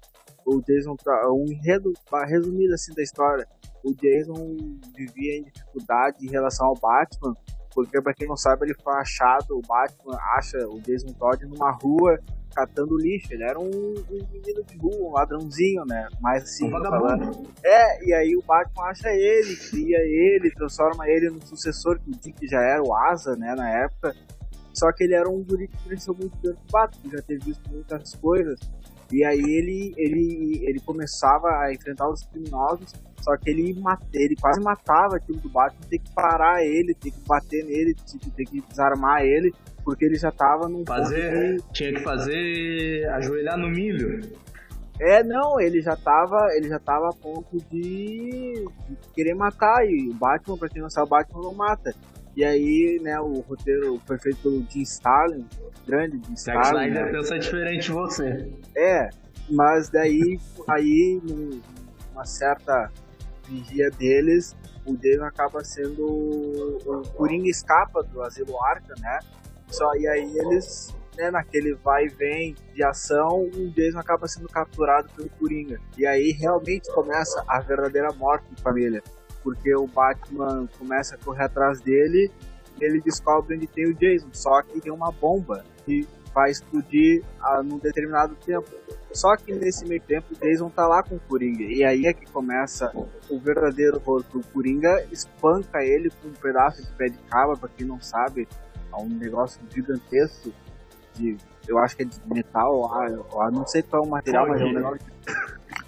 O 0.45 0.61
Jason, 0.61 0.97
um 1.31 1.45
enredo 1.49 1.93
resumido 2.27 2.75
assim 2.75 2.93
da 2.95 3.03
história. 3.03 3.47
O 3.85 3.95
Jason 3.95 4.57
vivia 4.97 5.39
em 5.39 5.45
dificuldade 5.45 6.27
em 6.27 6.31
relação 6.31 6.67
ao 6.67 6.75
Batman, 6.75 7.35
porque 7.75 8.01
para 8.01 8.15
quem 8.15 8.29
não 8.29 8.37
sabe 8.37 8.67
ele 8.67 8.75
foi 8.83 8.95
achado, 8.95 9.57
o 9.57 9.63
Batman 9.63 10.17
acha 10.37 10.59
o 10.69 10.81
Jason 10.81 11.13
Todd 11.15 11.45
numa 11.47 11.73
rua 11.73 12.19
catando 12.55 12.97
lixo. 12.97 13.33
Ele 13.33 13.43
era 13.43 13.59
um, 13.59 13.65
um 13.65 14.27
menino 14.33 14.65
de 14.65 14.79
rua, 14.79 15.09
um 15.09 15.13
ladrãozinho, 15.13 15.85
né? 15.85 16.09
Mas 16.21 16.45
assim, 16.45 16.69
um 16.69 16.71
falando. 16.71 17.47
É, 17.65 18.05
e 18.07 18.15
aí 18.15 18.37
o 18.37 18.43
Batman 18.43 18.85
acha 18.85 19.09
ele, 19.11 19.57
cria 19.57 19.99
ele, 19.99 20.51
transforma 20.53 21.09
ele 21.09 21.31
no 21.31 21.45
sucessor 21.45 21.99
do 21.99 22.13
Dick, 22.13 22.47
já 22.47 22.61
era 22.61 22.83
o 22.83 22.95
Asa, 22.95 23.35
né, 23.37 23.55
na 23.55 23.69
época. 23.69 24.15
Só 24.73 24.91
que 24.93 25.05
ele 25.05 25.15
era 25.15 25.29
um 25.29 25.43
guri 25.43 25.69
que 25.69 25.77
cresceu 25.85 26.15
muito 26.15 26.37
dentro 26.39 26.61
do 26.61 26.73
Batman, 26.73 27.11
já 27.13 27.23
teve 27.23 27.45
visto 27.45 27.71
muitas 27.71 28.15
coisas. 28.15 28.59
E 29.15 29.25
aí 29.25 29.39
ele, 29.39 29.95
ele, 29.97 30.61
ele 30.65 30.81
começava 30.81 31.47
a 31.47 31.73
enfrentar 31.73 32.11
os 32.11 32.25
criminosos, 32.25 32.93
só 33.21 33.37
que 33.37 33.49
ele, 33.49 33.73
ele 34.13 34.35
quase 34.35 34.61
matava 34.61 35.15
aquilo 35.15 35.39
do 35.39 35.49
Batman, 35.49 35.87
tem 35.89 36.01
que 36.01 36.13
parar 36.13 36.65
ele, 36.65 36.93
tem 36.95 37.13
que 37.13 37.21
bater 37.25 37.65
nele, 37.65 37.95
tem 38.35 38.45
que 38.45 38.61
desarmar 38.63 39.23
ele, 39.23 39.55
porque 39.85 40.05
ele 40.05 40.17
já 40.17 40.33
tava 40.33 40.69
num 40.69 40.85
fazer, 40.85 41.59
de... 41.59 41.73
tinha 41.73 41.95
que 41.95 42.01
fazer 42.01 43.09
ajoelhar 43.11 43.57
no 43.57 43.69
milho. 43.69 44.21
É, 45.01 45.23
não, 45.23 45.61
ele 45.61 45.81
já 45.81 45.95
tava, 45.95 46.49
ele 46.57 46.69
já 46.69 46.81
tava 46.81 47.11
a 47.11 47.13
ponto 47.13 47.57
de, 47.71 48.67
de 48.89 48.97
querer 49.15 49.35
matar 49.35 49.87
e 49.87 50.11
o 50.11 50.15
Batman, 50.15 50.59
pra 50.59 50.69
quem 50.69 50.83
não 50.83 50.91
sabe, 50.91 51.07
o 51.07 51.11
Batman 51.11 51.41
não 51.41 51.55
mata. 51.55 51.95
E 52.37 52.45
aí, 52.45 52.99
né, 53.01 53.19
o 53.21 53.41
roteiro 53.41 54.01
foi 54.07 54.19
feito 54.19 54.39
pelo 54.43 54.67
Jim 54.69 54.83
Starlin, 54.83 55.47
grande 55.87 56.21
Jim 56.27 56.35
Starlin. 56.35 56.63
Zack 56.63 56.69
Snyder 56.69 57.05
né? 57.05 57.13
pensa 57.13 57.39
diferente 57.39 57.83
de 57.85 57.93
você. 57.93 58.53
É, 58.77 59.11
mas 59.49 59.89
daí, 59.89 60.41
aí, 60.69 61.21
numa 62.13 62.25
certa 62.25 62.91
vigia 63.49 63.91
deles, 63.91 64.57
o 64.87 64.97
Jason 64.97 65.25
acaba 65.25 65.65
sendo 65.65 66.05
o 66.05 67.03
Coringa 67.15 67.49
escapa 67.49 68.03
do 68.03 68.23
Asilo 68.23 68.61
Arca, 68.63 68.95
né? 68.99 69.19
Só 69.69 69.95
e 69.95 70.07
aí 70.07 70.39
eles, 70.39 70.95
né, 71.17 71.31
naquele 71.31 71.75
vai 71.75 72.07
e 72.07 72.09
vem 72.09 72.55
de 72.75 72.85
ação, 72.85 73.45
o 73.45 73.71
Jason 73.71 73.99
acaba 73.99 74.27
sendo 74.29 74.49
capturado 74.49 75.09
pelo 75.17 75.29
Coringa. 75.31 75.81
E 75.97 76.07
aí 76.07 76.33
realmente 76.33 76.93
começa 76.93 77.43
a 77.49 77.61
verdadeira 77.61 78.13
morte 78.13 78.47
de 78.55 78.63
família. 78.63 79.03
Porque 79.45 79.73
o 79.77 79.87
Batman 79.87 80.67
começa 80.79 81.15
a 81.15 81.19
correr 81.19 81.45
atrás 81.45 81.81
dele, 81.81 82.33
ele 82.81 83.01
descobre 83.01 83.55
onde 83.55 83.67
tem 83.67 83.87
o 83.87 83.95
Jason, 83.95 84.29
só 84.33 84.63
que 84.63 84.81
tem 84.81 84.91
uma 84.91 85.13
bomba 85.13 85.65
que 85.85 86.09
vai 86.35 86.51
explodir 86.51 87.23
a, 87.41 87.63
num 87.63 87.79
determinado 87.79 88.35
tempo. 88.35 88.69
Só 89.13 89.37
que 89.37 89.53
nesse 89.53 89.87
meio 89.87 90.01
tempo 90.01 90.35
o 90.35 90.45
Jason 90.45 90.69
tá 90.69 90.89
lá 90.89 91.03
com 91.03 91.15
o 91.15 91.21
Coringa. 91.21 91.63
E 91.63 91.85
aí 91.85 92.07
é 92.07 92.13
que 92.13 92.27
começa 92.33 92.91
o 93.31 93.39
verdadeiro 93.39 94.03
horror. 94.05 94.25
O 94.35 94.43
Coringa 94.53 95.07
espanca 95.13 95.85
ele 95.85 96.11
com 96.11 96.29
um 96.29 96.33
pedaço 96.33 96.83
de 96.83 96.91
pé 96.93 97.07
de 97.07 97.19
cabra, 97.31 97.57
pra 97.57 97.69
quem 97.69 97.87
não 97.87 98.01
sabe 98.01 98.49
a 98.91 99.01
um 99.01 99.09
negócio 99.09 99.61
gigantesco 99.71 100.53
de. 101.15 101.37
Eu 101.67 101.79
acho 101.79 101.97
que 101.97 102.03
é 102.03 102.07
de 102.07 102.21
metal, 102.27 102.93
ah, 102.93 103.51
não 103.51 103.67
sei 103.67 103.83
qual 103.83 104.03
é 104.03 104.07
o 104.07 104.11
material, 104.11 104.49
mas 104.49 104.61
é 104.61 104.65
um 104.65 104.73
negócio. 104.73 104.99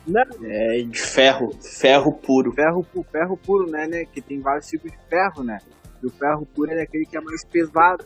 Não. 0.06 0.22
É 0.44 0.82
de 0.82 1.00
ferro, 1.00 1.52
ferro 1.60 2.12
puro. 2.12 2.52
Ferro, 2.52 2.86
ferro 3.10 3.36
puro, 3.36 3.70
né, 3.70 3.86
né? 3.86 4.04
Que 4.04 4.20
tem 4.20 4.40
vários 4.40 4.66
tipos 4.68 4.90
de 4.90 4.98
ferro, 5.08 5.42
né? 5.42 5.58
E 6.02 6.06
o 6.06 6.10
ferro 6.10 6.46
puro 6.46 6.70
é 6.70 6.82
aquele 6.82 7.04
que 7.06 7.16
é 7.16 7.20
mais 7.20 7.44
pesado. 7.44 8.04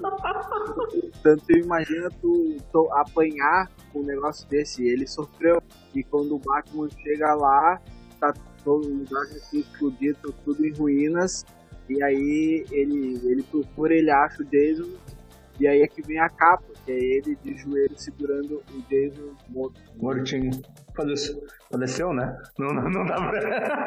Tanto 1.23 1.53
imagina 1.53 2.09
tu, 2.21 2.57
tu 2.73 2.89
apanhar 2.93 3.71
um 3.95 4.03
negócio 4.03 4.49
desse. 4.49 4.87
Ele 4.87 5.07
sofreu. 5.07 5.63
E 5.95 6.03
quando 6.05 6.37
o 6.37 6.39
Batman 6.39 6.89
chega 7.03 7.35
lá, 7.35 7.81
tá 8.19 8.33
todo 8.65 8.89
lugar 8.89 9.25
explodido, 9.53 10.33
tudo 10.45 10.65
em 10.65 10.73
ruínas. 10.73 11.45
E 11.89 12.03
aí 12.03 12.65
ele, 12.71 13.21
ele 13.25 13.43
procura, 13.43 13.95
ele 13.95 14.11
acha 14.11 14.43
o 14.43 14.47
Jason, 14.47 14.89
e 15.61 15.68
aí 15.68 15.83
é 15.83 15.87
que 15.87 16.01
vem 16.01 16.18
a 16.18 16.29
capa, 16.29 16.64
que 16.87 16.90
é 16.90 16.96
ele 16.99 17.37
de 17.44 17.55
joelho 17.59 17.92
segurando 17.94 18.62
o 18.73 18.83
Jason 18.88 19.35
morto. 19.51 19.79
Mortinho. 19.96 20.51
Faleceu, 20.96 21.42
faleceu 21.70 22.12
né? 22.12 22.37
Não, 22.59 22.68
não, 22.68 22.90
não 22.90 23.05
dá 23.05 23.16
pra. 23.16 23.87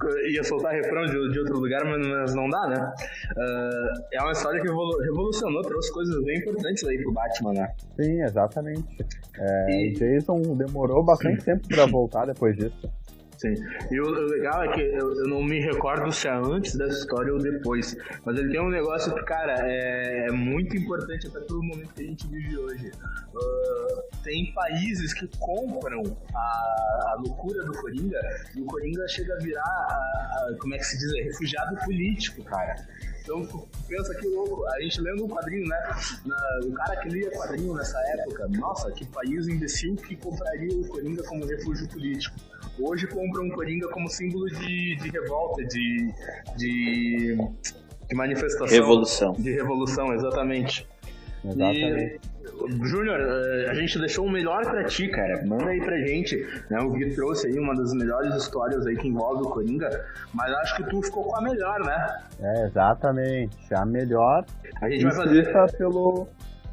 Ia 0.30 0.44
soltar 0.44 0.72
refrão 0.72 1.04
de, 1.04 1.32
de 1.32 1.38
outro 1.40 1.58
lugar, 1.58 1.84
mas, 1.84 2.06
mas 2.06 2.34
não 2.34 2.48
dá, 2.48 2.66
né? 2.68 2.92
Uh, 3.36 4.02
é 4.12 4.22
uma 4.22 4.32
história 4.32 4.60
que 4.60 4.68
revolucionou, 4.68 5.62
trouxe 5.62 5.92
coisas 5.92 6.24
bem 6.24 6.38
importantes 6.38 6.84
aí 6.84 7.02
pro 7.02 7.12
Batman, 7.12 7.52
né? 7.52 7.74
Sim, 8.00 8.22
exatamente. 8.22 9.04
É, 9.38 9.70
e... 9.70 9.92
O 9.92 9.98
Jason 9.98 10.40
demorou 10.56 11.02
bastante 11.02 11.42
tempo 11.44 11.66
pra 11.68 11.86
voltar 11.86 12.26
depois 12.26 12.56
disso. 12.56 12.90
Sim. 13.38 13.54
E 13.90 14.00
o, 14.00 14.06
o 14.06 14.26
legal 14.28 14.62
é 14.62 14.72
que 14.72 14.80
eu, 14.80 15.14
eu, 15.14 15.28
não 15.28 15.42
me 15.42 15.60
recordo 15.60 16.10
se 16.12 16.26
é 16.26 16.32
antes 16.32 16.74
dessa 16.74 16.98
história 16.98 17.32
ou 17.32 17.38
depois. 17.38 17.96
Mas 18.24 18.38
ele 18.38 18.50
tem 18.50 18.60
um 18.60 18.70
negócio 18.70 19.14
que, 19.14 19.22
cara, 19.24 19.54
é, 19.60 20.26
é 20.28 20.32
muito 20.32 20.76
importante 20.76 21.26
até 21.26 21.40
pelo 21.40 21.62
momento 21.62 21.92
que 21.94 22.02
a 22.02 22.06
gente 22.06 22.26
vive 22.28 22.56
hoje. 22.56 22.90
Uh, 23.34 24.22
tem 24.22 24.52
países 24.54 25.12
que 25.12 25.28
compram 25.38 26.02
a, 26.34 27.10
a, 27.10 27.16
loucura 27.18 27.62
do 27.64 27.72
Coringa 27.72 28.18
e 28.54 28.60
o 28.60 28.64
Coringa 28.64 29.06
chega 29.08 29.34
a 29.34 29.38
virar, 29.38 29.62
a, 29.62 30.56
como 30.58 30.74
é 30.74 30.78
que 30.78 30.84
se 30.84 30.98
diz, 30.98 31.12
refugiado 31.24 31.76
político, 31.84 32.42
cara. 32.44 32.74
Então, 33.26 33.44
pensa 33.88 34.14
que 34.14 34.26
louco. 34.28 34.64
A 34.68 34.80
gente 34.80 35.00
lendo 35.00 35.24
um 35.24 35.28
quadrinho, 35.28 35.66
né? 35.66 35.76
Na, 36.24 36.60
o 36.64 36.72
cara 36.72 36.96
que 36.96 37.08
lia 37.08 37.28
quadrinho 37.32 37.74
nessa 37.74 37.98
época, 38.18 38.46
nossa, 38.48 38.90
que 38.92 39.04
país 39.06 39.48
imbecil 39.48 39.96
que 39.96 40.14
compraria 40.14 40.72
o 40.78 40.86
Coringa 40.86 41.24
como 41.24 41.44
refúgio 41.44 41.88
político. 41.88 42.36
Hoje 42.78 43.06
compra 43.06 43.42
um 43.42 43.48
Coringa 43.50 43.88
como 43.88 44.08
símbolo 44.08 44.46
de, 44.46 44.96
de 44.96 45.10
revolta, 45.10 45.64
de, 45.64 46.12
de, 46.56 47.38
de 48.08 48.14
manifestação. 48.14 48.66
Revolução. 48.66 49.32
De 49.32 49.52
revolução, 49.52 50.12
exatamente. 50.12 50.86
Exatamente. 51.44 52.20
E, 52.20 52.86
Júnior, 52.86 53.20
eh, 53.20 53.70
a 53.70 53.74
gente 53.74 53.98
deixou 53.98 54.26
o 54.26 54.30
melhor 54.30 54.64
pra 54.64 54.84
ti, 54.84 55.08
cara. 55.08 55.44
Manda 55.44 55.66
aí 55.66 55.80
pra 55.80 55.98
gente. 55.98 56.36
Né? 56.70 56.78
O 56.80 56.90
Gui 56.90 57.14
trouxe 57.14 57.46
aí 57.46 57.58
uma 57.58 57.74
das 57.74 57.92
melhores 57.92 58.34
histórias 58.34 58.86
aí 58.86 58.96
que 58.96 59.08
envolve 59.08 59.44
o 59.44 59.50
Coringa, 59.50 59.88
mas 60.32 60.52
acho 60.54 60.76
que 60.76 60.84
tu 60.84 61.02
ficou 61.02 61.24
com 61.24 61.36
a 61.36 61.42
melhor, 61.42 61.80
né? 61.80 62.18
É, 62.40 62.66
exatamente. 62.66 63.56
A 63.72 63.84
melhor. 63.84 64.44
A 64.80 64.90
gente 64.90 65.04
vai 65.04 65.12
fazer. 65.14 65.76
pelo 65.76 66.28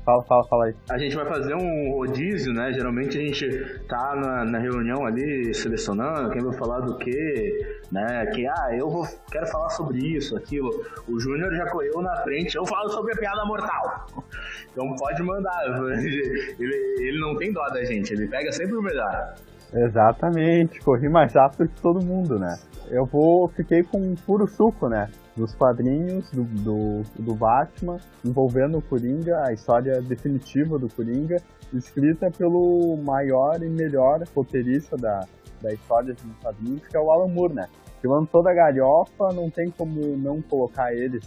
Fala, 0.05 0.21
fala, 0.23 0.43
fala 0.43 0.65
aí. 0.65 0.75
A 0.89 0.97
gente 0.97 1.15
vai 1.15 1.25
fazer 1.25 1.55
um 1.55 1.91
rodízio, 1.93 2.53
né? 2.53 2.73
Geralmente 2.73 3.17
a 3.17 3.21
gente 3.21 3.79
tá 3.87 4.15
na, 4.15 4.43
na 4.43 4.59
reunião 4.59 5.05
ali 5.05 5.53
selecionando 5.53 6.29
quem 6.31 6.43
vai 6.43 6.53
falar 6.57 6.81
do 6.81 6.97
que, 6.97 7.77
né? 7.89 8.25
Que, 8.27 8.45
ah, 8.45 8.75
eu 8.77 8.89
vou, 8.89 9.07
quero 9.31 9.47
falar 9.47 9.69
sobre 9.69 9.99
isso, 9.99 10.35
aquilo. 10.35 10.69
O 11.07 11.17
Júnior 11.19 11.53
já 11.55 11.65
correu 11.69 12.01
na 12.01 12.17
frente, 12.17 12.55
eu 12.55 12.65
falo 12.65 12.89
sobre 12.89 13.13
a 13.13 13.15
piada 13.15 13.45
mortal. 13.45 14.07
Então 14.71 14.93
pode 14.95 15.23
mandar. 15.23 15.53
Ele, 16.59 16.95
ele 16.99 17.19
não 17.19 17.35
tem 17.37 17.51
dó 17.51 17.65
da 17.69 17.83
gente, 17.83 18.13
ele 18.13 18.27
pega 18.27 18.51
sempre 18.51 18.75
o 18.75 18.81
melhor. 18.81 19.35
Exatamente, 19.73 20.79
corri 20.81 21.09
mais 21.09 21.33
rápido 21.33 21.67
que 21.67 21.81
todo 21.81 22.03
mundo, 22.03 22.37
né? 22.37 22.57
Eu 22.89 23.05
vou, 23.05 23.47
fiquei 23.49 23.83
com 23.83 23.97
um 23.97 24.15
puro 24.15 24.47
suco, 24.47 24.87
né? 24.87 25.09
Dos 25.35 25.55
quadrinhos 25.55 26.29
do, 26.31 26.43
do, 26.43 27.01
do 27.19 27.33
Batman, 27.33 27.97
envolvendo 28.23 28.77
o 28.77 28.81
Coringa, 28.81 29.43
a 29.45 29.51
história 29.51 29.99
definitiva 30.01 30.77
do 30.77 30.87
Coringa, 30.87 31.37
escrita 31.73 32.29
pelo 32.29 32.97
maior 32.97 33.61
e 33.63 33.69
melhor 33.69 34.21
roteirista 34.35 34.95
da, 34.95 35.25
da 35.61 35.73
história 35.73 36.13
dos 36.13 36.37
quadrinhos, 36.41 36.85
que 36.87 36.95
é 36.95 36.99
o 36.99 37.11
Alan 37.11 37.29
Moore, 37.29 37.53
né? 37.53 37.67
Filando 38.01 38.27
toda 38.27 38.51
a 38.51 38.53
galhofa, 38.53 39.29
não 39.33 39.49
tem 39.49 39.71
como 39.71 40.17
não 40.17 40.41
colocar 40.41 40.93
ele 40.93 41.19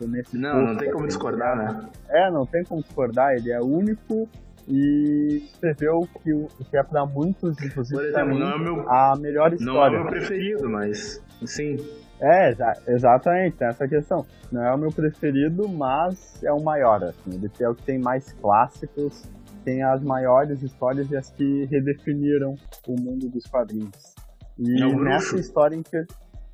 nesse 0.00 0.36
Não, 0.36 0.66
não 0.66 0.76
tem 0.76 0.90
como 0.90 1.06
discordar, 1.06 1.56
né? 1.56 1.88
É, 2.08 2.30
não 2.30 2.44
tem 2.44 2.64
como 2.64 2.82
discordar, 2.82 3.34
ele 3.34 3.50
é 3.50 3.60
único 3.60 4.28
e 4.66 5.42
escreveu 5.44 6.08
que, 6.22 6.64
que 6.70 6.76
é 6.76 6.82
para 6.82 7.04
muitos, 7.04 7.60
inclusive 7.62 8.00
Por 8.00 8.06
exemplo, 8.06 8.34
mim, 8.34 8.40
não 8.40 8.50
é 8.50 8.58
meu, 8.58 8.90
a 8.90 9.14
melhor 9.16 9.52
história. 9.52 9.72
Não 9.72 9.84
é 9.84 9.88
o 9.88 9.92
meu 9.92 10.06
preferido, 10.06 10.70
mas 10.70 11.22
sim. 11.44 11.76
É, 12.20 12.54
exatamente, 12.88 13.62
essa 13.62 13.86
questão. 13.86 14.24
Não 14.50 14.62
é 14.62 14.74
o 14.74 14.78
meu 14.78 14.90
preferido, 14.90 15.68
mas 15.68 16.42
é 16.42 16.52
o 16.52 16.62
maior, 16.62 17.02
assim. 17.04 17.34
Ele 17.34 17.50
é 17.60 17.68
o 17.68 17.74
que 17.74 17.82
tem 17.82 17.98
mais 17.98 18.32
clássicos, 18.34 19.24
tem 19.64 19.82
as 19.82 20.02
maiores 20.02 20.62
histórias 20.62 21.10
e 21.10 21.16
as 21.16 21.30
que 21.30 21.64
redefiniram 21.66 22.54
o 22.86 23.00
mundo 23.00 23.28
dos 23.28 23.46
quadrinhos. 23.46 24.14
E 24.58 24.82
é 24.82 24.96
nessa 24.96 25.36
história 25.36 25.76
em 25.76 25.82
que. 25.82 26.04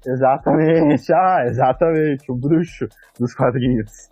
Exatamente, 0.06 1.12
ah, 1.12 1.44
exatamente, 1.46 2.32
o 2.32 2.34
bruxo 2.34 2.88
dos 3.18 3.34
quadrinhos. 3.34 4.08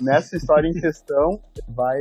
Nessa 0.00 0.36
história 0.36 0.68
em 0.68 0.72
questão, 0.72 1.40
vai 1.68 2.00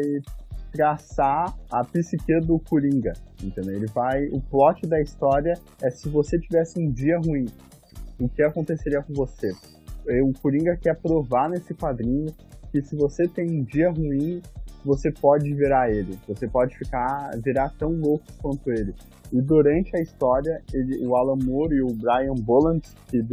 traçar 0.73 1.55
a 1.71 1.83
psique 1.83 2.39
do 2.41 2.59
Coringa, 2.59 3.13
entendeu? 3.41 3.75
Ele 3.75 3.87
vai, 3.87 4.25
o 4.29 4.41
plot 4.41 4.87
da 4.87 4.99
história 4.99 5.53
é 5.81 5.91
se 5.91 6.09
você 6.09 6.39
tivesse 6.39 6.79
um 6.81 6.91
dia 6.91 7.19
ruim, 7.19 7.45
o 8.19 8.27
que 8.27 8.41
aconteceria 8.41 9.01
com 9.03 9.13
você? 9.13 9.53
O 10.23 10.33
Coringa 10.41 10.75
quer 10.75 10.95
provar 10.95 11.49
nesse 11.49 11.73
quadrinho 11.73 12.33
que 12.71 12.81
se 12.81 12.95
você 12.95 13.27
tem 13.27 13.49
um 13.49 13.63
dia 13.63 13.91
ruim, 13.91 14.41
você 14.83 15.11
pode 15.11 15.53
virar 15.53 15.89
ele, 15.91 16.17
você 16.27 16.47
pode 16.47 16.75
ficar 16.77 17.31
virar 17.41 17.69
tão 17.77 17.91
louco 17.91 18.25
quanto 18.41 18.71
ele. 18.71 18.93
E 19.31 19.41
durante 19.41 19.95
a 19.95 20.01
história, 20.01 20.61
ele, 20.73 21.05
o 21.05 21.15
Alan 21.15 21.37
Moore 21.41 21.75
e 21.75 21.81
o 21.81 21.93
Brian 21.93 22.33
Boland, 22.33 22.81
que, 23.07 23.23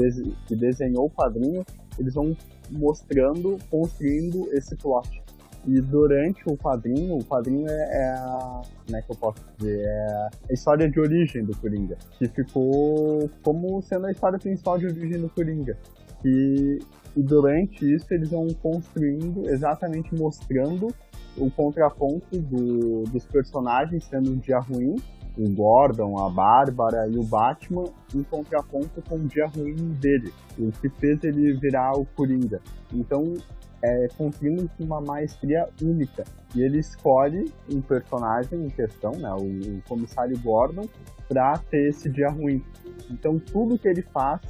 que 0.47 0.57
desenhou 0.57 1.07
o 1.07 1.11
quadrinho, 1.11 1.65
eles 1.99 2.15
vão 2.15 2.37
mostrando, 2.71 3.59
construindo 3.69 4.49
esse 4.53 4.77
plot. 4.77 5.23
E 5.67 5.81
durante 5.81 6.43
o 6.47 6.57
quadrinho, 6.57 7.17
o 7.17 7.25
quadrinho 7.25 7.69
é, 7.69 7.73
é, 7.73 8.11
a. 8.13 8.63
Como 8.87 8.97
é 8.97 9.03
que 9.03 9.13
eu 9.13 9.17
posso 9.17 9.45
dizer? 9.59 9.81
É 9.81 10.29
a 10.49 10.53
história 10.53 10.91
de 10.91 10.99
origem 10.99 11.45
do 11.45 11.57
Coringa. 11.57 11.97
Que 12.19 12.29
ficou 12.29 13.31
como 13.43 13.83
sendo 13.83 14.07
a 14.07 14.11
história 14.11 14.39
principal 14.39 14.79
de 14.79 14.87
origem 14.87 15.21
do 15.21 15.29
Coringa. 15.29 15.77
E, 16.25 16.79
e 17.17 17.23
durante 17.23 17.95
isso 17.95 18.07
eles 18.11 18.31
vão 18.31 18.49
construindo, 18.63 19.49
exatamente 19.49 20.15
mostrando 20.15 20.89
o 21.37 21.51
contraponto 21.51 22.39
do, 22.39 23.05
dos 23.05 23.25
personagens 23.27 24.05
sendo 24.05 24.33
um 24.33 24.37
dia 24.37 24.59
ruim, 24.59 24.97
o 25.39 25.49
Gordon, 25.51 26.19
a 26.19 26.29
Bárbara 26.29 27.07
e 27.09 27.17
o 27.17 27.23
Batman, 27.23 27.85
em 28.15 28.23
contraponto 28.23 29.01
com 29.09 29.17
o 29.17 29.27
dia 29.27 29.47
ruim 29.47 29.75
dele, 30.01 30.33
o 30.59 30.71
que 30.73 30.89
fez 30.89 31.23
ele 31.25 31.55
virar 31.55 31.93
o 31.93 32.05
Coringa. 32.05 32.61
Então 32.93 33.35
é, 33.83 34.09
conseguindo 34.17 34.71
uma 34.79 35.01
maestria 35.01 35.69
única. 35.83 36.25
E 36.55 36.63
ele 36.63 36.79
escolhe 36.79 37.53
um 37.73 37.81
personagem 37.81 38.67
em 38.67 38.71
questão, 38.71 39.13
né, 39.13 39.33
o, 39.33 39.79
o 39.79 39.83
comissário 39.89 40.39
Gordon, 40.41 40.87
para 41.29 41.59
ter 41.71 41.89
esse 41.89 42.09
dia 42.11 42.29
ruim. 42.29 42.63
Então 43.11 43.39
tudo 43.39 43.79
que 43.79 43.89
ele 43.89 44.03
faz 44.03 44.41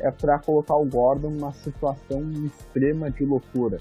é 0.00 0.10
para 0.10 0.38
colocar 0.38 0.76
o 0.76 0.86
Gordon 0.86 1.30
numa 1.30 1.52
situação 1.52 2.30
extrema 2.44 3.10
de 3.10 3.24
loucura. 3.24 3.78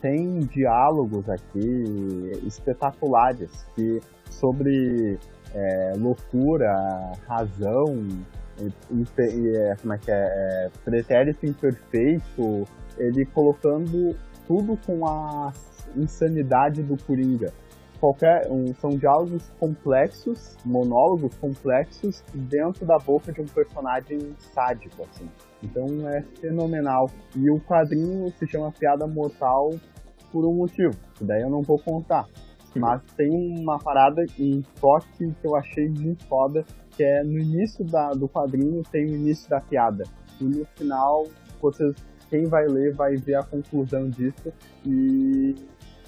Tem 0.00 0.40
diálogos 0.40 1.28
aqui 1.28 2.32
espetaculares 2.44 3.66
que 3.74 4.00
sobre 4.30 5.18
é, 5.54 5.92
loucura, 5.96 7.12
razão, 7.26 8.06
e, 8.60 8.72
e, 8.90 9.56
é, 9.56 9.76
como 9.76 9.92
é 9.92 9.98
que 9.98 10.10
é, 10.10 10.14
é 10.14 10.70
pretérito 10.84 11.46
imperfeito, 11.46 12.66
ele 12.98 13.24
colocando 13.26 14.16
tudo 14.46 14.78
com 14.86 15.06
a 15.06 15.52
insanidade 15.96 16.82
do 16.82 16.96
Coringa. 17.04 17.52
Qualquer, 17.98 18.50
um, 18.50 18.74
são 18.74 18.90
diálogos 18.90 19.50
complexos, 19.58 20.56
monólogos 20.64 21.34
complexos 21.36 22.22
dentro 22.34 22.84
da 22.84 22.98
boca 22.98 23.32
de 23.32 23.40
um 23.40 23.46
personagem 23.46 24.18
sádico, 24.38 25.02
assim. 25.02 25.28
Então 25.62 25.86
é 26.08 26.20
fenomenal. 26.40 27.10
E 27.34 27.50
o 27.50 27.58
quadrinho 27.60 28.30
se 28.38 28.46
chama 28.46 28.70
Piada 28.70 29.06
Mortal 29.06 29.70
por 30.30 30.44
um 30.44 30.52
motivo, 30.52 30.94
que 31.14 31.24
daí 31.24 31.40
eu 31.40 31.48
não 31.48 31.62
vou 31.62 31.78
contar. 31.78 32.26
Mas 32.74 33.00
tem 33.16 33.30
uma 33.30 33.78
parada, 33.78 34.22
um 34.38 34.60
toque 34.78 35.32
que 35.32 35.46
eu 35.46 35.56
achei 35.56 35.88
muito 35.88 36.26
foda, 36.26 36.62
que 36.90 37.02
é 37.02 37.22
no 37.22 37.38
início 37.38 37.82
da, 37.84 38.10
do 38.10 38.28
quadrinho 38.28 38.82
tem 38.92 39.06
o 39.06 39.14
início 39.14 39.48
da 39.48 39.60
piada. 39.60 40.04
E 40.38 40.44
no 40.44 40.66
final, 40.76 41.26
vocês 41.60 41.94
quem 42.28 42.44
vai 42.46 42.66
ler 42.66 42.94
vai 42.94 43.16
ver 43.16 43.34
a 43.34 43.42
conclusão 43.42 44.08
disso 44.08 44.52
e 44.84 45.54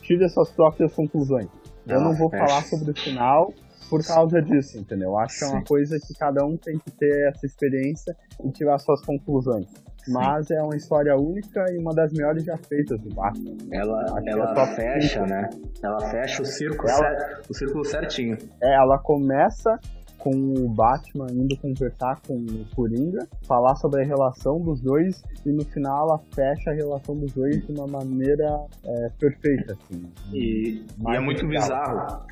tire 0.03 0.25
as 0.25 0.33
suas 0.33 0.51
próprias 0.51 0.93
conclusões. 0.95 1.49
Eu 1.87 2.01
não 2.01 2.15
vou 2.15 2.31
é. 2.33 2.39
falar 2.39 2.63
sobre 2.65 2.91
o 2.91 2.95
final 2.95 3.53
por 3.89 4.05
causa 4.07 4.41
disso, 4.43 4.79
entendeu? 4.79 5.17
Acho 5.17 5.39
que 5.39 5.45
é 5.45 5.49
uma 5.49 5.65
coisa 5.65 5.99
que 5.99 6.15
cada 6.15 6.45
um 6.45 6.57
tem 6.57 6.79
que 6.79 6.91
ter 6.91 7.29
essa 7.29 7.47
experiência 7.47 8.15
e 8.45 8.51
tirar 8.51 8.79
suas 8.79 9.01
conclusões. 9.05 9.67
Mas 10.09 10.51
é 10.51 10.63
uma 10.63 10.77
história 10.77 11.15
única 11.17 11.65
e 11.71 11.79
uma 11.79 11.95
das 11.95 12.13
melhores 12.13 12.45
já 12.45 12.57
feitas 12.57 12.99
do 13.01 13.15
Batman. 13.15 13.57
Ela, 13.71 14.23
ela 14.27 14.67
fecha, 14.75 15.27
né? 15.27 15.51
Ela 15.83 16.01
fecha 16.11 16.43
o 16.43 16.47
círculo, 16.47 16.89
ela, 16.89 16.99
cer 16.99 17.41
o 17.49 17.55
círculo 17.55 17.85
certinho. 17.85 18.39
É, 18.63 18.75
ela 18.75 18.99
começa 18.99 19.79
com 20.19 20.31
o 20.31 20.69
Batman 20.69 21.27
indo 21.31 21.57
conversar 21.57 22.21
com 22.27 22.35
o 22.35 22.67
Coringa, 22.75 23.27
falar 23.47 23.77
sobre 23.77 24.03
a 24.03 24.05
relação 24.05 24.61
dos 24.61 24.81
dois 24.81 25.23
e 25.47 25.51
no 25.51 25.65
final 25.65 26.09
ela 26.09 26.21
fecha 26.35 26.71
a 26.71 26.75
relação 26.75 27.17
dos 27.17 27.33
dois 27.33 27.65
de 27.67 27.73
uma 27.73 27.87
maneira 27.87 28.67
é, 28.85 29.11
perfeita, 29.19 29.73
assim. 29.73 30.05
E, 30.33 30.85
e 30.99 31.15
é 31.15 31.21
muito 31.21 31.47
legal. 31.47 31.63
bizarro. 31.63 32.27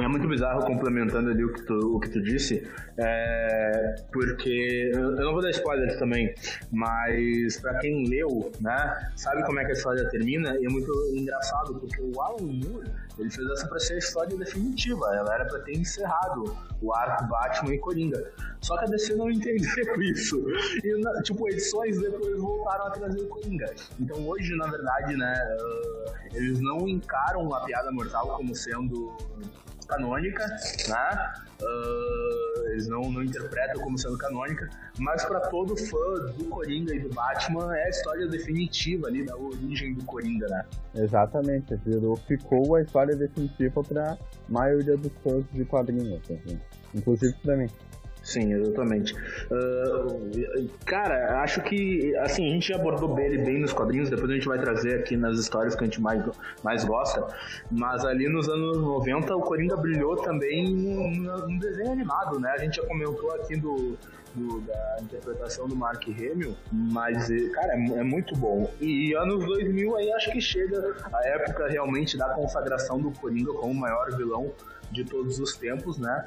É 0.00 0.08
muito 0.08 0.26
bizarro 0.26 0.64
complementando 0.64 1.30
ali 1.30 1.44
o 1.44 1.52
que 1.52 1.62
tu, 1.62 1.96
o 1.96 2.00
que 2.00 2.08
tu 2.08 2.22
disse, 2.22 2.66
é, 2.98 3.94
porque 4.10 4.90
eu 4.92 5.12
não 5.12 5.32
vou 5.32 5.42
dar 5.42 5.50
spoilers 5.50 5.98
também, 5.98 6.34
mas 6.72 7.60
para 7.60 7.78
quem 7.80 8.08
leu, 8.08 8.50
né, 8.60 9.10
sabe 9.14 9.44
como 9.44 9.60
é 9.60 9.64
que 9.64 9.72
a 9.72 9.74
história 9.74 10.08
termina 10.08 10.56
e 10.58 10.64
é 10.64 10.68
muito 10.68 10.90
engraçado 11.14 11.78
porque 11.78 12.00
o 12.00 12.20
Alan 12.20 12.38
Moore 12.40 12.90
ele 13.18 13.30
fez 13.30 13.48
essa 13.50 13.66
pra 13.66 13.78
ser 13.78 13.94
a 13.94 13.98
história 13.98 14.36
definitiva. 14.36 15.14
Ela 15.14 15.34
era 15.34 15.44
pra 15.46 15.58
ter 15.60 15.76
encerrado 15.76 16.56
o 16.80 16.94
arco 16.94 17.26
Batman 17.26 17.74
e 17.74 17.78
Coringa. 17.78 18.32
Só 18.60 18.76
que 18.78 18.84
a 18.84 18.88
DC 18.88 19.14
não 19.14 19.30
entendeu 19.30 20.00
isso. 20.02 20.44
E, 20.84 21.22
tipo, 21.22 21.48
edições 21.48 22.00
depois 22.00 22.38
voltaram 22.38 22.86
a 22.86 22.90
trazer 22.90 23.20
o 23.20 23.28
Coringa. 23.28 23.72
Então 23.98 24.26
hoje, 24.26 24.54
na 24.56 24.66
verdade, 24.66 25.16
né, 25.16 25.56
uh, 25.60 26.36
eles 26.36 26.60
não 26.60 26.88
encaram 26.88 27.52
a 27.54 27.60
piada 27.64 27.90
mortal 27.90 28.36
como 28.36 28.54
sendo 28.54 29.16
canônica, 29.86 30.46
né? 30.88 31.32
Uh, 31.62 32.68
eles 32.70 32.86
não, 32.88 33.10
não 33.10 33.22
interpretam 33.22 33.82
como 33.82 33.98
sendo 33.98 34.18
canônica, 34.18 34.68
mas 34.98 35.24
para 35.24 35.40
todo 35.48 35.76
fã 35.76 36.14
do 36.36 36.44
Coringa 36.44 36.94
e 36.94 37.00
do 37.00 37.08
Batman 37.10 37.74
é 37.76 37.84
a 37.84 37.88
história 37.88 38.26
definitiva 38.26 39.06
ali 39.06 39.24
da 39.24 39.36
origem 39.36 39.94
do 39.94 40.04
Coringa, 40.04 40.46
né? 40.48 40.64
Exatamente, 40.94 41.74
virou, 41.76 42.16
ficou 42.16 42.74
a 42.74 42.82
história 42.82 43.16
definitiva 43.16 43.82
para 43.82 44.18
maioria 44.48 44.96
dos 44.96 45.12
fãs 45.24 45.44
de 45.52 45.64
quadrinhos, 45.64 46.20
assim. 46.24 46.60
inclusive 46.94 47.34
para 47.42 47.56
mim. 47.56 47.68
Sim, 48.26 48.54
exatamente. 48.54 49.14
Uh, 49.14 50.68
cara, 50.84 51.42
acho 51.42 51.62
que 51.62 52.12
assim, 52.16 52.48
a 52.48 52.52
gente 52.54 52.74
abordou 52.74 53.16
ele 53.20 53.38
bem 53.38 53.60
nos 53.60 53.72
quadrinhos, 53.72 54.10
depois 54.10 54.28
a 54.28 54.34
gente 54.34 54.48
vai 54.48 54.58
trazer 54.58 54.98
aqui 54.98 55.16
nas 55.16 55.38
histórias 55.38 55.76
que 55.76 55.84
a 55.84 55.86
gente 55.86 56.00
mais, 56.00 56.24
mais 56.60 56.84
gosta. 56.84 57.24
Mas 57.70 58.04
ali 58.04 58.28
nos 58.28 58.48
anos 58.48 58.78
90 58.78 59.36
o 59.36 59.40
Coringa 59.42 59.76
brilhou 59.76 60.16
também 60.16 60.68
no 60.74 61.56
desenho 61.60 61.92
animado, 61.92 62.40
né? 62.40 62.50
A 62.50 62.58
gente 62.58 62.78
já 62.78 62.86
comentou 62.86 63.32
aqui 63.36 63.54
do, 63.54 63.96
do, 64.34 64.60
da 64.62 64.96
interpretação 65.02 65.68
do 65.68 65.76
Mark 65.76 66.02
Hamill, 66.08 66.56
mas, 66.72 67.28
cara, 67.54 67.74
é, 67.74 67.98
é, 68.00 68.02
muito 68.02 68.34
bom. 68.34 68.68
E 68.80 69.14
anos 69.14 69.44
2000 69.44 69.96
aí 69.98 70.12
acho 70.14 70.32
que 70.32 70.40
chega 70.40 70.96
a 71.12 71.28
época 71.28 71.68
realmente 71.68 72.18
da 72.18 72.30
consagração 72.30 72.98
do 72.98 73.12
Coringa 73.12 73.52
como 73.52 73.70
o 73.72 73.76
maior 73.76 74.10
vilão 74.16 74.50
de 74.90 75.04
todos 75.04 75.38
os 75.38 75.56
tempos, 75.56 75.96
né? 75.96 76.26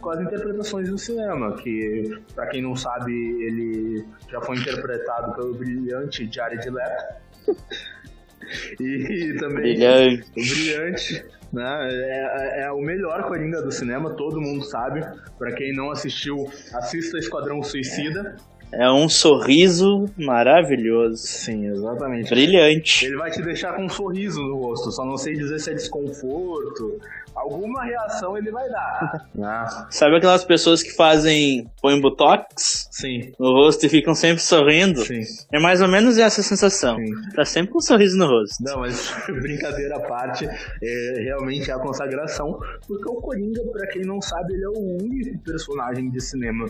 Com 0.00 0.10
as 0.10 0.20
interpretações 0.20 0.88
do 0.88 0.98
cinema, 0.98 1.56
que, 1.56 2.18
para 2.34 2.46
quem 2.48 2.62
não 2.62 2.74
sabe, 2.74 3.12
ele 3.12 4.06
já 4.30 4.40
foi 4.40 4.56
interpretado 4.56 5.34
pelo 5.34 5.54
brilhante 5.54 6.28
Jared 6.32 6.68
Leto. 6.68 7.14
e 8.80 9.36
também 9.38 9.74
brilhante. 9.74 10.30
o 10.30 10.34
brilhante 10.34 11.24
né? 11.52 11.88
É, 11.90 12.62
é, 12.62 12.72
o 12.72 12.80
melhor 12.80 13.24
Coringa 13.24 13.60
do 13.60 13.72
cinema, 13.72 14.10
todo 14.10 14.40
mundo 14.40 14.64
sabe. 14.64 15.04
Para 15.38 15.52
quem 15.52 15.72
não 15.74 15.90
assistiu, 15.90 16.48
assista 16.74 17.18
Esquadrão 17.18 17.62
Suicida. 17.62 18.36
É 18.72 18.90
um 18.90 19.08
sorriso 19.08 20.06
maravilhoso. 20.16 21.16
Sim, 21.16 21.66
exatamente. 21.66 22.30
Brilhante. 22.30 23.06
Ele 23.06 23.16
vai 23.16 23.30
te 23.30 23.42
deixar 23.42 23.74
com 23.74 23.84
um 23.84 23.88
sorriso 23.88 24.40
no 24.40 24.56
rosto, 24.56 24.92
só 24.92 25.04
não 25.04 25.16
sei 25.16 25.34
dizer 25.34 25.58
se 25.58 25.70
é 25.70 25.74
desconforto. 25.74 27.00
Alguma 27.34 27.84
reação 27.84 28.36
ele 28.36 28.50
vai 28.50 28.68
dar. 28.68 29.28
Ah. 29.42 29.86
Sabe 29.90 30.16
aquelas 30.16 30.44
pessoas 30.44 30.82
que 30.82 30.90
fazem. 30.90 31.66
põem 31.80 32.00
botox? 32.00 32.88
Sim. 32.90 33.32
No 33.38 33.52
rosto 33.52 33.86
e 33.86 33.88
ficam 33.88 34.14
sempre 34.14 34.42
sorrindo? 34.42 35.00
Sim. 35.00 35.22
É 35.52 35.58
mais 35.58 35.80
ou 35.80 35.88
menos 35.88 36.18
essa 36.18 36.42
sensação. 36.42 36.96
Sim. 36.96 37.12
Tá 37.34 37.44
sempre 37.44 37.72
com 37.72 37.78
um 37.78 37.80
sorriso 37.80 38.18
no 38.18 38.26
rosto. 38.26 38.62
Não, 38.62 38.80
mas 38.80 39.12
brincadeira 39.40 39.96
à 39.96 40.00
parte, 40.00 40.46
é 40.46 41.22
realmente 41.22 41.70
é 41.70 41.74
a 41.74 41.78
consagração, 41.78 42.58
porque 42.86 43.08
o 43.08 43.14
Coringa, 43.14 43.62
para 43.72 43.86
quem 43.88 44.02
não 44.02 44.20
sabe, 44.20 44.54
ele 44.54 44.64
é 44.64 44.68
o 44.68 45.02
único 45.02 45.38
personagem 45.38 46.10
de 46.10 46.20
cinema, 46.20 46.66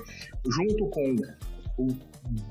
junto 0.49 0.87
com 0.91 1.17
o 1.81 1.89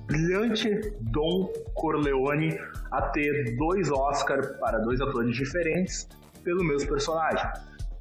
brilhante 0.07 0.93
Don 1.01 1.51
Corleone 1.75 2.57
a 2.91 3.01
ter 3.09 3.55
dois 3.57 3.91
Oscars 3.91 4.47
para 4.59 4.79
dois 4.79 4.99
atores 5.01 5.35
diferentes 5.35 6.07
pelo 6.43 6.63
mesmo 6.63 6.89
personagem. 6.89 7.47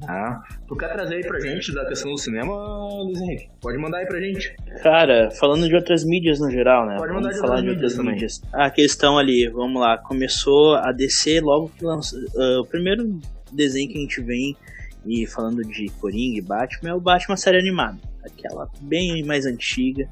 Ah, 0.07 0.41
tu 0.69 0.77
quer 0.77 0.93
trazer 0.93 1.17
aí 1.17 1.27
pra 1.27 1.41
gente 1.41 1.75
da 1.75 1.85
questão 1.85 2.13
do 2.13 2.19
cinema, 2.19 2.55
Luiz 3.03 3.21
Henrique? 3.21 3.51
Pode 3.61 3.79
mandar 3.79 3.99
aí 3.99 4.07
pra 4.07 4.21
gente. 4.21 4.55
Cara, 4.81 5.29
falando 5.33 5.67
de 5.67 5.75
outras 5.75 6.05
mídias 6.05 6.39
no 6.39 6.49
geral, 6.51 6.87
né? 6.87 6.97
Pode 6.97 7.13
mandar 7.13 7.31
vamos 7.31 7.35
de 7.35 7.41
falar 7.41 7.61
de 7.63 7.71
outras 7.71 7.99
mídias. 7.99 8.15
mídias. 8.15 8.43
A 8.53 8.71
questão 8.71 9.19
ali, 9.19 9.49
vamos 9.49 9.81
lá, 9.81 9.99
começou 9.99 10.77
a 10.77 10.93
descer 10.93 11.43
logo 11.43 11.69
que 11.77 11.85
lançou. 11.85 12.19
Uh, 12.33 12.61
o 12.61 12.67
primeiro 12.67 13.19
desenho 13.53 13.89
que 13.89 13.99
a 13.99 14.01
gente 14.01 14.21
vem 14.21 14.57
e 15.05 15.27
falando 15.27 15.63
de 15.63 15.89
Coringa 16.01 16.39
e 16.39 16.43
Batman 16.43 16.91
é 16.91 16.95
o 16.95 17.01
Batman 17.01 17.37
série 17.37 17.59
animada. 17.59 17.99
Aquela 18.25 18.69
bem 18.83 19.25
mais 19.25 19.47
antiga 19.47 20.09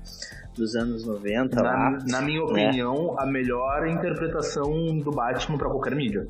dos 0.56 0.74
anos 0.74 1.04
90 1.04 1.56
na, 1.56 1.62
lá. 1.62 1.98
Na 2.06 2.22
minha 2.22 2.44
né? 2.46 2.68
opinião, 2.68 3.18
a 3.18 3.26
melhor 3.26 3.86
interpretação 3.86 4.98
do 4.98 5.10
Batman 5.10 5.58
para 5.58 5.68
qualquer 5.68 5.94
mídia. 5.94 6.26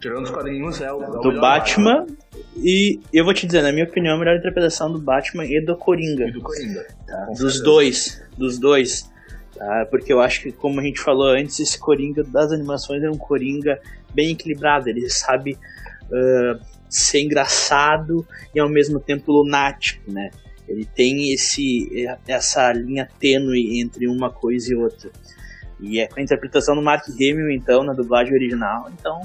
Tirando 0.00 0.24
os 0.24 0.30
quadrinhos, 0.30 0.80
é 0.80 0.92
o, 0.92 1.02
é 1.02 1.08
o 1.08 1.20
do 1.20 1.40
Batman. 1.40 2.00
Batman. 2.00 2.16
E 2.56 3.00
eu 3.12 3.24
vou 3.24 3.34
te 3.34 3.46
dizer, 3.46 3.62
na 3.62 3.72
minha 3.72 3.84
opinião, 3.84 4.14
a 4.14 4.18
melhor 4.18 4.36
interpretação 4.36 4.92
do 4.92 5.00
Batman 5.00 5.44
e 5.44 5.60
do 5.60 5.76
Coringa. 5.76 6.28
E 6.28 6.32
do 6.32 6.40
Coringa. 6.40 6.86
Tá? 7.06 7.26
Dos 7.26 7.38
certeza. 7.38 7.64
dois. 7.64 8.22
Dos 8.36 8.58
dois. 8.58 9.10
Tá? 9.56 9.86
Porque 9.90 10.12
eu 10.12 10.20
acho 10.20 10.42
que, 10.42 10.52
como 10.52 10.80
a 10.80 10.84
gente 10.84 11.00
falou 11.00 11.28
antes, 11.28 11.58
esse 11.58 11.78
Coringa 11.78 12.22
das 12.22 12.52
animações 12.52 13.02
é 13.02 13.10
um 13.10 13.18
Coringa 13.18 13.80
bem 14.14 14.30
equilibrado. 14.30 14.88
Ele 14.88 15.08
sabe 15.10 15.58
uh, 16.04 16.60
ser 16.88 17.20
engraçado 17.20 18.24
e 18.54 18.60
ao 18.60 18.68
mesmo 18.68 19.00
tempo 19.00 19.32
lunático, 19.32 20.10
né? 20.10 20.30
Ele 20.68 20.84
tem 20.84 21.32
esse, 21.32 22.06
essa 22.26 22.72
linha 22.72 23.08
tênue 23.18 23.80
entre 23.80 24.06
uma 24.06 24.30
coisa 24.30 24.72
e 24.72 24.76
outra. 24.76 25.10
E 25.80 25.98
é 25.98 26.06
com 26.06 26.20
a 26.20 26.22
interpretação 26.22 26.74
do 26.74 26.82
Mark 26.82 27.08
Hamill, 27.08 27.50
então, 27.50 27.82
na 27.82 27.92
dublagem 27.92 28.34
original, 28.34 28.90
então, 28.92 29.20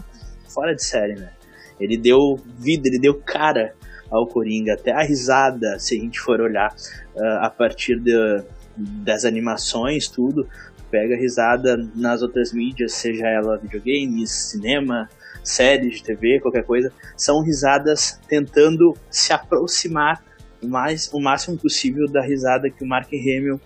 fora 0.47 0.73
de 0.73 0.83
série, 0.83 1.15
né? 1.15 1.31
Ele 1.79 1.97
deu 1.97 2.39
vida, 2.57 2.87
ele 2.87 2.99
deu 2.99 3.15
cara 3.15 3.73
ao 4.09 4.27
Coringa, 4.27 4.73
até 4.73 4.91
a 4.91 5.01
risada, 5.01 5.79
se 5.79 5.97
a 5.97 5.99
gente 5.99 6.19
for 6.19 6.39
olhar 6.39 6.73
uh, 7.15 7.39
a 7.41 7.49
partir 7.49 7.99
de, 7.99 8.43
das 8.77 9.25
animações, 9.25 10.07
tudo, 10.07 10.47
pega 10.91 11.15
risada 11.15 11.75
nas 11.95 12.21
outras 12.21 12.53
mídias, 12.53 12.93
seja 12.93 13.27
ela 13.27 13.57
videogames, 13.57 14.29
cinema, 14.29 15.09
séries 15.43 15.97
de 15.97 16.03
TV, 16.03 16.39
qualquer 16.39 16.63
coisa, 16.63 16.93
são 17.17 17.41
risadas 17.41 18.19
tentando 18.27 18.95
se 19.09 19.33
aproximar 19.33 20.23
mais, 20.68 21.11
o 21.14 21.20
máximo 21.20 21.57
possível 21.57 22.07
da 22.07 22.22
risada 22.22 22.70
que 22.70 22.84
o 22.84 22.88
Mark 22.88 23.07
Hamill 23.14 23.59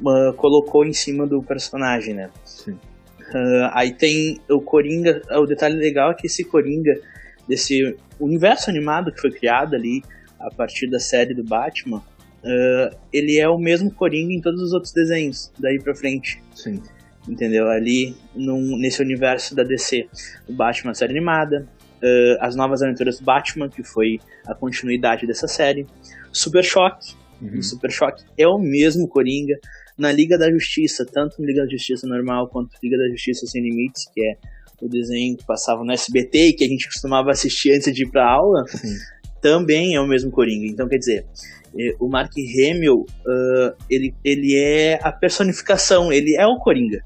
uh, 0.00 0.32
colocou 0.34 0.84
em 0.84 0.92
cima 0.92 1.26
do 1.26 1.42
personagem, 1.42 2.14
né? 2.14 2.30
Sim. 2.44 2.72
Uh, 2.72 3.70
aí 3.72 3.92
tem 3.92 4.40
o 4.48 4.60
Coringa, 4.60 5.22
o 5.30 5.46
detalhe 5.46 5.76
legal 5.76 6.10
é 6.10 6.14
que 6.14 6.26
esse 6.26 6.44
Coringa, 6.44 6.94
desse 7.48 7.96
universo 8.20 8.70
animado 8.70 9.12
que 9.12 9.20
foi 9.20 9.30
criado 9.30 9.74
ali 9.74 10.02
a 10.38 10.50
partir 10.50 10.88
da 10.88 11.00
série 11.00 11.34
do 11.34 11.42
Batman, 11.42 11.98
uh, 11.98 12.96
ele 13.12 13.38
é 13.38 13.48
o 13.48 13.58
mesmo 13.58 13.90
Coringa 13.90 14.32
em 14.32 14.40
todos 14.40 14.60
os 14.60 14.72
outros 14.72 14.92
desenhos, 14.92 15.50
daí 15.58 15.82
pra 15.82 15.94
frente. 15.94 16.42
Sim. 16.54 16.80
Entendeu? 17.26 17.68
Ali 17.68 18.14
num, 18.34 18.76
nesse 18.76 19.00
universo 19.00 19.54
da 19.54 19.62
DC. 19.62 20.06
O 20.46 20.52
Batman 20.52 20.92
série 20.92 21.12
animada, 21.12 21.66
uh, 22.02 22.36
As 22.40 22.54
Novas 22.54 22.82
Aventuras 22.82 23.18
do 23.18 23.24
Batman, 23.24 23.68
que 23.68 23.82
foi 23.82 24.20
a 24.46 24.54
continuidade 24.54 25.26
dessa 25.26 25.48
série, 25.48 25.86
Super 26.34 26.62
Choque. 26.62 27.14
Uhum. 27.40 27.62
Super 27.62 27.90
Choque 27.90 28.24
é 28.36 28.46
o 28.46 28.58
mesmo 28.58 29.08
Coringa 29.08 29.54
na 29.96 30.12
Liga 30.12 30.36
da 30.36 30.50
Justiça, 30.50 31.06
tanto 31.10 31.40
na 31.40 31.46
Liga 31.46 31.62
da 31.62 31.70
Justiça 31.70 32.06
normal 32.06 32.48
quanto 32.48 32.72
na 32.72 32.78
Liga 32.82 32.98
da 32.98 33.08
Justiça 33.10 33.46
Sem 33.46 33.62
Limites, 33.62 34.04
que 34.12 34.20
é 34.20 34.36
o 34.82 34.88
desenho 34.88 35.36
que 35.36 35.46
passava 35.46 35.84
no 35.84 35.92
SBT 35.92 36.48
e 36.48 36.52
que 36.52 36.64
a 36.64 36.68
gente 36.68 36.86
costumava 36.86 37.30
assistir 37.30 37.72
antes 37.72 37.92
de 37.94 38.02
ir 38.02 38.10
pra 38.10 38.28
aula, 38.28 38.66
Sim. 38.66 38.96
também 39.40 39.94
é 39.94 40.00
o 40.00 40.06
mesmo 40.06 40.30
Coringa. 40.30 40.66
Então, 40.66 40.88
quer 40.88 40.98
dizer, 40.98 41.26
eh, 41.78 41.94
o 41.98 42.08
Mark 42.08 42.32
Hamill, 42.36 43.06
uh, 43.26 43.74
ele, 43.88 44.14
ele 44.24 44.56
é 44.56 44.98
a 45.02 45.12
personificação, 45.12 46.12
ele 46.12 46.36
é 46.36 46.46
o 46.46 46.58
Coringa, 46.58 47.00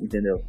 entendeu? 0.00 0.42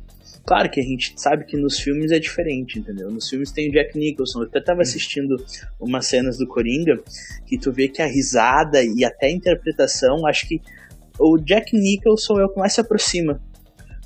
Claro 0.52 0.70
que 0.70 0.82
a 0.82 0.84
gente 0.84 1.14
sabe 1.16 1.45
que 1.45 1.56
nos 1.56 1.80
filmes 1.80 2.12
é 2.12 2.20
diferente, 2.20 2.78
entendeu? 2.78 3.10
Nos 3.10 3.30
filmes 3.30 3.54
tem 3.54 3.70
o 3.70 3.72
Jack 3.72 3.97
Nicholson. 3.97 4.41
Eu 4.41 4.47
até 4.47 4.60
tava 4.60 4.82
assistindo 4.82 5.38
umas 5.80 6.06
cenas 6.08 6.38
do 6.38 6.45
Coringa 6.45 6.99
que 7.47 7.58
tu 7.58 7.72
vê 7.72 7.88
que 7.88 8.02
a 8.02 8.06
risada 8.06 8.84
e 8.84 9.06
até 9.06 9.28
a 9.28 9.32
interpretação, 9.32 10.28
acho 10.28 10.49
que 10.49 10.62
o 11.18 11.38
Jack 11.38 11.74
Nicholson 11.74 12.38
é 12.41 12.43
o 12.43 12.49
que 12.49 12.60
mais 12.60 12.74
se 12.74 12.82
aproxima. 12.82 13.39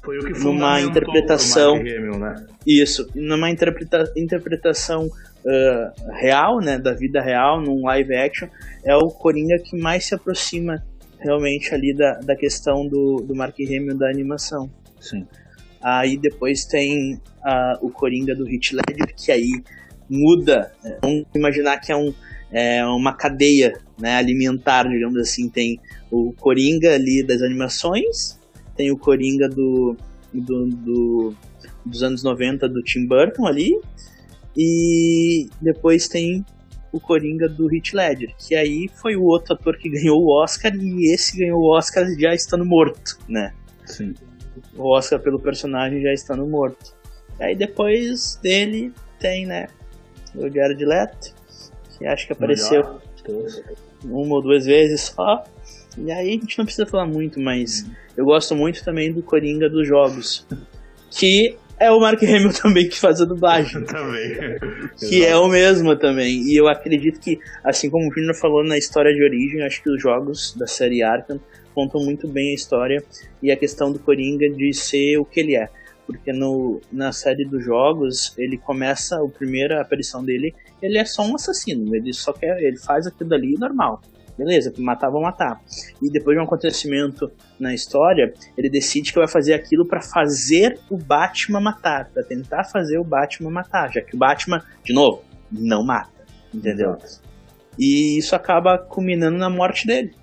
Foi 0.04 0.20
o 0.20 0.24
que 0.24 0.40
numa 0.40 0.80
interpretação. 0.82 1.78
Hamill, 1.78 2.20
né? 2.20 2.46
Isso, 2.64 3.10
numa 3.16 3.50
interpreta, 3.50 4.14
interpretação 4.16 5.08
uh, 5.08 6.12
real, 6.12 6.60
né, 6.60 6.78
da 6.78 6.94
vida 6.94 7.24
real, 7.24 7.60
num 7.60 7.86
live 7.86 8.14
action, 8.14 8.48
é 8.84 8.96
o 8.96 9.08
Coringa 9.08 9.58
que 9.58 9.76
mais 9.76 10.06
se 10.06 10.14
aproxima 10.14 10.86
realmente 11.18 11.74
ali 11.74 11.92
da, 11.92 12.20
da 12.20 12.36
questão 12.36 12.88
do, 12.88 13.16
do 13.28 13.34
Mark 13.34 13.56
Hamill 13.60 13.98
da 13.98 14.08
animação. 14.12 14.70
Sim. 15.02 15.26
Aí 15.86 16.18
depois 16.18 16.66
tem 16.66 17.14
uh, 17.14 17.78
o 17.80 17.92
Coringa 17.92 18.34
do 18.34 18.50
Heath 18.50 18.72
Ledger, 18.72 19.14
que 19.16 19.32
aí 19.32 19.52
muda. 20.10 20.74
Né? 20.84 20.98
Vamos 21.00 21.26
imaginar 21.36 21.78
que 21.78 21.92
é, 21.92 21.96
um, 21.96 22.12
é 22.52 22.84
uma 22.88 23.14
cadeia 23.14 23.80
né, 24.00 24.16
alimentar, 24.16 24.90
digamos 24.90 25.18
assim. 25.18 25.48
Tem 25.48 25.80
o 26.10 26.34
Coringa 26.34 26.96
ali 26.96 27.22
das 27.22 27.44
animações, 27.44 28.40
tem 28.76 28.90
o 28.90 28.98
Coringa 28.98 29.48
do, 29.48 29.96
do, 30.34 30.66
do 30.70 31.36
dos 31.86 32.02
anos 32.02 32.24
90 32.24 32.68
do 32.68 32.82
Tim 32.82 33.06
Burton 33.06 33.46
ali, 33.46 33.80
E 34.58 35.48
depois 35.62 36.08
tem 36.08 36.44
o 36.92 37.00
Coringa 37.00 37.48
do 37.48 37.72
Heath 37.72 37.94
Ledger, 37.94 38.34
que 38.40 38.56
aí 38.56 38.90
foi 38.96 39.16
o 39.16 39.24
outro 39.24 39.54
ator 39.54 39.78
que 39.78 39.88
ganhou 39.90 40.20
o 40.24 40.32
Oscar 40.42 40.74
e 40.76 41.14
esse 41.14 41.38
ganhou 41.38 41.60
o 41.60 41.78
Oscar 41.78 42.08
já 42.18 42.34
estando 42.34 42.66
morto, 42.66 43.20
né? 43.30 43.54
Sim. 43.86 44.16
O 44.76 44.94
Oscar 44.96 45.20
pelo 45.20 45.40
personagem 45.40 46.02
já 46.02 46.14
estando 46.14 46.46
morto. 46.46 46.94
Aí 47.40 47.56
depois 47.56 48.38
dele 48.42 48.94
tem, 49.20 49.46
né, 49.46 49.68
o 50.36 50.50
Jared 50.50 50.84
Leto, 50.84 51.34
que 51.98 52.06
acho 52.06 52.28
que 52.28 52.34
apareceu 52.34 53.00
uma 54.04 54.36
ou 54.36 54.42
duas 54.42 54.66
vezes 54.66 55.02
só. 55.02 55.44
E 55.98 56.12
aí 56.12 56.30
a 56.30 56.32
gente 56.32 56.58
não 56.58 56.66
precisa 56.66 56.86
falar 56.86 57.08
muito, 57.08 57.40
mas 57.40 57.86
eu 58.18 58.26
gosto 58.26 58.56
muito 58.56 58.84
também 58.84 59.14
do 59.14 59.22
Coringa 59.22 59.70
dos 59.70 59.88
jogos. 59.88 60.46
Que 61.10 61.58
é 61.80 61.92
o 61.92 62.00
Mark 62.00 62.22
Hamill 62.22 62.54
também 62.62 62.88
que 62.88 63.00
faz 63.00 63.22
a 63.22 63.26
dublagem. 63.26 63.84
também. 63.86 64.38
que 64.98 65.26
é 65.26 65.36
o 65.36 65.48
mesmo 65.48 65.96
também. 65.96 66.42
E 66.44 66.56
eu 66.60 66.68
acredito 66.68 67.20
que, 67.20 67.40
assim 67.64 67.90
como 67.90 68.10
o 68.10 68.14
Junior 68.14 68.36
falou 68.36 68.64
na 68.64 68.78
história 68.78 69.14
de 69.14 69.24
origem, 69.24 69.64
acho 69.64 69.82
que 69.82 69.90
os 69.90 70.02
jogos 70.02 70.54
da 70.58 70.68
série 70.68 71.02
Arkham 71.02 71.40
contam 71.76 72.02
muito 72.02 72.28
bem 72.28 72.52
a 72.52 72.56
história 72.56 73.04
e 73.44 73.52
a 73.52 73.58
questão 73.58 73.92
do 73.92 74.00
Coringa 74.00 74.50
de 74.50 74.74
ser 74.74 75.18
o 75.18 75.26
que 75.26 75.42
ele 75.42 75.56
é. 75.56 75.70
Porque 76.08 76.32
no, 76.32 76.80
na 76.92 77.12
série 77.12 77.46
dos 77.46 77.64
jogos, 77.64 78.34
ele 78.38 78.58
começa, 78.58 79.18
a 79.18 79.28
primeira 79.28 79.82
aparição 79.82 80.24
dele, 80.24 80.56
ele 80.82 80.98
é 80.98 81.04
só 81.06 81.24
um 81.24 81.36
assassino. 81.36 81.96
Ele 81.96 82.14
só 82.14 82.32
quer, 82.32 82.58
ele 82.62 82.78
faz 82.78 83.06
aquilo 83.06 83.34
ali 83.34 83.56
normal. 83.60 84.02
Beleza, 84.38 84.74
matar, 84.78 85.10
vou 85.10 85.22
matar. 85.22 85.62
E 86.02 86.12
depois 86.12 86.36
de 86.36 86.42
um 86.42 86.46
acontecimento 86.46 87.32
na 87.60 87.74
história, 87.74 88.34
ele 88.58 88.70
decide 88.70 89.12
que 89.12 89.20
vai 89.20 89.28
fazer 89.28 89.54
aquilo 89.54 89.88
para 89.88 90.02
fazer 90.02 90.78
o 90.90 90.98
Batman 90.98 91.62
matar, 91.62 92.10
para 92.14 92.24
tentar 92.24 92.66
fazer 92.66 93.00
o 93.00 93.04
Batman 93.04 93.50
matar, 93.50 93.92
já 93.94 94.02
que 94.02 94.16
o 94.16 94.20
Batman, 94.20 94.62
de 94.84 94.94
novo, 94.94 95.24
não 95.50 95.86
mata, 95.86 96.26
entendeu? 96.54 96.98
E 97.80 98.18
isso 98.18 98.36
acaba 98.36 98.78
culminando 98.78 99.38
na 99.38 99.50
morte 99.50 99.88
dele, 99.88 100.14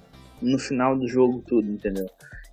no 0.42 0.58
final 0.58 0.98
do 0.98 1.08
jogo 1.08 1.42
tudo, 1.46 1.70
entendeu? 1.70 2.06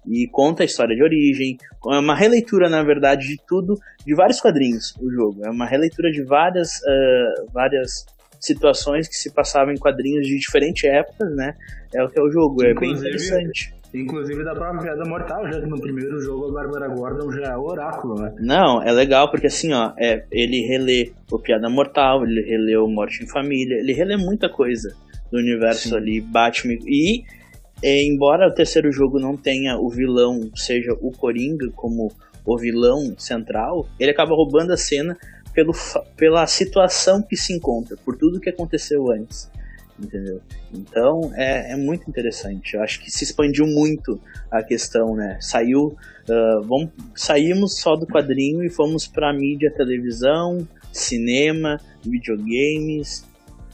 E 0.08 0.28
conta 0.28 0.64
a 0.64 0.66
história 0.66 0.96
de 0.96 1.04
origem, 1.04 1.58
é 1.88 2.00
uma 2.00 2.16
releitura, 2.16 2.70
na 2.70 2.82
verdade, 2.82 3.28
de 3.28 3.38
tudo, 3.48 3.76
de 4.06 4.16
vários 4.16 4.40
quadrinhos, 4.40 4.96
o 5.00 5.12
jogo. 5.12 5.46
É 5.46 5.50
uma 5.50 5.66
releitura 5.66 6.10
de 6.12 6.24
várias, 6.24 6.78
uh, 6.78 7.52
várias 7.52 8.06
situações 8.40 9.08
que 9.08 9.16
se 9.16 9.32
passavam 9.34 9.74
em 9.74 9.78
quadrinhos 9.78 10.26
de 10.26 10.38
diferentes 10.38 10.84
épocas, 10.86 11.36
né? 11.36 11.54
É 11.94 12.04
o 12.04 12.10
que 12.10 12.18
é 12.18 12.24
o 12.24 12.32
jogo, 12.32 12.64
é 12.64 12.74
bem 12.74 12.92
interessante. 12.92 13.74
Inclusive 13.94 14.44
da 14.44 14.54
própria 14.54 14.82
Piada 14.82 15.04
Mortal, 15.04 15.52
já 15.52 15.60
que 15.60 15.68
no 15.68 15.82
primeiro 15.82 16.20
jogo 16.22 16.50
a 16.50 16.52
Bárbara 16.52 16.88
Gordon 16.88 17.32
já 17.32 17.54
é 17.54 17.58
o 17.58 17.64
oráculo, 17.64 18.22
né? 18.22 18.34
Não, 18.40 18.84
é 18.84 18.92
legal 18.92 19.32
porque 19.32 19.48
assim, 19.48 19.74
ó, 19.74 19.94
é, 19.98 20.26
ele 20.32 20.62
relê 20.62 21.12
o 21.32 21.40
Piada 21.40 21.70
Mortal, 21.70 22.24
ele 22.24 22.42
relê 22.42 22.78
o 22.78 22.88
Morte 22.88 23.24
em 23.24 23.28
Família, 23.28 23.80
ele 23.80 23.92
relê 23.94 24.16
muita 24.16 24.48
coisa 24.48 24.96
do 25.32 25.40
universo 25.40 25.90
Sim. 25.90 25.96
ali, 25.96 26.22
Batman. 26.22 26.78
E, 26.86 27.24
é, 27.82 28.04
embora 28.04 28.48
o 28.48 28.54
terceiro 28.54 28.92
jogo 28.92 29.20
não 29.20 29.38
tenha 29.38 29.78
o 29.78 29.90
vilão, 29.90 30.50
seja 30.56 30.94
o 31.02 31.12
Coringa 31.12 31.70
como 31.76 32.12
o 32.46 32.58
vilão 32.58 33.16
central, 33.18 33.88
ele 34.00 34.12
acaba 34.12 34.36
roubando 34.36 34.74
a 34.74 34.78
cena 34.78 35.18
pelo, 35.54 35.74
pela 36.16 36.46
situação 36.48 37.22
que 37.22 37.36
se 37.36 37.54
encontra, 37.54 37.98
por 37.98 38.18
tudo 38.18 38.40
que 38.40 38.50
aconteceu 38.50 39.12
antes. 39.12 39.50
Entendeu? 40.02 40.40
Então 40.74 41.32
é, 41.36 41.74
é 41.74 41.76
muito 41.76 42.10
interessante. 42.10 42.76
Eu 42.76 42.82
acho 42.82 43.02
que 43.02 43.12
se 43.12 43.26
expandiu 43.26 43.68
muito 43.68 44.20
a 44.50 44.64
questão, 44.64 45.14
né? 45.14 45.38
Saiu, 45.42 45.88
uh, 45.88 46.62
vamos, 46.62 46.90
saímos 47.14 47.80
só 47.80 47.98
do 47.98 48.08
quadrinho 48.08 48.64
e 48.64 48.70
fomos 48.70 49.06
para 49.06 49.34
mídia, 49.34 49.74
televisão, 49.76 50.66
cinema, 50.94 51.78
videogames, 52.02 53.26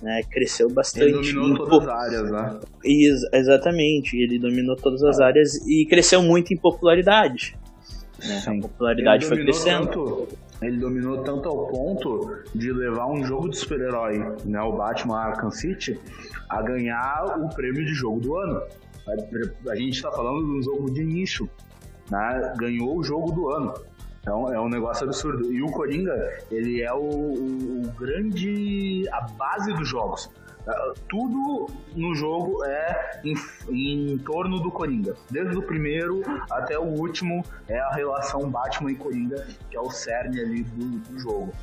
né, 0.05 0.21
cresceu 0.29 0.69
bastante. 0.69 1.05
Ele 1.05 1.33
dominou 1.33 1.65
todas 1.65 1.87
as 1.87 1.93
áreas, 1.95 2.31
né? 2.31 2.59
Ex 2.83 3.21
exatamente, 3.33 4.15
ele 4.15 4.37
dominou 4.37 4.75
todas 4.75 5.01
as 5.03 5.19
ah. 5.19 5.25
áreas 5.25 5.55
e 5.67 5.83
cresceu 5.87 6.21
muito 6.21 6.53
em 6.53 6.57
popularidade. 6.57 7.57
Né? 8.23 8.43
A 8.45 8.61
popularidade 8.61 9.25
foi 9.25 9.41
crescendo. 9.41 9.87
Tanto, 9.87 10.27
ele 10.61 10.77
dominou 10.77 11.23
tanto 11.23 11.49
ao 11.49 11.67
ponto 11.67 12.43
de 12.53 12.71
levar 12.71 13.07
um 13.07 13.25
jogo 13.25 13.49
de 13.49 13.57
super-herói, 13.57 14.19
né, 14.45 14.61
o 14.61 14.73
Batman 14.73 15.17
Arkham 15.17 15.49
City, 15.49 15.99
a 16.49 16.61
ganhar 16.61 17.39
o 17.39 17.49
prêmio 17.55 17.83
de 17.83 17.93
jogo 17.95 18.19
do 18.19 18.37
ano. 18.37 18.61
A 19.67 19.75
gente 19.75 19.95
está 19.95 20.11
falando 20.11 20.45
de 20.45 20.59
um 20.59 20.61
jogo 20.61 20.91
de 20.91 21.03
nicho, 21.03 21.49
né? 22.11 22.53
ganhou 22.57 22.97
o 22.97 23.03
jogo 23.03 23.31
do 23.31 23.49
ano. 23.49 23.73
Então 24.26 24.51
é 24.51 24.59
um 24.59 24.67
negócio 24.67 25.05
absurdo. 25.05 25.53
E 25.53 25.61
o 25.61 25.67
Coringa, 25.67 26.39
ele 26.49 26.82
é 26.82 26.91
o, 26.91 26.97
o, 26.97 27.84
o 27.84 27.91
grande. 27.91 29.07
a 29.11 29.21
base 29.21 29.71
dos 29.71 29.88
jogos. 29.88 30.32
Tudo 31.07 31.67
no 31.95 32.15
jogo 32.15 32.65
é 32.65 33.21
em, 33.23 33.36
em, 33.69 34.17
torno 34.17 34.59
do 34.59 34.71
Coringa. 34.71 35.15
Desde 35.30 35.55
o 35.55 35.61
primeiro 35.61 36.23
até 36.49 36.76
o 36.76 36.86
último 36.86 37.45
é 37.67 37.78
a 37.78 37.91
relação 37.91 38.49
Batman 38.49 38.93
e 38.93 38.95
Coringa, 38.95 39.45
que 39.69 39.78
é 39.78 39.80
o 39.80 39.91
cerne 39.91 40.41
ali 40.41 40.63
do, 40.63 40.86
do 41.01 41.19
jogo. 41.19 41.53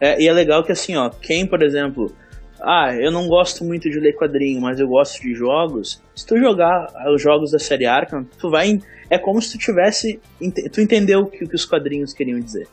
É, 0.00 0.18
e 0.18 0.26
é 0.26 0.32
legal 0.32 0.64
que 0.64 0.72
assim, 0.72 0.96
ó, 0.96 1.10
quem, 1.10 1.46
por 1.46 1.62
exemplo, 1.62 2.10
ah, 2.60 2.94
eu 2.94 3.10
não 3.10 3.28
gosto 3.28 3.64
muito 3.64 3.90
de 3.90 3.98
ler 3.98 4.14
quadrinho, 4.14 4.60
mas 4.60 4.80
eu 4.80 4.88
gosto 4.88 5.20
de 5.20 5.34
jogos. 5.34 6.02
Se 6.14 6.26
tu 6.26 6.38
jogar 6.38 6.92
os 7.12 7.20
jogos 7.20 7.50
da 7.50 7.58
série 7.58 7.86
Arkham, 7.86 8.24
tu 8.38 8.50
vai. 8.50 8.80
É 9.10 9.18
como 9.18 9.40
se 9.40 9.52
tu 9.52 9.58
tivesse. 9.58 10.20
Tu 10.72 10.80
entendeu 10.80 11.20
o 11.20 11.26
que, 11.26 11.46
que 11.46 11.54
os 11.54 11.64
quadrinhos 11.64 12.12
queriam 12.12 12.40
dizer. 12.40 12.68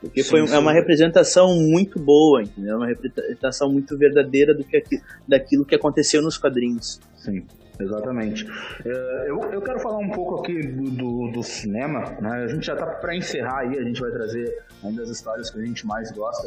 Porque 0.00 0.22
sim, 0.22 0.28
foi, 0.28 0.46
sim. 0.46 0.54
é 0.54 0.58
uma 0.58 0.72
representação 0.72 1.54
muito 1.56 1.98
boa, 1.98 2.42
entendeu? 2.42 2.74
É 2.74 2.76
uma 2.76 2.86
representação 2.86 3.72
muito 3.72 3.96
verdadeira 3.96 4.54
do 4.54 4.62
que, 4.62 4.82
daquilo 5.26 5.64
que 5.64 5.74
aconteceu 5.74 6.20
nos 6.20 6.36
quadrinhos. 6.36 7.00
Sim. 7.16 7.46
Exatamente. 7.78 8.46
É, 8.84 9.26
eu, 9.28 9.40
eu 9.52 9.60
quero 9.60 9.80
falar 9.80 9.98
um 9.98 10.10
pouco 10.10 10.40
aqui 10.40 10.66
do, 10.66 10.90
do, 10.90 11.32
do 11.32 11.42
cinema. 11.42 12.00
Né? 12.20 12.44
A 12.44 12.46
gente 12.46 12.66
já 12.66 12.74
está 12.74 12.86
para 12.86 13.16
encerrar 13.16 13.60
aí, 13.60 13.78
a 13.78 13.82
gente 13.82 14.00
vai 14.00 14.10
trazer 14.10 14.62
ainda 14.82 15.02
as 15.02 15.10
histórias 15.10 15.50
que 15.50 15.58
a 15.58 15.64
gente 15.64 15.86
mais 15.86 16.12
gosta. 16.12 16.46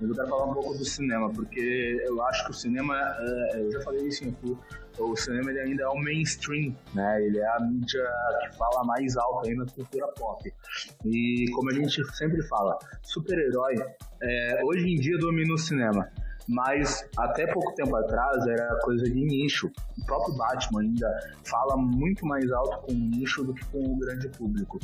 Mas 0.00 0.08
eu 0.08 0.14
quero 0.14 0.28
falar 0.28 0.44
um 0.44 0.54
pouco 0.54 0.74
do 0.74 0.84
cinema, 0.84 1.30
porque 1.30 2.02
eu 2.06 2.22
acho 2.22 2.44
que 2.44 2.50
o 2.50 2.54
cinema, 2.54 2.96
é, 2.96 3.60
eu 3.60 3.72
já 3.72 3.80
falei 3.80 4.06
isso 4.06 4.30
tu, 4.40 4.58
o 4.98 5.16
cinema 5.16 5.50
ele 5.50 5.60
ainda 5.60 5.82
é 5.84 5.88
o 5.88 5.96
mainstream, 5.96 6.74
né? 6.94 7.24
Ele 7.24 7.38
é 7.38 7.46
a 7.46 7.60
mídia 7.60 8.04
que 8.40 8.56
fala 8.56 8.84
mais 8.84 9.16
alto 9.16 9.48
aí 9.48 9.54
na 9.54 9.64
cultura 9.66 10.06
pop. 10.08 10.52
E 11.04 11.46
como 11.54 11.70
a 11.70 11.74
gente 11.74 12.04
sempre 12.16 12.42
fala, 12.42 12.78
super-herói 13.02 13.74
é, 14.20 14.60
hoje 14.64 14.88
em 14.88 14.96
dia 14.96 15.16
domina 15.18 15.54
o 15.54 15.58
cinema 15.58 16.08
mas 16.48 17.06
até 17.18 17.46
pouco 17.52 17.74
tempo 17.74 17.94
atrás 17.94 18.46
era 18.46 18.78
coisa 18.80 19.04
de 19.04 19.20
nicho. 19.20 19.70
O 20.00 20.06
próprio 20.06 20.34
Batman 20.36 20.80
ainda 20.80 21.20
fala 21.44 21.76
muito 21.76 22.24
mais 22.26 22.50
alto 22.50 22.86
com 22.86 22.92
o 22.92 22.96
nicho 22.96 23.44
do 23.44 23.52
que 23.52 23.64
com 23.66 23.78
o 23.78 23.98
grande 23.98 24.28
público. 24.30 24.78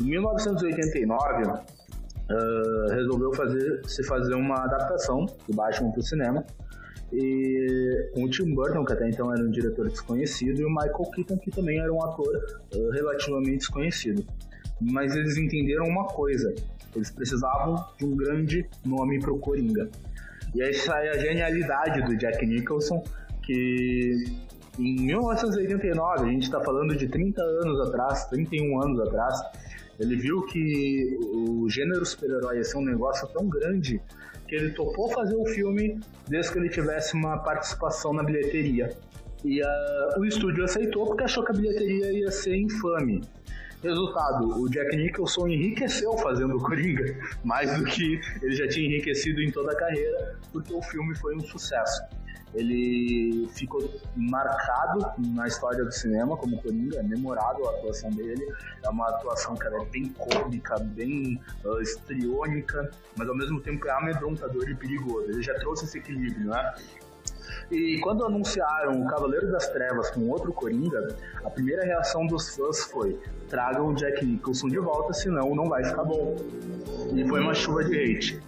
Em 0.00 0.04
1989, 0.04 1.42
uh, 1.50 2.90
resolveu 2.90 3.32
fazer, 3.34 3.82
se 3.86 4.04
fazer 4.04 4.34
uma 4.34 4.64
adaptação 4.64 5.26
do 5.48 5.56
Batman 5.56 5.90
para 5.90 6.00
o 6.00 6.02
cinema. 6.02 6.44
E 7.12 8.10
com 8.14 8.24
o 8.24 8.30
Tim 8.30 8.54
Burton, 8.54 8.84
que 8.84 8.92
até 8.92 9.08
então 9.08 9.32
era 9.32 9.42
um 9.42 9.50
diretor 9.50 9.88
desconhecido, 9.88 10.60
e 10.60 10.64
o 10.64 10.68
Michael 10.68 11.10
Keaton, 11.14 11.38
que 11.38 11.50
também 11.50 11.78
era 11.78 11.92
um 11.92 12.02
ator 12.02 12.34
uh, 12.74 12.90
relativamente 12.90 13.58
desconhecido. 13.58 14.24
Mas 14.80 15.14
eles 15.14 15.36
entenderam 15.36 15.86
uma 15.86 16.06
coisa: 16.06 16.52
eles 16.94 17.10
precisavam 17.10 17.84
de 17.98 18.04
um 18.04 18.16
grande 18.16 18.68
nome 18.84 19.20
para 19.20 19.32
o 19.32 19.38
Coringa. 19.38 19.88
E 20.54 20.62
essa 20.62 20.94
é 20.98 21.10
a 21.10 21.18
genialidade 21.18 22.02
do 22.02 22.16
Jack 22.16 22.44
Nicholson, 22.46 23.02
que 23.42 24.24
em 24.78 24.96
1989, 25.06 26.24
a 26.24 26.32
gente 26.32 26.44
está 26.44 26.60
falando 26.60 26.96
de 26.96 27.06
30 27.06 27.42
anos 27.42 27.80
atrás, 27.88 28.26
31 28.26 28.82
anos 28.82 29.00
atrás, 29.00 29.40
ele 30.00 30.16
viu 30.16 30.42
que 30.42 31.16
o 31.22 31.68
gênero 31.68 32.04
super-herói 32.04 32.56
ia 32.56 32.64
ser 32.64 32.78
um 32.78 32.84
negócio 32.84 33.28
tão 33.28 33.48
grande 33.48 34.00
que 34.48 34.56
ele 34.56 34.70
topou 34.72 35.08
fazer 35.10 35.36
o 35.36 35.46
filme 35.46 36.00
desde 36.28 36.52
que 36.52 36.58
ele 36.58 36.68
tivesse 36.68 37.14
uma 37.14 37.38
participação 37.38 38.12
na 38.12 38.22
bilheteria. 38.22 38.90
E 39.44 39.60
uh, 39.60 40.18
o 40.18 40.24
estúdio 40.24 40.64
aceitou 40.64 41.06
porque 41.06 41.24
achou 41.24 41.44
que 41.44 41.52
a 41.52 41.54
bilheteria 41.54 42.12
ia 42.12 42.30
ser 42.30 42.56
infame. 42.56 43.22
Resultado, 43.84 44.62
o 44.62 44.68
Jack 44.70 44.96
Nicholson 44.96 45.46
enriqueceu 45.46 46.16
fazendo 46.16 46.56
o 46.56 46.60
Coringa, 46.60 47.04
mais 47.44 47.76
do 47.78 47.84
que 47.84 48.18
ele 48.42 48.54
já 48.54 48.66
tinha 48.66 48.86
enriquecido 48.86 49.42
em 49.42 49.50
toda 49.50 49.72
a 49.72 49.76
carreira, 49.76 50.38
porque 50.50 50.72
o 50.72 50.80
filme 50.80 51.14
foi 51.16 51.36
um 51.36 51.40
sucesso. 51.40 52.02
Ele 52.54 53.46
ficou 53.52 53.82
marcado 54.16 55.12
na 55.18 55.46
história 55.46 55.84
do 55.84 55.92
cinema 55.92 56.36
como 56.36 56.62
Coringa, 56.62 56.98
é 56.98 57.02
memorável 57.02 57.68
a 57.68 57.72
atuação 57.72 58.08
dele. 58.10 58.46
É 58.82 58.88
uma 58.88 59.08
atuação 59.08 59.54
que 59.54 59.66
é 59.66 59.84
bem 59.86 60.08
cômica, 60.10 60.78
bem 60.78 61.40
uh, 61.64 61.80
estriônica, 61.82 62.90
mas 63.16 63.28
ao 63.28 63.36
mesmo 63.36 63.60
tempo 63.60 63.86
é 63.88 63.90
amedrontador 63.90 64.68
e 64.68 64.74
perigoso. 64.76 65.28
Ele 65.30 65.42
já 65.42 65.54
trouxe 65.54 65.84
esse 65.84 65.98
equilíbrio, 65.98 66.48
né? 66.48 66.74
E 67.70 67.98
quando 68.00 68.24
anunciaram 68.24 69.02
o 69.02 69.06
Cavaleiro 69.06 69.50
das 69.50 69.68
Trevas 69.68 70.10
com 70.10 70.28
outro 70.28 70.52
Coringa, 70.52 71.14
a 71.44 71.50
primeira 71.50 71.84
reação 71.84 72.26
dos 72.26 72.54
fãs 72.54 72.84
foi: 72.84 73.18
tragam 73.48 73.88
o 73.88 73.94
Jack 73.94 74.24
Nicholson 74.24 74.68
de 74.68 74.78
volta, 74.78 75.12
senão 75.12 75.54
não 75.54 75.68
vai 75.68 75.84
ficar 75.84 76.04
bom. 76.04 76.36
E 77.14 77.26
foi 77.26 77.40
uma 77.40 77.54
chuva 77.54 77.84
de 77.84 77.96
hate. 77.96 78.42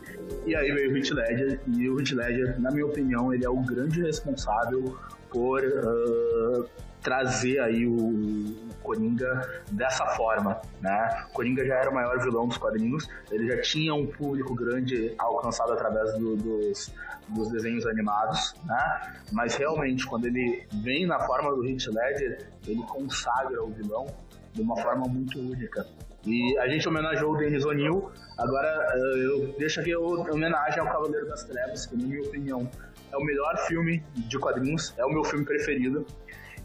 E 0.44 0.54
aí 0.54 0.70
veio 0.70 0.92
o 0.92 0.96
Heath 0.96 1.10
Ledger, 1.10 1.60
e 1.66 1.88
o 1.88 1.98
Heath 1.98 2.12
Ledger, 2.12 2.60
na 2.60 2.70
minha 2.70 2.86
opinião, 2.86 3.32
ele 3.32 3.44
é 3.44 3.50
o 3.50 3.56
grande 3.56 4.02
responsável 4.02 4.96
por 5.30 5.60
uh, 5.62 6.68
trazer 7.02 7.58
aí 7.60 7.86
o, 7.86 8.54
Coringa 8.82 9.62
dessa 9.70 10.06
forma, 10.06 10.60
né? 10.80 11.26
Coringa 11.32 11.64
já 11.64 11.76
era 11.76 11.90
o 11.90 11.94
maior 11.94 12.18
vilão 12.22 12.46
dos 12.46 12.58
quadrinhos, 12.58 13.08
ele 13.30 13.48
já 13.48 13.60
tinha 13.62 13.94
um 13.94 14.06
público 14.06 14.54
grande 14.54 15.14
alcançado 15.18 15.72
através 15.72 16.12
do, 16.18 16.36
dos, 16.36 16.94
dos 17.28 17.50
desenhos 17.50 17.86
animados, 17.86 18.54
né? 18.64 19.14
Mas 19.32 19.54
realmente, 19.56 20.06
quando 20.06 20.26
ele 20.26 20.66
vem 20.82 21.06
na 21.06 21.20
forma 21.20 21.54
do 21.54 21.66
Heath 21.66 21.86
Ledger, 21.88 22.48
ele 22.66 22.82
consagra 22.84 23.62
o 23.62 23.68
vilão 23.68 24.06
de 24.52 24.62
uma 24.62 24.76
forma 24.76 25.06
muito 25.06 25.38
única. 25.38 25.86
E 26.24 26.58
a 26.58 26.66
gente 26.66 26.88
homenageou 26.88 27.34
o 27.34 27.36
Denis 27.36 27.64
O'Neill, 27.64 28.10
agora 28.36 28.86
eh, 28.94 29.26
eu 29.26 29.54
deixo 29.58 29.80
aqui 29.80 29.92
a 29.92 29.98
homenagem 30.00 30.80
ao 30.80 30.86
Cavaleiro 30.86 31.28
das 31.28 31.44
Trevas, 31.44 31.86
que 31.86 31.96
na 31.96 32.04
minha 32.04 32.20
opinião 32.20 32.68
é 33.12 33.16
o 33.16 33.24
melhor 33.24 33.56
filme 33.66 34.02
de 34.14 34.36
quadrinhos, 34.36 34.92
é 34.96 35.04
o 35.04 35.08
meu 35.08 35.22
filme 35.22 35.44
preferido. 35.44 36.04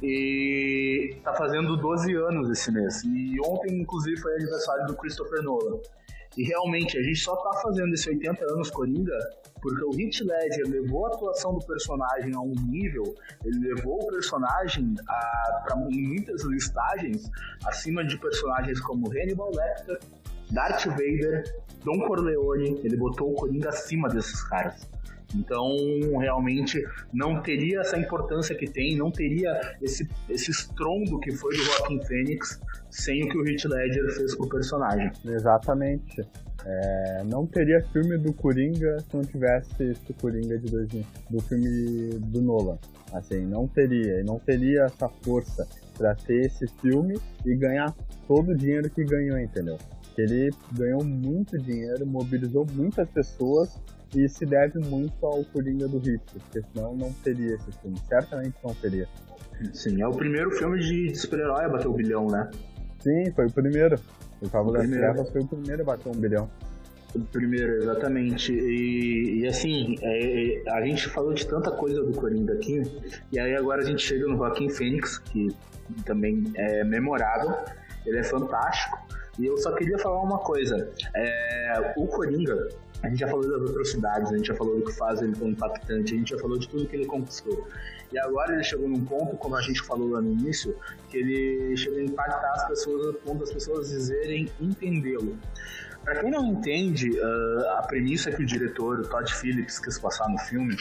E 0.02 1.16
tá 1.24 1.34
fazendo 1.34 1.78
12 1.78 2.14
anos 2.16 2.50
esse 2.50 2.72
mês. 2.72 3.04
E 3.04 3.36
ontem, 3.46 3.82
inclusive, 3.82 4.20
foi 4.20 4.34
aniversário 4.36 4.88
do 4.88 4.96
Christopher 4.96 5.44
Nolan. 5.44 5.80
E 6.38 6.44
realmente, 6.44 6.98
a 6.98 7.04
gente 7.04 7.20
só 7.20 7.36
tá 7.36 7.60
fazendo 7.62 7.94
esse 7.94 8.10
80 8.10 8.46
anos 8.54 8.70
Coringa 8.72 9.18
porque 9.62 9.84
o 9.84 9.92
Heath 9.92 10.22
Ledger 10.22 10.68
levou 10.68 11.06
a 11.06 11.10
atuação 11.10 11.54
do 11.54 11.66
personagem 11.66 12.34
a 12.34 12.40
um 12.42 12.54
nível, 12.68 13.04
ele 13.46 13.60
levou 13.60 14.02
o 14.02 14.08
personagem 14.08 14.96
a, 15.08 15.62
pra, 15.64 15.76
muitas 15.76 16.44
listagens 16.44 17.30
acima 17.66 18.04
de 18.04 18.18
personagens 18.18 18.80
como 18.82 19.08
Hannibal 19.08 19.52
Lecter, 19.54 20.00
Darth 20.50 20.86
Vader, 20.88 21.44
Don 21.84 22.00
Corleone, 22.08 22.82
ele 22.84 22.98
botou 22.98 23.32
o 23.32 23.36
Coringa 23.36 23.70
acima 23.70 24.10
desses 24.10 24.44
caras. 24.50 24.90
Então, 25.36 25.76
realmente, 26.20 26.84
não 27.14 27.42
teria 27.42 27.82
essa 27.82 27.98
importância 27.98 28.56
que 28.56 28.70
tem, 28.70 28.96
não 28.96 29.12
teria 29.12 29.78
esse, 29.82 30.08
esse 30.30 30.52
estrondo 30.52 31.20
que 31.20 31.32
foi 31.32 31.56
do 31.56 31.64
Joaquin 31.64 32.02
Phoenix 32.06 32.60
sem 32.90 33.24
o 33.24 33.30
que 33.30 33.38
o 33.38 33.48
Heath 33.48 33.66
Ledger 33.66 34.16
fez 34.16 34.36
com 34.36 34.46
o 34.46 34.50
personagem. 34.50 35.12
Exatamente. 35.26 36.28
É, 36.64 37.24
não 37.26 37.48
teria 37.48 37.82
filme 37.92 38.18
do 38.18 38.34
Coringa 38.34 39.00
se 39.00 39.16
não 39.16 39.24
tivesse 39.24 39.84
esse 39.84 40.14
Coringa 40.14 40.60
de 40.60 40.70
2000, 40.70 41.04
do 41.30 41.42
filme 41.42 42.10
do 42.20 42.42
Nolan. 42.42 42.78
Assim, 43.14 43.46
não 43.46 43.68
teria, 43.68 44.24
não 44.24 44.38
teria 44.38 44.84
essa 44.84 45.10
força 45.10 45.68
para 45.98 46.14
ter 46.16 46.46
esse 46.46 46.68
filme 46.80 47.20
e 47.46 47.56
ganhar 47.56 47.94
todo 48.28 48.52
o 48.52 48.58
dinheiro 48.58 48.90
que 48.90 49.04
ganhou, 49.04 49.40
entendeu? 49.40 49.78
Ele 50.18 50.52
ganhou 50.74 51.04
muito 51.04 51.58
dinheiro, 51.58 52.06
mobilizou 52.06 52.66
muitas 52.74 53.10
pessoas 53.10 53.80
e 54.16 54.28
se 54.28 54.46
deve 54.46 54.80
muito 54.80 55.26
ao 55.26 55.44
Coringa 55.46 55.88
do 55.88 55.98
Hitler, 55.98 56.22
porque 56.44 56.62
senão 56.74 56.96
não 56.96 57.12
teria 57.14 57.56
esse 57.56 57.72
filme. 57.80 57.98
Certamente 58.08 58.56
não 58.64 58.74
teria. 58.76 59.08
Sim, 59.74 60.02
é 60.02 60.08
o 60.08 60.12
primeiro 60.12 60.52
filme 60.52 60.80
de 60.80 61.16
super-herói 61.16 61.66
a 61.66 61.70
bater 61.70 61.88
o 61.88 61.94
bilhão, 61.94 62.28
né? 62.28 62.50
Sim, 63.00 63.32
foi 63.32 63.46
o 63.46 63.52
primeiro. 63.52 64.00
O 64.42 64.50
Cavaleiro 64.50 64.90
das 64.90 64.98
Trevas 64.98 65.30
foi 65.32 65.42
o 65.42 65.48
primeiro 65.48 65.82
a 65.84 65.86
bater 65.86 66.10
um 66.10 66.20
bilhão. 66.20 66.50
O 67.14 67.20
primeiro, 67.20 67.76
exatamente. 67.78 68.54
E, 68.54 69.42
e 69.42 69.48
assim, 69.48 69.96
é, 70.02 70.64
é, 70.66 70.72
a 70.72 70.82
gente 70.86 71.10
falou 71.10 71.34
de 71.34 71.46
tanta 71.46 71.72
coisa 71.72 72.02
do 72.04 72.14
Coringa 72.14 72.54
aqui, 72.54 72.82
e 73.32 73.40
aí 73.40 73.56
agora 73.56 73.82
a 73.82 73.86
gente 73.86 74.02
chega 74.02 74.28
no 74.28 74.38
Joaquim 74.38 74.70
Fênix, 74.70 75.20
que 75.20 75.56
também 76.06 76.44
é 76.56 76.84
memorável, 76.84 77.54
ele 78.06 78.18
é 78.18 78.24
fantástico. 78.24 78.98
E 79.38 79.46
eu 79.46 79.58
só 79.58 79.74
queria 79.74 79.98
falar 79.98 80.22
uma 80.22 80.40
coisa. 80.40 80.90
É, 81.16 81.94
o 81.98 82.08
Coringa, 82.08 82.70
a 83.04 83.10
gente 83.10 83.20
já 83.20 83.28
falou 83.28 83.50
das 83.50 83.70
atrocidades, 83.70 84.32
a 84.32 84.38
gente 84.38 84.48
já 84.48 84.56
falou 84.56 84.78
do 84.78 84.86
que 84.86 84.94
faz 84.94 85.22
ele 85.22 85.36
tão 85.36 85.50
impactante, 85.50 86.14
a 86.14 86.18
gente 86.18 86.30
já 86.30 86.40
falou 86.40 86.58
de 86.58 86.70
tudo 86.70 86.88
que 86.88 86.96
ele 86.96 87.06
conquistou. 87.06 87.68
E 88.12 88.20
agora 88.20 88.54
ele 88.54 88.64
chegou 88.64 88.88
num 88.88 89.04
ponto, 89.04 89.36
como 89.38 89.56
a 89.56 89.62
gente 89.62 89.82
falou 89.84 90.12
lá 90.12 90.22
no 90.22 90.32
início, 90.32 90.76
que 91.10 91.18
ele 91.18 91.76
chegou 91.78 92.00
a 92.00 92.04
impactar 92.04 92.52
as 92.52 92.68
pessoas 92.68 93.08
a 93.10 93.14
ponto 93.14 93.40
das 93.40 93.54
pessoas 93.54 93.90
dizerem 93.90 94.52
entendê-lo. 94.60 95.38
Para 96.04 96.20
quem 96.20 96.32
não 96.32 96.48
entende 96.48 97.12
uh, 97.12 97.70
a 97.78 97.84
premissa 97.84 98.32
que 98.32 98.42
o 98.42 98.46
diretor, 98.46 99.06
Todd 99.08 99.32
Phillips, 99.34 99.80
quis 99.80 100.00
passar 100.00 100.28
no 100.30 100.38
filme, 100.40 100.76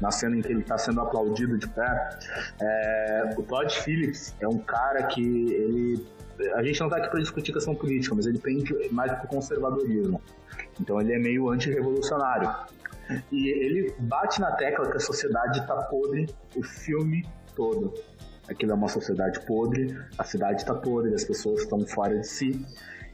na 0.00 0.10
cena 0.10 0.36
em 0.36 0.42
que 0.42 0.48
ele 0.48 0.60
está 0.60 0.76
sendo 0.76 1.00
aplaudido 1.00 1.56
de 1.56 1.66
pé, 1.68 2.18
é, 2.60 3.34
o 3.36 3.42
Todd 3.42 3.74
Phillips 3.82 4.34
é 4.38 4.46
um 4.46 4.58
cara 4.58 5.04
que 5.04 5.22
ele 5.22 6.06
a 6.54 6.62
gente 6.62 6.80
não 6.80 6.86
está 6.88 6.98
aqui 6.98 7.10
para 7.10 7.20
discutir 7.20 7.52
questão 7.52 7.74
política, 7.74 8.14
mas 8.14 8.26
ele 8.26 8.38
pende 8.38 8.74
mais 8.90 9.12
para 9.12 9.24
o 9.24 9.28
conservadorismo. 9.28 10.20
Então 10.80 11.00
ele 11.00 11.12
é 11.12 11.18
meio 11.18 11.48
antirrevolucionário. 11.50 12.52
E 13.30 13.48
ele 13.48 13.94
bate 14.00 14.40
na 14.40 14.52
tecla 14.52 14.90
que 14.90 14.96
a 14.96 15.00
sociedade 15.00 15.60
está 15.60 15.76
podre 15.76 16.26
o 16.56 16.62
filme 16.62 17.26
todo. 17.54 17.94
Aquilo 18.48 18.72
é 18.72 18.74
uma 18.74 18.88
sociedade 18.88 19.40
podre, 19.40 19.96
a 20.18 20.24
cidade 20.24 20.60
está 20.60 20.74
podre, 20.74 21.14
as 21.14 21.24
pessoas 21.24 21.62
estão 21.62 21.84
fora 21.86 22.18
de 22.18 22.26
si. 22.26 22.64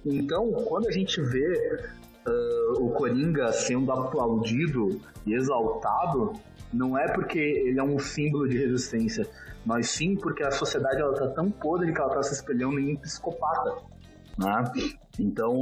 Então, 0.04 0.50
quando 0.66 0.88
a 0.88 0.90
gente 0.90 1.20
vê 1.20 1.78
uh, 2.26 2.84
o 2.84 2.90
Coringa 2.90 3.52
sendo 3.52 3.92
aplaudido 3.92 5.00
e 5.24 5.34
exaltado, 5.34 6.32
não 6.72 6.98
é 6.98 7.08
porque 7.08 7.38
ele 7.38 7.78
é 7.78 7.82
um 7.82 7.98
símbolo 7.98 8.48
de 8.48 8.58
resistência, 8.58 9.26
mas 9.64 9.90
sim 9.90 10.16
porque 10.16 10.42
a 10.42 10.50
sociedade 10.50 11.00
ela 11.00 11.14
tá 11.14 11.28
tão 11.28 11.50
podre 11.50 11.92
que 11.92 12.00
ela 12.00 12.08
está 12.08 12.22
se 12.22 12.34
espelhando 12.34 12.78
em 12.78 12.94
um 12.94 12.96
psicopata. 12.96 13.76
Né? 14.38 14.64
Então, 15.18 15.60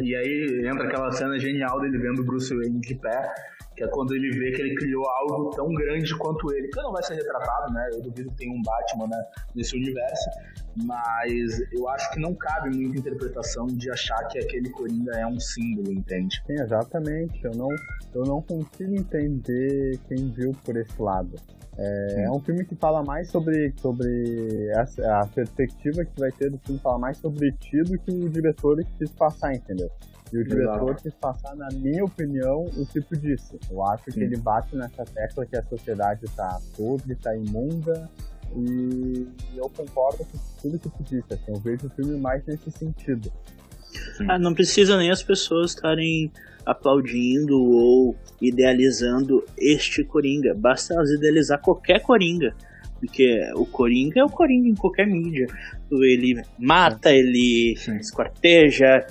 e 0.00 0.14
aí 0.14 0.66
entra 0.66 0.86
aquela 0.86 1.10
cena 1.12 1.38
genial 1.38 1.80
dele 1.80 1.98
vendo 1.98 2.22
o 2.22 2.24
Bruce 2.24 2.54
Wayne 2.54 2.80
de 2.80 2.94
pé, 2.94 3.34
que 3.76 3.82
é 3.82 3.88
quando 3.88 4.14
ele 4.14 4.30
vê 4.30 4.52
que 4.52 4.62
ele 4.62 4.74
criou 4.74 5.08
algo 5.08 5.50
tão 5.50 5.68
grande 5.74 6.16
quanto 6.16 6.52
ele, 6.52 6.68
que 6.68 6.80
não 6.80 6.92
vai 6.92 7.02
ser 7.02 7.14
retratado, 7.14 7.72
né? 7.72 7.88
Eu 7.92 8.02
duvido 8.02 8.30
que 8.30 8.36
tenha 8.36 8.52
um 8.52 8.62
Batman 8.62 9.08
né, 9.08 9.24
nesse 9.54 9.76
universo, 9.76 10.30
mas 10.76 11.60
eu 11.72 11.88
acho 11.88 12.10
que 12.12 12.20
não 12.20 12.34
cabe 12.34 12.74
muita 12.74 12.98
interpretação 12.98 13.66
de 13.66 13.90
achar 13.90 14.26
que 14.28 14.38
aquele 14.38 14.70
Coringa 14.70 15.12
é 15.12 15.26
um 15.26 15.38
símbolo, 15.38 15.92
entende? 15.92 16.42
Sim, 16.46 16.54
exatamente. 16.54 17.44
Eu 17.44 17.52
não, 17.52 17.68
eu 18.14 18.24
não 18.24 18.42
consigo 18.42 18.94
entender 18.94 19.98
quem 20.08 20.30
viu 20.30 20.52
por 20.64 20.76
esse 20.76 21.00
lado. 21.00 21.36
É, 21.78 22.24
é, 22.24 22.30
um 22.30 22.38
filme 22.40 22.64
que 22.64 22.74
fala 22.74 23.02
mais 23.02 23.30
sobre, 23.30 23.72
sobre 23.78 24.68
essa, 24.72 25.20
a 25.20 25.26
perspectiva 25.26 26.04
que 26.04 26.20
vai 26.20 26.30
ter 26.30 26.50
do 26.50 26.58
filme, 26.58 26.78
fala 26.80 26.98
mais 26.98 27.16
sobre 27.16 27.50
ti 27.52 27.82
do 27.82 27.98
que 27.98 28.10
o 28.10 28.28
diretor 28.28 28.82
quis 28.98 29.10
passar, 29.10 29.54
entendeu? 29.54 29.90
E 30.32 30.38
o 30.38 30.44
diretor 30.44 30.90
Exato. 30.90 31.02
quis 31.02 31.14
passar, 31.14 31.54
na 31.56 31.68
minha 31.70 32.04
opinião, 32.04 32.64
o 32.64 32.86
tipo 32.86 33.16
disso. 33.16 33.58
Eu 33.70 33.84
acho 33.84 34.04
Sim. 34.10 34.12
que 34.12 34.24
ele 34.24 34.36
bate 34.38 34.74
nessa 34.74 35.04
tecla 35.04 35.44
que 35.44 35.56
a 35.56 35.62
sociedade 35.62 36.24
está 36.24 36.58
podre, 36.76 37.12
está 37.12 37.36
imunda, 37.36 38.10
e 38.56 39.26
eu 39.56 39.70
concordo 39.70 40.24
com 40.24 40.38
tudo 40.60 40.78
que 40.78 40.88
tu 40.90 41.02
disse. 41.02 41.32
Assim, 41.32 41.52
eu 41.52 41.60
vejo 41.60 41.86
o 41.86 41.90
filme 41.90 42.18
mais 42.18 42.44
nesse 42.46 42.70
sentido. 42.70 43.32
Ah, 44.28 44.38
não 44.38 44.54
precisa 44.54 44.96
nem 44.96 45.10
as 45.10 45.22
pessoas 45.22 45.72
estarem 45.72 46.30
aplaudindo 46.64 47.60
ou 47.60 48.16
idealizando 48.40 49.44
este 49.58 50.04
Coringa. 50.04 50.54
Basta 50.54 50.94
elas 50.94 51.10
idealizar 51.10 51.60
qualquer 51.60 52.00
Coringa. 52.00 52.54
Porque 53.00 53.40
o 53.56 53.66
Coringa 53.66 54.20
é 54.20 54.24
o 54.24 54.28
Coringa 54.28 54.68
em 54.68 54.76
qualquer 54.76 55.06
mídia. 55.06 55.46
Ele 55.90 56.40
mata, 56.56 57.12
ele 57.12 57.74
Sim. 57.76 57.96
esquarteja, 57.96 59.04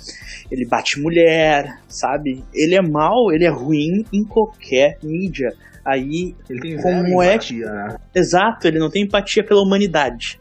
ele 0.49 0.65
bate 0.65 0.99
mulher, 0.99 1.77
sabe? 1.89 2.41
Ele 2.53 2.75
é 2.75 2.81
mal, 2.81 3.33
ele 3.33 3.43
é 3.43 3.49
ruim 3.49 4.05
em 4.13 4.23
qualquer 4.23 4.97
mídia. 5.03 5.53
Aí, 5.83 6.35
como 6.81 7.21
é. 7.21 7.35
Empatia, 7.35 7.65
né? 7.71 7.97
Exato, 8.13 8.67
ele 8.67 8.79
não 8.79 8.89
tem 8.89 9.03
empatia 9.03 9.43
pela 9.43 9.61
humanidade. 9.61 10.39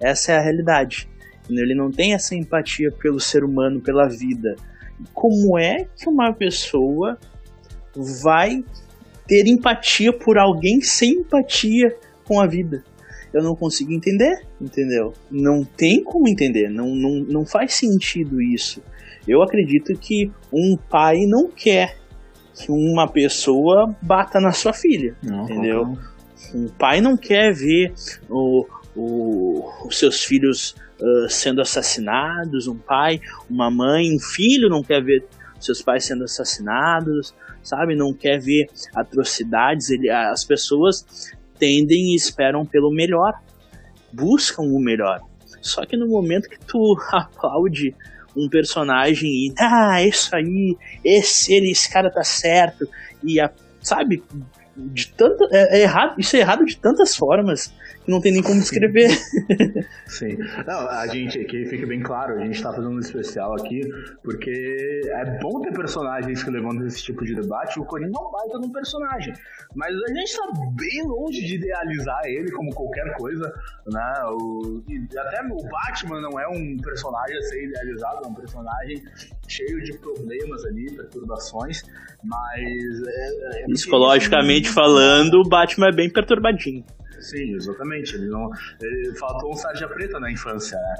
Essa 0.00 0.32
é 0.32 0.36
a 0.38 0.40
realidade. 0.40 1.08
Ele 1.48 1.74
não 1.74 1.90
tem 1.90 2.14
essa 2.14 2.34
empatia 2.34 2.90
pelo 2.92 3.20
ser 3.20 3.44
humano, 3.44 3.80
pela 3.80 4.08
vida 4.08 4.56
como 5.12 5.58
é 5.58 5.86
que 5.96 6.08
uma 6.08 6.32
pessoa 6.32 7.18
vai 8.22 8.62
ter 9.26 9.46
empatia 9.46 10.12
por 10.12 10.38
alguém 10.38 10.80
sem 10.80 11.20
empatia 11.20 11.94
com 12.24 12.40
a 12.40 12.46
vida? 12.46 12.84
Eu 13.32 13.42
não 13.42 13.54
consigo 13.54 13.92
entender, 13.92 14.44
entendeu? 14.60 15.12
Não 15.30 15.64
tem 15.64 16.02
como 16.02 16.28
entender, 16.28 16.68
não, 16.68 16.88
não, 16.94 17.20
não 17.20 17.46
faz 17.46 17.74
sentido 17.74 18.42
isso. 18.42 18.82
Eu 19.26 19.42
acredito 19.42 19.94
que 19.94 20.30
um 20.52 20.76
pai 20.76 21.26
não 21.26 21.48
quer 21.48 21.96
que 22.54 22.70
uma 22.70 23.08
pessoa 23.08 23.94
bata 24.02 24.40
na 24.40 24.52
sua 24.52 24.72
filha, 24.72 25.16
não, 25.22 25.44
entendeu? 25.44 25.96
Um 26.54 26.68
pai 26.68 27.00
não 27.00 27.16
quer 27.16 27.52
ver 27.52 27.92
o, 28.28 28.66
o, 28.96 29.86
os 29.86 29.98
seus 29.98 30.24
filhos 30.24 30.74
uh, 31.00 31.28
sendo 31.28 31.60
assassinados, 31.60 32.66
um 32.66 32.76
pai, 32.76 33.20
uma 33.48 33.70
mãe, 33.70 34.14
um 34.14 34.18
filho 34.18 34.68
não 34.68 34.82
quer 34.82 35.02
ver 35.02 35.24
seus 35.60 35.82
pais 35.82 36.04
sendo 36.04 36.24
assassinados, 36.24 37.34
sabe? 37.62 37.94
Não 37.94 38.12
quer 38.12 38.40
ver 38.40 38.66
atrocidades. 38.94 39.90
Ele, 39.90 40.10
as 40.10 40.44
pessoas 40.44 41.04
tendem 41.58 42.12
e 42.12 42.16
esperam 42.16 42.64
pelo 42.64 42.90
melhor, 42.90 43.34
buscam 44.12 44.62
o 44.62 44.80
melhor. 44.80 45.20
Só 45.60 45.84
que 45.84 45.96
no 45.96 46.08
momento 46.08 46.48
que 46.48 46.58
tu 46.58 46.96
aplaude 47.12 47.94
um 48.36 48.48
personagem 48.48 49.28
e. 49.28 49.54
Ah, 49.58 50.02
isso 50.02 50.34
aí, 50.34 50.76
esse, 51.04 51.52
ele, 51.52 51.70
esse 51.70 51.90
cara 51.90 52.10
tá 52.10 52.24
certo. 52.24 52.88
E 53.22 53.40
a, 53.40 53.50
sabe, 53.82 54.22
de 54.76 55.08
tanto. 55.08 55.44
É, 55.52 55.78
é 55.78 55.82
errado, 55.82 56.14
isso 56.18 56.36
é 56.36 56.40
errado 56.40 56.64
de 56.64 56.76
tantas 56.76 57.16
formas 57.16 57.72
não 58.10 58.20
tem 58.20 58.32
nem 58.32 58.42
como 58.42 58.60
descrever. 58.60 59.08
Sim. 60.06 60.36
Não, 60.66 60.88
a 60.88 61.06
gente, 61.06 61.42
que 61.44 61.64
fica 61.66 61.86
bem 61.86 62.00
claro, 62.00 62.34
a 62.34 62.44
gente 62.44 62.60
tá 62.62 62.72
fazendo 62.72 62.90
um 62.90 62.98
especial 62.98 63.54
aqui 63.54 63.80
porque 64.22 65.00
é 65.06 65.38
bom 65.38 65.60
ter 65.60 65.72
personagens 65.72 66.42
que 66.42 66.50
levantam 66.50 66.86
esse 66.86 67.02
tipo 67.02 67.24
de 67.24 67.34
debate. 67.34 67.78
O 67.78 67.84
Coringa 67.84 68.18
é 68.18 68.22
um 68.22 68.30
baita 68.30 68.58
de 68.58 68.66
um 68.66 68.72
personagem. 68.72 69.32
Mas 69.74 69.94
a 69.94 70.14
gente 70.14 70.36
tá 70.36 70.46
bem 70.74 71.02
longe 71.06 71.40
de 71.44 71.54
idealizar 71.54 72.20
ele 72.24 72.50
como 72.50 72.74
qualquer 72.74 73.16
coisa, 73.16 73.52
né? 73.86 74.14
O, 74.32 74.82
até 75.18 75.42
o 75.42 75.68
Batman 75.68 76.20
não 76.20 76.40
é 76.40 76.48
um 76.48 76.76
personagem 76.78 77.36
a 77.36 77.42
ser 77.42 77.64
idealizado, 77.64 78.24
é 78.24 78.28
um 78.28 78.34
personagem 78.34 79.02
cheio 79.46 79.82
de 79.82 79.96
problemas 79.98 80.64
ali, 80.64 80.90
perturbações, 80.94 81.82
mas... 82.24 83.02
É, 83.06 83.62
é 83.62 83.66
Psicologicamente 83.66 84.68
falando, 84.68 85.34
o 85.34 85.48
Batman 85.48 85.88
é 85.88 85.92
bem 85.92 86.10
perturbadinho. 86.10 86.84
Sim, 87.20 87.54
exatamente. 87.54 88.14
Ele 88.14 88.28
não, 88.28 88.50
ele 88.80 89.14
faltou 89.16 89.52
um 89.52 89.56
sarja 89.56 89.88
preta 89.88 90.18
na 90.18 90.30
infância, 90.30 90.78
né? 90.78 90.94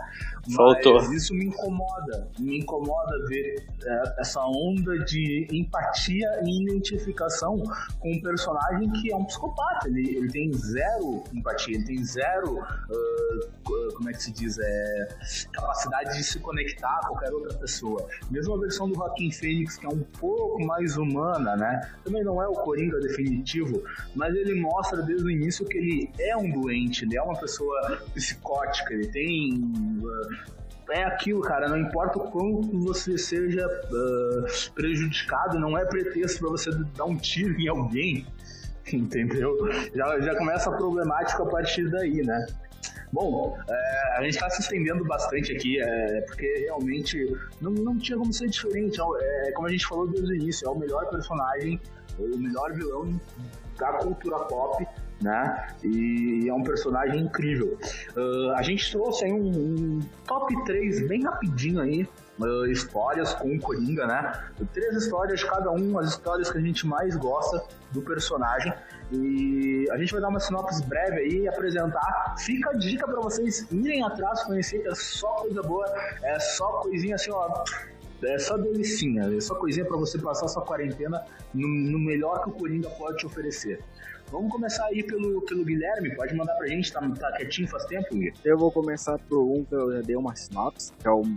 Faltou. 0.54 0.94
Mas 0.94 1.10
isso 1.10 1.34
me 1.34 1.46
incomoda. 1.46 2.28
Me 2.38 2.58
incomoda 2.58 3.26
ver 3.26 3.66
é, 3.84 4.14
essa 4.18 4.44
onda 4.44 4.98
de 5.04 5.46
empatia 5.50 6.28
e 6.44 6.62
identificação 6.62 7.62
com 7.98 8.12
um 8.12 8.20
personagem 8.20 8.90
que 8.92 9.12
é 9.12 9.16
um 9.16 9.24
psicopata. 9.24 9.88
Ele, 9.88 10.16
ele 10.16 10.28
tem 10.28 10.52
zero 10.52 11.24
empatia, 11.32 11.76
ele 11.76 11.84
tem 11.84 12.04
zero, 12.04 12.58
uh, 12.58 13.92
como 13.94 14.10
é 14.10 14.12
que 14.12 14.22
se 14.22 14.32
diz, 14.32 14.58
é, 14.58 15.08
capacidade 15.52 16.16
de 16.16 16.24
se 16.24 16.38
conectar 16.38 17.00
a 17.02 17.06
qualquer 17.06 17.32
outra 17.32 17.56
pessoa. 17.58 18.06
Mesmo 18.30 18.54
a 18.54 18.58
versão 18.58 18.88
do 18.88 18.94
Joaquim 18.94 19.30
Fênix, 19.30 19.76
que 19.76 19.86
é 19.86 19.88
um 19.88 20.02
pouco 20.18 20.64
mais 20.64 20.96
humana, 20.96 21.56
né? 21.56 21.90
Também 22.04 22.22
não 22.24 22.42
é 22.42 22.48
o 22.48 22.52
Coringa 22.52 22.98
definitivo, 23.00 23.82
mas 24.14 24.34
ele 24.34 24.54
mostra 24.60 25.02
desde 25.02 25.24
o 25.24 25.30
início 25.30 25.66
que 25.66 25.78
ele 25.78 26.09
é 26.18 26.36
um 26.36 26.50
doente, 26.50 27.04
ele 27.04 27.16
é 27.16 27.22
uma 27.22 27.38
pessoa 27.38 28.02
psicótica, 28.14 28.92
ele 28.92 29.08
tem. 29.08 29.54
Uh, 29.54 30.60
é 30.92 31.04
aquilo, 31.04 31.40
cara, 31.40 31.68
não 31.68 31.78
importa 31.78 32.18
o 32.18 32.30
quanto 32.30 32.80
você 32.80 33.16
seja 33.16 33.64
uh, 33.66 34.72
prejudicado, 34.74 35.58
não 35.58 35.78
é 35.78 35.84
pretexto 35.84 36.40
para 36.40 36.50
você 36.50 36.70
dar 36.96 37.04
um 37.04 37.16
tiro 37.16 37.58
em 37.60 37.68
alguém, 37.68 38.26
entendeu? 38.92 39.56
Já, 39.94 40.20
já 40.20 40.34
começa 40.36 40.68
a 40.68 40.76
problemática 40.76 41.42
a 41.42 41.46
partir 41.46 41.88
daí, 41.90 42.24
né? 42.24 42.46
Bom, 43.12 43.58
é, 43.68 44.18
a 44.18 44.22
gente 44.22 44.34
está 44.34 44.48
se 44.48 44.62
estendendo 44.62 45.04
bastante 45.04 45.52
aqui, 45.52 45.80
é, 45.80 46.20
porque 46.22 46.46
realmente 46.60 47.36
não, 47.60 47.72
não 47.72 47.98
tinha 47.98 48.16
como 48.16 48.32
ser 48.32 48.48
diferente. 48.48 49.00
É, 49.00 49.48
é, 49.48 49.52
como 49.52 49.66
a 49.66 49.70
gente 49.70 49.86
falou 49.86 50.06
desde 50.06 50.32
o 50.32 50.36
início, 50.36 50.66
é 50.66 50.70
o 50.70 50.78
melhor 50.78 51.08
personagem, 51.10 51.80
o 52.18 52.38
melhor 52.38 52.72
vilão 52.72 53.20
da 53.76 53.92
cultura 53.94 54.38
pop 54.44 54.86
né? 55.20 55.68
E 55.84 56.48
é 56.48 56.54
um 56.54 56.62
personagem 56.62 57.22
incrível. 57.22 57.78
Uh, 58.16 58.52
a 58.56 58.62
gente 58.62 58.90
trouxe 58.90 59.24
aí 59.24 59.32
um, 59.32 59.48
um, 59.48 60.00
top 60.26 60.64
3 60.64 61.06
bem 61.06 61.22
rapidinho 61.22 61.80
aí. 61.80 62.08
Uh, 62.38 62.66
histórias 62.66 63.34
com 63.34 63.54
o 63.54 63.60
Coringa, 63.60 64.06
né? 64.06 64.32
Três 64.72 64.96
histórias, 64.96 65.44
cada 65.44 65.70
um, 65.70 65.98
as 65.98 66.10
histórias 66.10 66.50
que 66.50 66.56
a 66.56 66.60
gente 66.60 66.86
mais 66.86 67.14
gosta 67.16 67.62
do 67.92 68.00
personagem. 68.00 68.72
E 69.12 69.86
a 69.90 69.98
gente 69.98 70.12
vai 70.12 70.22
dar 70.22 70.28
uma 70.28 70.40
sinopse 70.40 70.82
breve 70.86 71.18
aí 71.18 71.38
e 71.40 71.48
apresentar. 71.48 72.34
Fica 72.38 72.70
a 72.70 72.72
dica 72.74 73.06
para 73.06 73.20
vocês 73.20 73.66
irem 73.70 74.02
atrás, 74.02 74.42
conhecer, 74.44 74.86
é 74.86 74.94
só 74.94 75.28
coisa 75.34 75.60
boa, 75.62 75.84
é 76.22 76.38
só 76.38 76.80
coisinha 76.80 77.16
assim, 77.16 77.30
ó. 77.30 77.62
É 78.22 78.38
só 78.38 78.56
delicinha, 78.56 79.34
é 79.34 79.40
só 79.40 79.54
coisinha 79.54 79.84
para 79.84 79.96
você 79.96 80.18
passar 80.18 80.46
sua 80.46 80.62
quarentena 80.62 81.24
no, 81.54 81.66
no 81.66 81.98
melhor 81.98 82.42
que 82.42 82.50
o 82.50 82.52
Coringa 82.52 82.88
pode 82.90 83.16
te 83.18 83.26
oferecer. 83.26 83.80
Vamos 84.30 84.52
começar 84.52 84.86
aí 84.86 85.02
pelo, 85.02 85.40
pelo 85.42 85.64
Guilherme, 85.64 86.14
pode 86.14 86.34
mandar 86.36 86.54
pra 86.54 86.68
gente, 86.68 86.92
tá, 86.92 87.00
tá 87.00 87.32
quietinho 87.32 87.66
faz 87.66 87.84
tempo, 87.86 88.14
Gui? 88.14 88.32
Eu 88.44 88.56
vou 88.56 88.70
começar 88.70 89.18
por 89.18 89.42
um 89.42 89.64
que 89.64 89.74
eu 89.74 89.92
já 89.92 90.02
dei 90.02 90.14
uma 90.14 90.36
sinopse, 90.36 90.92
que 90.92 91.08
é 91.08 91.10
um, 91.10 91.36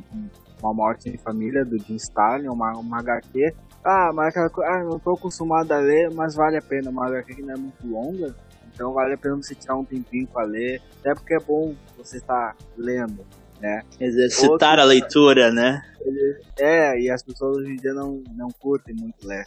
uma 0.61 0.73
morte 0.73 1.09
em 1.09 1.17
família 1.17 1.65
do 1.65 1.77
Jim 1.79 1.95
Stalin, 1.95 2.49
uma, 2.49 2.71
uma 2.73 2.99
HQ. 2.99 3.55
Ah, 3.83 4.11
mas 4.13 4.27
aquela 4.27 4.49
coisa, 4.49 4.69
ah, 4.69 4.83
não 4.83 4.99
tô 4.99 5.13
acostumado 5.13 5.71
a 5.71 5.79
ler, 5.79 6.11
mas 6.11 6.35
vale 6.35 6.55
a 6.55 6.61
pena, 6.61 6.91
uma 6.91 7.07
HQ 7.07 7.33
que 7.33 7.41
não 7.41 7.55
é 7.55 7.57
muito 7.57 7.87
longa, 7.87 8.35
então 8.71 8.93
vale 8.93 9.15
a 9.15 9.17
pena 9.17 9.37
você 9.37 9.55
tirar 9.55 9.75
um 9.75 9.83
tempinho 9.83 10.27
pra 10.27 10.43
ler, 10.43 10.79
até 10.99 11.15
porque 11.15 11.33
é 11.33 11.39
bom 11.39 11.75
você 11.97 12.17
estar 12.17 12.53
tá 12.53 12.65
lendo 12.77 13.25
né? 13.64 13.82
Exercitar 13.97 14.49
Outro, 14.49 14.68
a 14.68 14.84
leitura, 14.84 15.49
né? 15.49 15.82
É, 16.59 16.99
e 16.99 17.09
as 17.09 17.24
pessoas 17.24 17.57
hoje 17.57 17.72
em 17.72 17.76
dia 17.78 17.93
não, 17.93 18.22
não 18.36 18.49
curtem 18.59 18.93
muito 18.93 19.26
ler. 19.26 19.45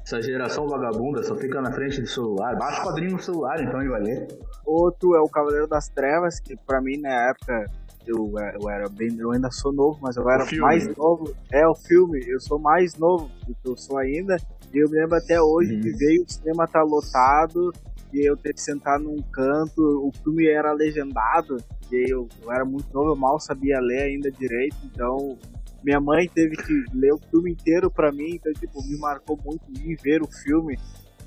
Essa 0.00 0.22
geração 0.22 0.68
vagabunda 0.68 1.24
só 1.24 1.34
fica 1.34 1.60
na 1.60 1.72
frente 1.72 2.00
do 2.00 2.06
celular. 2.06 2.54
Baixa 2.56 2.82
o 2.82 2.84
quadrinho 2.84 3.12
no 3.12 3.20
celular, 3.20 3.60
então 3.60 3.80
ele 3.80 3.90
vai 3.90 4.00
ler. 4.00 4.28
Outro 4.64 5.16
é 5.16 5.20
o 5.20 5.28
Cavaleiro 5.28 5.66
das 5.66 5.88
Trevas, 5.88 6.38
que 6.38 6.56
pra 6.56 6.80
mim 6.80 6.98
na 6.98 7.30
época 7.30 7.66
eu, 8.06 8.32
eu 8.60 8.70
era 8.70 8.88
bem. 8.88 9.16
Eu 9.18 9.32
ainda 9.32 9.50
sou 9.50 9.72
novo, 9.72 9.98
mas 10.00 10.16
eu 10.16 10.30
era 10.30 10.46
mais 10.60 10.86
novo. 10.96 11.34
É 11.50 11.66
o 11.66 11.74
filme, 11.74 12.24
eu 12.28 12.38
sou 12.38 12.60
mais 12.60 12.94
novo 12.94 13.28
do 13.44 13.54
que 13.54 13.68
eu 13.68 13.76
sou 13.76 13.98
ainda. 13.98 14.36
E 14.72 14.78
eu 14.78 14.88
me 14.88 15.00
lembro 15.00 15.16
até 15.16 15.42
hoje 15.42 15.74
uhum. 15.74 15.80
que 15.80 15.90
veio, 15.90 16.22
o 16.22 16.32
cinema 16.32 16.68
tá 16.68 16.80
lotado, 16.82 17.72
e 18.12 18.28
eu 18.28 18.36
ter 18.36 18.52
que 18.52 18.60
sentar 18.60 18.98
num 18.98 19.16
canto, 19.32 19.80
o 19.80 20.10
filme 20.22 20.46
era 20.48 20.72
legendado, 20.72 21.56
e 21.90 22.12
eu, 22.12 22.28
eu 22.42 22.52
era 22.52 22.64
muito 22.64 22.92
novo, 22.92 23.10
eu 23.10 23.16
mal 23.16 23.40
sabia 23.40 23.80
ler 23.80 24.02
ainda 24.02 24.30
direito, 24.30 24.76
então 24.84 25.38
minha 25.84 26.00
mãe 26.00 26.28
teve 26.28 26.56
que 26.56 26.84
ler 26.94 27.12
o 27.12 27.18
filme 27.30 27.52
inteiro 27.52 27.90
para 27.90 28.12
mim, 28.12 28.34
então 28.34 28.52
tipo, 28.52 28.82
me 28.86 28.98
marcou 28.98 29.38
muito 29.44 29.64
ir 29.80 29.96
ver 30.02 30.22
o 30.22 30.28
filme 30.44 30.76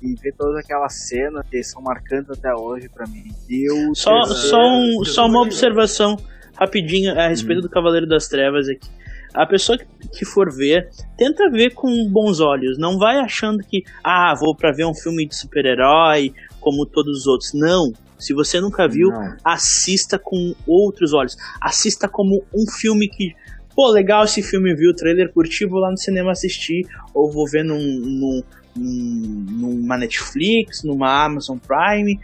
e 0.02 0.14
ver 0.20 0.32
todas 0.36 0.56
aquelas 0.56 0.94
cenas 1.08 1.46
que 1.48 1.62
são 1.62 1.82
marcantes 1.82 2.30
até 2.30 2.54
hoje 2.54 2.88
para 2.88 3.06
mim. 3.06 3.24
E 3.48 3.70
eu 3.70 3.94
só, 3.94 4.22
só, 4.24 4.58
um, 4.58 5.04
só 5.04 5.26
uma 5.26 5.42
observação 5.42 6.16
rapidinho 6.54 7.18
a 7.18 7.28
respeito 7.28 7.58
hum. 7.58 7.62
do 7.62 7.70
Cavaleiro 7.70 8.06
das 8.06 8.28
Trevas 8.28 8.68
aqui. 8.68 8.88
A 9.34 9.44
pessoa 9.44 9.78
que 9.78 10.24
for 10.24 10.50
ver, 10.50 10.88
tenta 11.18 11.50
ver 11.50 11.74
com 11.74 12.08
bons 12.10 12.40
olhos. 12.40 12.78
Não 12.78 12.98
vai 12.98 13.18
achando 13.18 13.58
que, 13.58 13.84
ah, 14.02 14.34
vou 14.34 14.56
para 14.56 14.72
ver 14.72 14.86
um 14.86 14.94
filme 14.94 15.26
de 15.28 15.36
super-herói 15.36 16.32
como 16.66 16.84
todos 16.84 17.20
os 17.20 17.26
outros. 17.28 17.52
Não. 17.54 17.92
Se 18.18 18.34
você 18.34 18.60
nunca 18.60 18.88
viu, 18.88 19.08
Não. 19.08 19.36
assista 19.44 20.18
com 20.18 20.52
outros 20.66 21.14
olhos. 21.14 21.36
Assista 21.62 22.08
como 22.08 22.42
um 22.52 22.68
filme 22.68 23.08
que 23.08 23.34
pô, 23.72 23.88
legal 23.88 24.24
esse 24.24 24.42
filme, 24.42 24.74
vi 24.74 24.88
o 24.88 24.94
trailer, 24.94 25.32
curti, 25.32 25.64
vou 25.64 25.78
lá 25.78 25.90
no 25.90 25.98
cinema 25.98 26.32
assistir, 26.32 26.88
ou 27.14 27.30
vou 27.30 27.46
ver 27.46 27.62
num, 27.62 27.78
num, 27.78 28.42
num, 28.74 29.46
numa 29.48 29.96
Netflix, 29.96 30.82
numa 30.82 31.24
Amazon 31.24 31.58
Prime. 31.58 32.18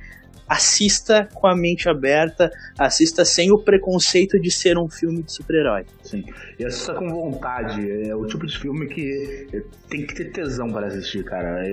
Assista 0.52 1.26
com 1.32 1.46
a 1.46 1.56
mente 1.56 1.88
aberta, 1.88 2.50
assista 2.78 3.24
sem 3.24 3.50
o 3.50 3.58
preconceito 3.58 4.38
de 4.38 4.50
ser 4.50 4.76
um 4.76 4.86
filme 4.86 5.22
de 5.22 5.32
super-herói. 5.32 5.86
Sim, 6.02 6.24
e 6.58 6.64
assista 6.66 6.92
com 6.92 7.08
vontade. 7.08 7.80
É 8.06 8.14
o 8.14 8.26
tipo 8.26 8.46
de 8.46 8.58
filme 8.58 8.86
que 8.86 9.64
tem 9.88 10.06
que 10.06 10.14
ter 10.14 10.30
tesão 10.30 10.68
para 10.68 10.88
assistir, 10.88 11.24
cara. 11.24 11.66
É, 11.66 11.70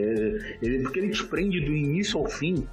ele, 0.62 0.84
porque 0.84 1.00
ele 1.00 1.10
te 1.10 1.26
prende 1.26 1.60
do 1.60 1.76
início 1.76 2.18
ao 2.18 2.30
fim 2.30 2.66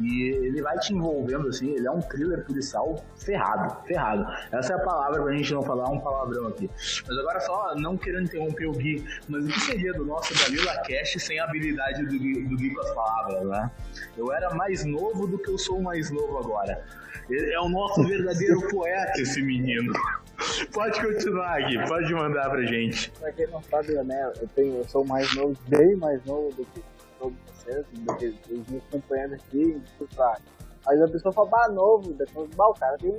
e 0.00 0.30
ele 0.46 0.62
vai 0.62 0.78
te 0.78 0.94
envolvendo, 0.94 1.48
assim, 1.48 1.74
ele 1.74 1.86
é 1.86 1.90
um 1.90 2.00
thriller 2.00 2.44
policial 2.44 3.04
ferrado, 3.16 3.86
ferrado. 3.86 4.26
Essa 4.52 4.74
é 4.74 4.76
a 4.76 4.80
palavra 4.80 5.22
pra 5.22 5.32
gente 5.32 5.52
não 5.52 5.62
falar 5.62 5.88
um 5.90 6.00
palavrão 6.00 6.48
aqui. 6.48 6.70
Mas 7.06 7.18
agora 7.18 7.40
só, 7.40 7.74
não 7.76 7.96
querendo 7.96 8.24
interromper 8.24 8.66
o 8.66 8.72
Gui, 8.72 9.04
mas 9.28 9.44
o 9.44 9.48
que 9.48 9.60
seria 9.60 9.92
do 9.92 10.04
nosso 10.04 10.32
Dalila 10.34 10.76
Cash 10.82 11.16
sem 11.18 11.38
a 11.38 11.44
habilidade 11.44 12.04
do 12.06 12.18
Gui, 12.18 12.42
do 12.44 12.56
Gui 12.56 12.74
com 12.74 12.80
as 12.80 12.94
palavras, 12.94 13.48
né? 13.48 13.70
Eu 14.16 14.32
era 14.32 14.54
mais 14.54 14.84
novo 14.84 15.26
do 15.26 15.38
que 15.38 15.50
eu 15.50 15.58
sou 15.58 15.80
mais 15.80 16.10
novo 16.10 16.38
agora. 16.38 16.82
Ele 17.28 17.52
é 17.52 17.60
o 17.60 17.68
nosso 17.68 18.02
verdadeiro 18.02 18.60
poeta, 18.70 19.20
esse 19.20 19.42
menino. 19.42 19.92
Pode 20.72 21.00
continuar 21.00 21.60
aqui, 21.60 21.78
pode 21.86 22.12
mandar 22.14 22.48
pra 22.50 22.62
gente. 22.62 23.10
Pra 23.12 23.30
quem 23.32 23.46
não 23.48 23.62
sabe, 23.62 23.92
né, 23.92 24.32
eu, 24.40 24.48
tenho, 24.48 24.78
eu 24.78 24.88
sou 24.88 25.04
mais 25.04 25.34
novo, 25.36 25.56
bem 25.68 25.96
mais 25.96 26.24
novo 26.24 26.50
do 26.54 26.64
que 26.64 26.82
todos 27.20 27.36
vocês, 27.54 27.86
do 27.92 28.16
que 28.16 28.26
os 28.26 28.68
meus 28.68 28.82
companheiros 28.90 29.34
aqui, 29.34 29.80
pra 30.14 30.36
Aí 30.88 30.98
a 31.02 31.08
pessoa 31.08 31.30
fala, 31.32 31.50
bah, 31.50 31.68
novo, 31.68 32.14
depois, 32.14 32.48
bah, 32.56 32.68
o 32.68 32.74
cara 32.74 32.96
tem 32.96 33.12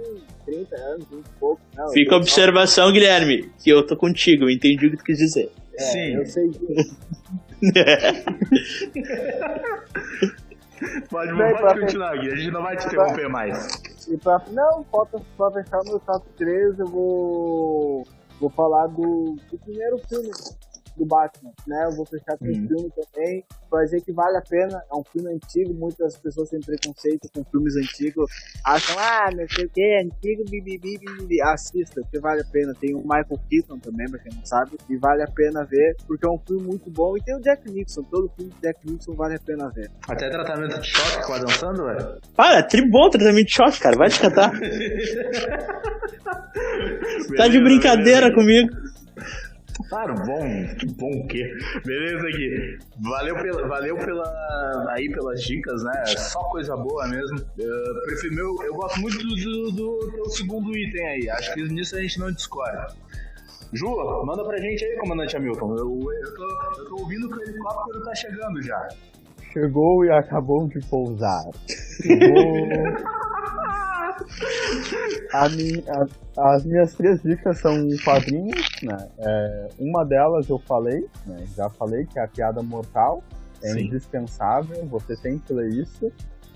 30 0.45 0.75
anos, 0.77 1.05
20 1.09 1.23
e 1.23 1.29
pouco. 1.39 1.61
Não, 1.75 1.89
Fica 1.89 2.15
a 2.15 2.17
observação, 2.17 2.85
novo. 2.85 2.95
Guilherme, 2.95 3.51
que 3.63 3.69
eu 3.69 3.85
tô 3.85 3.95
contigo, 3.95 4.45
eu 4.45 4.49
entendi 4.49 4.87
o 4.87 4.91
que 4.91 4.97
tu 4.97 5.03
quis 5.03 5.19
dizer. 5.19 5.51
É, 5.75 5.83
Sim. 5.83 6.15
Eu 6.15 6.25
sei 6.25 6.49
disso. 6.49 6.97
pode, 11.07 11.37
Bem, 11.37 11.55
pode 11.57 11.81
continuar, 11.81 12.17
Gui, 12.17 12.31
a 12.31 12.35
gente 12.35 12.49
não 12.51 12.63
vai 12.63 12.75
te 12.75 12.87
interromper 12.87 13.29
mais. 13.29 13.79
E 14.09 14.17
pra, 14.17 14.41
não, 14.49 14.83
falta 14.85 15.21
só 15.37 15.51
fechar 15.51 15.83
meu 15.85 15.99
top 15.99 16.25
3, 16.37 16.79
eu 16.79 16.87
vou, 16.87 18.03
vou 18.39 18.49
falar 18.49 18.87
do, 18.87 19.35
do 19.51 19.59
primeiro 19.59 19.99
filme 20.09 20.31
do 20.97 21.05
Batman, 21.05 21.51
né? 21.67 21.85
Eu 21.85 21.95
vou 21.95 22.05
fechar 22.05 22.37
com 22.37 22.45
o 22.45 22.49
Hum. 22.49 22.67
filme 22.67 22.91
também, 23.13 23.43
pra 23.69 23.83
dizer 23.83 24.01
que 24.01 24.11
vale 24.11 24.37
a 24.37 24.41
pena, 24.41 24.81
é 24.91 24.95
um 24.95 25.03
filme 25.03 25.33
antigo, 25.33 25.73
muitas 25.73 26.17
pessoas 26.17 26.49
têm 26.49 26.59
preconceito 26.59 27.29
com 27.33 27.43
filmes 27.45 27.75
antigos, 27.75 28.29
acham, 28.65 28.95
ah, 28.99 29.29
não 29.35 29.45
sei 29.49 29.65
o 29.65 29.69
que, 29.69 29.81
é 29.81 30.01
antigo, 30.03 30.43
bibibi, 30.49 30.97
bibibi. 30.99 31.41
Assista, 31.41 32.01
porque 32.01 32.19
vale 32.19 32.41
a 32.41 32.45
pena. 32.51 32.73
Tem 32.79 32.93
o 32.93 32.99
Michael 33.01 33.39
Keaton 33.49 33.79
também, 33.79 34.09
pra 34.09 34.19
quem 34.19 34.31
não 34.35 34.45
sabe, 34.45 34.77
e 34.89 34.97
vale 34.97 35.23
a 35.23 35.27
pena 35.27 35.63
ver, 35.63 35.95
porque 36.07 36.25
é 36.25 36.29
um 36.29 36.39
filme 36.39 36.63
muito 36.63 36.89
bom, 36.91 37.15
e 37.17 37.21
tem 37.23 37.35
o 37.35 37.39
Jack 37.41 37.69
Nixon, 37.71 38.03
todo 38.03 38.29
filme 38.35 38.51
de 38.51 38.61
Jack 38.61 38.79
Nixon 38.89 39.13
vale 39.13 39.35
a 39.35 39.39
pena 39.39 39.69
ver. 39.69 39.89
Até 40.07 40.29
tratamento 40.29 40.79
de 40.79 40.87
choque 40.87 41.25
com 41.25 41.33
a 41.33 41.39
dançando, 41.39 41.85
velho. 41.85 42.19
Para, 42.35 42.63
tribom, 42.63 43.09
tratamento 43.09 43.45
de 43.47 43.53
choque, 43.53 43.79
cara. 43.79 43.95
Vai 43.97 44.09
te 44.09 44.19
cantar. 44.19 44.51
Tá 47.37 47.47
de 47.47 47.59
brincadeira 47.61 48.33
comigo. 48.33 48.69
Claro, 49.89 50.15
bom, 50.25 50.75
que 50.79 50.85
bom 50.93 51.11
o 51.11 51.27
quê? 51.27 51.53
Beleza 51.85 52.27
aqui. 52.27 52.77
Valeu 53.01 53.35
pela, 53.35 53.67
valeu 53.67 53.97
pela 53.97 54.85
aí 54.89 55.09
pelas 55.11 55.41
dicas, 55.41 55.83
né? 55.83 56.05
Só 56.05 56.39
coisa 56.49 56.75
boa 56.75 57.07
mesmo. 57.07 57.39
Eu, 57.57 58.01
prefiro, 58.05 58.35
meu, 58.35 58.63
eu 58.63 58.73
gosto 58.73 58.99
muito 58.99 59.17
do, 59.17 59.35
do, 59.35 59.71
do 59.71 60.11
teu 60.11 60.25
segundo 60.25 60.75
item 60.75 61.07
aí. 61.07 61.29
Acho 61.29 61.53
que 61.53 61.63
nisso 61.63 61.95
a 61.95 62.01
gente 62.01 62.19
não 62.19 62.31
discorda. 62.31 62.87
Ju, 63.73 63.87
manda 64.25 64.43
pra 64.43 64.57
gente 64.57 64.83
aí, 64.83 64.97
comandante 64.97 65.35
Hamilton. 65.37 65.75
Eu, 65.77 65.99
eu, 66.11 66.35
tô, 66.35 66.79
eu 66.79 66.85
tô 66.85 66.95
ouvindo 67.01 67.29
que 67.29 67.37
o 67.37 67.41
helicóptero 67.41 68.03
tá 68.03 68.13
chegando 68.15 68.61
já. 68.61 68.87
Chegou 69.53 70.05
e 70.05 70.11
acabou 70.11 70.67
de 70.67 70.79
pousar. 70.87 71.43
Chegou... 72.01 73.21
A 75.33 75.45
a- 75.45 76.53
as 76.55 76.63
minhas 76.65 76.93
três 76.93 77.21
dicas 77.21 77.59
são 77.59 77.87
quadrinhos, 78.03 78.65
né? 78.83 79.07
É, 79.19 79.67
uma 79.79 80.03
delas 80.05 80.47
eu 80.49 80.59
falei, 80.59 81.07
né? 81.25 81.45
Já 81.55 81.69
falei 81.69 82.05
que 82.05 82.19
é 82.19 82.23
a 82.23 82.27
piada 82.27 82.61
mortal. 82.61 83.23
É 83.63 83.73
Sim. 83.73 83.81
indispensável, 83.85 84.83
você 84.87 85.15
tem 85.15 85.37
que 85.37 85.53
ler 85.53 85.69
isso. 85.69 86.11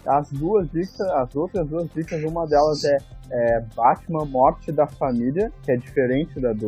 As 0.07 0.29
duas 0.31 0.69
dicas, 0.69 0.99
as 1.01 1.35
outras 1.35 1.67
duas 1.67 1.89
dicas, 1.93 2.23
uma 2.23 2.45
delas 2.47 2.83
é, 2.85 2.97
é 3.31 3.59
Batman 3.75 4.25
Morte 4.25 4.71
da 4.71 4.85
Família, 4.87 5.51
que 5.63 5.71
é 5.71 5.77
diferente 5.77 6.39
da 6.39 6.53
do, 6.53 6.59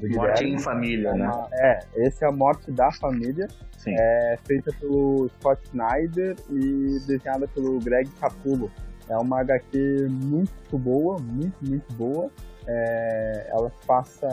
do 0.00 0.08
Morte 0.08 0.08
Guilherme. 0.08 0.52
em 0.54 0.58
família, 0.58 1.12
né? 1.14 1.26
Uma- 1.26 1.48
É, 1.52 1.78
esse 1.96 2.24
é 2.24 2.28
a 2.28 2.32
Morte 2.32 2.70
da 2.70 2.90
Família 2.92 3.48
Sim. 3.78 3.94
é 3.98 4.36
feita 4.46 4.70
pelo 4.80 5.28
Scott 5.38 5.60
Snyder 5.64 6.36
e 6.50 6.98
desenhada 7.06 7.48
pelo 7.48 7.78
Greg 7.80 8.08
Capullo. 8.20 8.70
É 9.08 9.16
uma 9.16 9.40
HQ 9.40 10.06
muito 10.10 10.76
boa, 10.78 11.16
muito, 11.20 11.56
muito 11.64 11.92
boa. 11.94 12.30
É, 12.68 13.46
ela 13.50 13.70
passa 13.86 14.26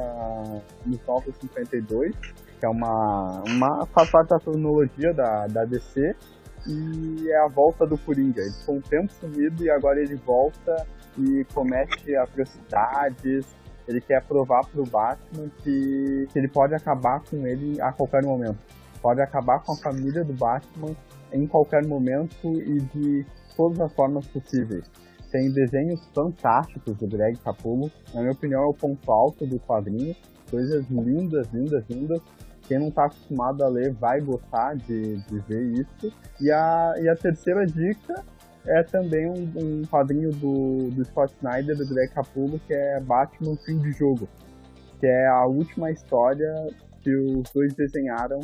nos 0.86 1.00
952, 1.08 2.16
que 2.60 2.66
é 2.66 2.70
uma, 2.70 3.44
uma 3.48 3.86
faz 3.88 4.10
parte 4.10 4.30
da 4.30 4.40
cronologia 4.40 5.14
da, 5.14 5.46
da 5.48 5.66
DC, 5.66 6.16
e 6.68 7.30
é 7.30 7.38
a 7.38 7.48
volta 7.48 7.86
do 7.86 7.98
Coringa. 7.98 8.42
Ele 8.42 8.52
ficou 8.52 8.76
um 8.76 8.82
tempo 8.82 9.12
sumido 9.14 9.64
e 9.64 9.70
agora 9.70 10.00
ele 10.00 10.16
volta 10.16 10.86
e 11.18 11.46
comete 11.54 12.16
atrocidades. 12.16 13.46
Ele 13.88 14.00
quer 14.00 14.24
provar 14.24 14.66
pro 14.66 14.86
Batman 14.86 15.50
que, 15.62 16.28
que 16.32 16.40
ele 16.40 16.48
pode 16.48 16.74
acabar 16.74 17.22
com 17.22 17.46
ele 17.46 17.82
a 17.82 17.92
qualquer 17.92 18.24
momento 18.24 18.60
pode 19.04 19.22
acabar 19.22 19.60
com 19.60 19.74
a 19.74 19.76
família 19.76 20.24
do 20.24 20.32
Batman 20.34 20.96
em 21.34 21.46
qualquer 21.46 21.86
momento 21.86 22.48
e 22.48 22.80
de 22.80 23.26
todas 23.58 23.80
as 23.82 23.94
formas 23.94 24.26
possíveis. 24.28 24.90
Tem 25.30 25.52
desenhos 25.52 26.00
fantásticos 26.16 26.96
do 26.96 27.08
Greg 27.08 27.38
Capullo, 27.40 27.92
na 28.14 28.22
minha 28.22 28.32
opinião 28.32 28.64
é 28.64 28.66
o 28.66 28.74
ponto 28.74 29.12
alto 29.12 29.46
do 29.46 29.60
quadrinho, 29.60 30.16
coisas 30.50 30.88
lindas, 30.90 31.48
lindas, 31.52 31.84
lindas. 31.90 32.22
Quem 32.74 32.80
não 32.80 32.88
está 32.88 33.06
acostumado 33.06 33.64
a 33.64 33.68
ler 33.68 33.94
vai 33.94 34.20
gostar 34.20 34.76
de, 34.76 35.18
de 35.18 35.40
ver 35.42 35.62
isso. 35.62 36.12
E 36.42 36.52
a, 36.52 36.96
e 36.98 37.08
a 37.08 37.16
terceira 37.16 37.68
dica 37.68 38.24
é 38.66 38.82
também 38.82 39.30
um, 39.30 39.44
um 39.56 39.82
quadrinho 39.84 40.32
do, 40.32 40.90
do 40.90 41.06
Scott 41.06 41.32
Snyder, 41.36 41.78
do 41.78 41.88
Greg 41.88 42.12
Capullo, 42.12 42.60
que 42.66 42.74
é 42.74 43.00
Batman 43.00 43.56
Fim 43.58 43.78
de 43.78 43.92
Jogo, 43.92 44.28
que 45.00 45.06
é 45.06 45.28
a 45.28 45.46
última 45.46 45.92
história 45.92 46.52
que 47.02 47.16
os 47.16 47.44
dois 47.54 47.76
desenharam 47.76 48.40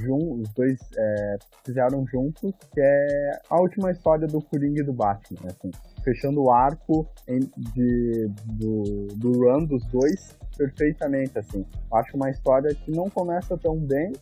jun- 0.00 0.40
os 0.42 0.48
dois 0.54 0.78
é, 0.96 1.36
fizeram 1.64 2.06
juntos, 2.06 2.52
que 2.72 2.80
é 2.80 3.30
a 3.48 3.60
última 3.60 3.90
história 3.90 4.26
do 4.26 4.40
Coringa 4.42 4.80
e 4.80 4.84
do 4.84 4.92
Batman, 4.92 5.40
assim, 5.46 5.70
fechando 6.04 6.42
o 6.42 6.50
arco 6.50 7.06
em- 7.28 7.50
de, 7.74 8.28
do, 8.46 9.06
do 9.16 9.32
run 9.38 9.64
dos 9.66 9.84
dois 9.86 10.36
perfeitamente, 10.56 11.38
assim. 11.38 11.64
Acho 11.92 12.16
uma 12.16 12.30
história 12.30 12.74
que 12.74 12.90
não 12.90 13.08
começa 13.08 13.56
tão 13.56 13.76
bem, 13.76 14.12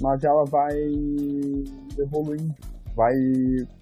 mas 0.00 0.24
ela 0.24 0.44
vai 0.44 0.74
evoluindo, 1.98 2.54
vai 2.94 3.14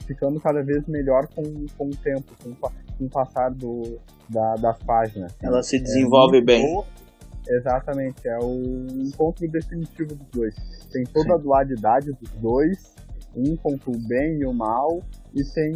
ficando 0.07 0.41
cada 0.41 0.63
vez 0.63 0.87
melhor 0.87 1.27
com, 1.35 1.43
com 1.77 1.87
o 1.89 1.97
tempo, 1.97 2.25
com, 2.43 2.55
com 2.55 3.05
o 3.05 3.09
passar 3.11 3.51
do, 3.51 3.99
da- 4.29 4.55
das 4.57 4.79
páginas. 4.83 5.33
assim. 5.33 5.47
Ela 5.47 5.63
se 5.63 5.77
É 5.77 5.81
desenvolve 5.81 6.37
muito 6.37 6.47
bem. 6.47 6.63
boa. 6.73 6.85
Exatamente, 7.49 8.27
é 8.27 8.39
o 8.39 8.87
encontro 8.91 9.47
definitivo 9.49 10.15
dos 10.15 10.27
dois. 10.33 10.55
Tem 10.93 11.05
toda 11.05 11.35
a 11.35 11.37
dualidade 11.37 12.13
dos 12.13 12.31
dois, 12.41 12.95
um 13.37 13.57
contra 13.57 13.91
o 13.91 13.99
bem 14.09 14.39
e 14.41 14.47
o 14.47 14.53
mal, 14.53 15.03
e 15.35 15.43
tem. 15.45 15.73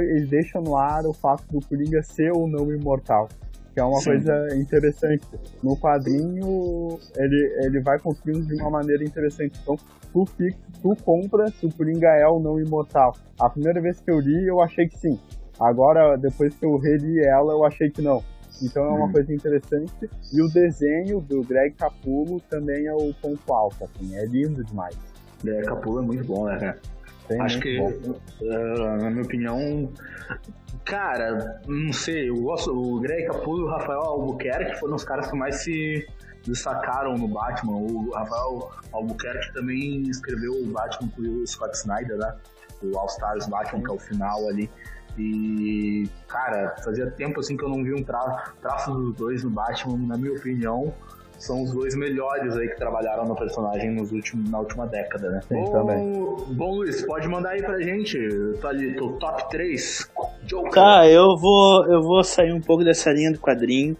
Eles 0.00 0.28
deixam 0.28 0.60
no 0.60 0.76
ar 0.76 1.06
o 1.06 1.14
fato 1.14 1.44
do 1.50 1.66
Coringa 1.66 2.02
ser 2.02 2.30
ou 2.32 2.46
não 2.46 2.70
imortal, 2.70 3.28
que 3.72 3.80
é 3.80 3.84
uma 3.84 3.98
Sim. 4.00 4.10
coisa 4.10 4.54
interessante. 4.54 5.26
No 5.62 5.76
quadrinho, 5.78 6.98
ele, 7.16 7.56
ele 7.64 7.80
vai 7.80 7.98
construindo 7.98 8.46
de 8.46 8.54
uma 8.60 8.70
maneira 8.70 9.02
interessante. 9.02 9.58
Então, 9.62 9.76
tu, 10.12 10.26
fica, 10.26 10.58
tu 10.82 10.94
compra 11.02 11.48
se 11.48 11.64
o 11.64 11.72
Coringa 11.72 12.08
é 12.08 12.26
ou 12.26 12.38
não 12.38 12.60
imortal. 12.60 13.16
A 13.40 13.48
primeira 13.48 13.80
vez 13.80 13.98
que 13.98 14.10
eu 14.10 14.20
li, 14.20 14.46
eu 14.46 14.60
achei 14.60 14.86
que 14.86 14.98
sim. 14.98 15.18
Agora, 15.58 16.16
depois 16.16 16.54
que 16.54 16.64
eu 16.64 16.76
reli 16.76 17.18
ela, 17.24 17.52
eu 17.52 17.64
achei 17.64 17.90
que 17.90 18.02
não. 18.02 18.22
Então 18.62 18.84
é 18.84 18.88
uma 18.90 19.06
Hum. 19.06 19.12
coisa 19.12 19.32
interessante. 19.32 20.10
E 20.32 20.42
o 20.42 20.48
desenho 20.48 21.20
do 21.20 21.42
Greg 21.42 21.74
Capullo 21.76 22.40
também 22.50 22.86
é 22.86 22.94
o 22.94 23.12
ponto 23.14 23.52
alto, 23.52 23.84
assim, 23.84 24.16
é 24.16 24.24
lindo 24.26 24.64
demais. 24.64 24.96
É, 25.46 25.62
Capula 25.62 26.02
é 26.02 26.04
muito 26.04 26.24
bom, 26.26 26.46
né, 26.46 26.58
cara? 26.58 26.78
Bem, 27.28 27.40
Acho 27.42 27.60
que, 27.60 27.76
eh, 27.78 28.96
na 29.00 29.10
minha 29.10 29.22
opinião, 29.22 29.92
cara, 30.84 31.60
não 31.66 31.92
sei, 31.92 32.28
eu 32.30 32.36
gosto, 32.36 32.72
o 32.72 32.98
Greg 33.00 33.26
Capullo 33.26 33.60
e 33.60 33.64
o 33.64 33.68
Rafael 33.68 34.00
Albuquerque 34.00 34.78
foram 34.80 34.94
os 34.96 35.04
caras 35.04 35.30
que 35.30 35.36
mais 35.36 35.56
se 35.56 36.06
destacaram 36.46 37.14
no 37.16 37.28
Batman. 37.28 37.76
O 37.76 38.10
Rafael 38.10 38.70
Albuquerque 38.92 39.52
também 39.52 40.02
escreveu 40.08 40.52
o 40.54 40.66
Batman 40.66 41.08
com 41.14 41.22
o 41.22 41.46
Scott 41.46 41.76
Snyder, 41.76 42.16
né? 42.16 42.34
O 42.82 42.96
All 42.96 43.06
Stars 43.06 43.46
Batman, 43.46 43.82
que 43.82 43.90
é 43.90 43.94
o 43.94 43.98
final 43.98 44.48
ali. 44.48 44.70
E, 45.18 46.08
cara, 46.28 46.76
fazia 46.84 47.10
tempo 47.10 47.40
assim 47.40 47.56
que 47.56 47.64
eu 47.64 47.68
não 47.68 47.82
vi 47.82 47.92
um 47.92 48.02
tra 48.02 48.52
traço 48.60 48.92
dos 48.92 49.14
dois 49.16 49.42
no 49.42 49.50
Batman, 49.50 49.98
na 50.06 50.16
minha 50.16 50.32
opinião. 50.32 50.94
São 51.38 51.62
os 51.62 51.72
dois 51.72 51.94
melhores 51.94 52.56
aí 52.56 52.68
que 52.68 52.76
trabalharam 52.76 53.24
no 53.24 53.36
personagem 53.36 53.92
nos 53.92 54.10
últimos, 54.10 54.50
na 54.50 54.58
última 54.58 54.86
década, 54.86 55.30
né? 55.30 55.40
Bom, 55.48 55.70
também. 55.70 56.56
bom, 56.56 56.74
Luiz, 56.76 57.02
pode 57.06 57.28
mandar 57.28 57.50
aí 57.50 57.62
pra 57.62 57.80
gente. 57.80 58.18
Tá 58.60 58.70
ali, 58.70 58.94
teu 58.96 59.12
top 59.12 59.48
3. 59.48 60.10
Joker. 60.44 60.72
Tá, 60.72 61.08
eu 61.08 61.36
vou, 61.40 61.86
eu 61.86 62.02
vou 62.02 62.24
sair 62.24 62.52
um 62.52 62.60
pouco 62.60 62.82
dessa 62.82 63.12
linha 63.12 63.32
do 63.32 63.38
quadrinho 63.38 63.96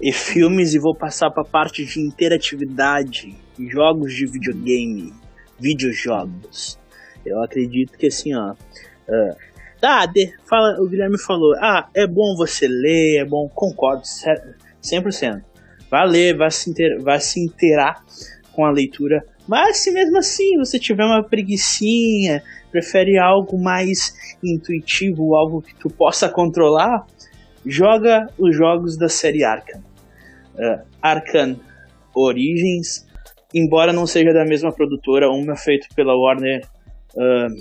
e 0.00 0.12
filmes 0.12 0.74
e 0.74 0.78
vou 0.78 0.94
passar 0.94 1.30
pra 1.30 1.44
parte 1.44 1.84
de 1.84 2.00
interatividade, 2.00 3.36
jogos 3.58 4.12
de 4.14 4.24
videogame, 4.26 5.12
videojogos. 5.58 6.78
Eu 7.26 7.42
acredito 7.42 7.98
que 7.98 8.06
assim, 8.06 8.32
ó. 8.32 8.54
Ah, 9.84 10.06
de- 10.06 10.32
fala, 10.48 10.80
o 10.80 10.88
Guilherme 10.88 11.18
falou, 11.18 11.54
ah, 11.56 11.88
é 11.94 12.06
bom 12.06 12.34
você 12.36 12.66
ler, 12.66 13.18
é 13.18 13.24
bom, 13.24 13.48
concordo, 13.48 14.06
cer- 14.06 14.56
100%. 14.82 15.42
Vai 15.90 16.06
ler, 16.06 16.36
vai 16.36 16.50
se, 16.50 16.70
inter, 16.70 17.00
vai 17.02 17.20
se 17.20 17.40
inteirar 17.40 18.02
com 18.52 18.64
a 18.64 18.70
leitura. 18.70 19.24
Mas 19.46 19.78
se 19.78 19.90
mesmo 19.90 20.18
assim 20.18 20.56
você 20.56 20.78
tiver 20.78 21.04
uma 21.04 21.22
preguiçinha, 21.22 22.42
prefere 22.70 23.18
algo 23.18 23.62
mais 23.62 24.14
intuitivo, 24.42 25.34
algo 25.34 25.62
que 25.62 25.74
tu 25.74 25.88
possa 25.88 26.28
controlar, 26.28 27.06
joga 27.64 28.26
os 28.38 28.56
jogos 28.56 28.96
da 28.96 29.08
série 29.08 29.44
Arkham. 29.44 29.82
Uh, 30.54 31.60
Origins, 32.14 33.06
embora 33.52 33.92
não 33.92 34.06
seja 34.06 34.32
da 34.32 34.44
mesma 34.44 34.72
produtora, 34.72 35.28
uma 35.30 35.54
é 35.54 35.56
feita 35.56 35.88
pela 35.94 36.16
Warner 36.16 36.64
uh, 37.16 37.54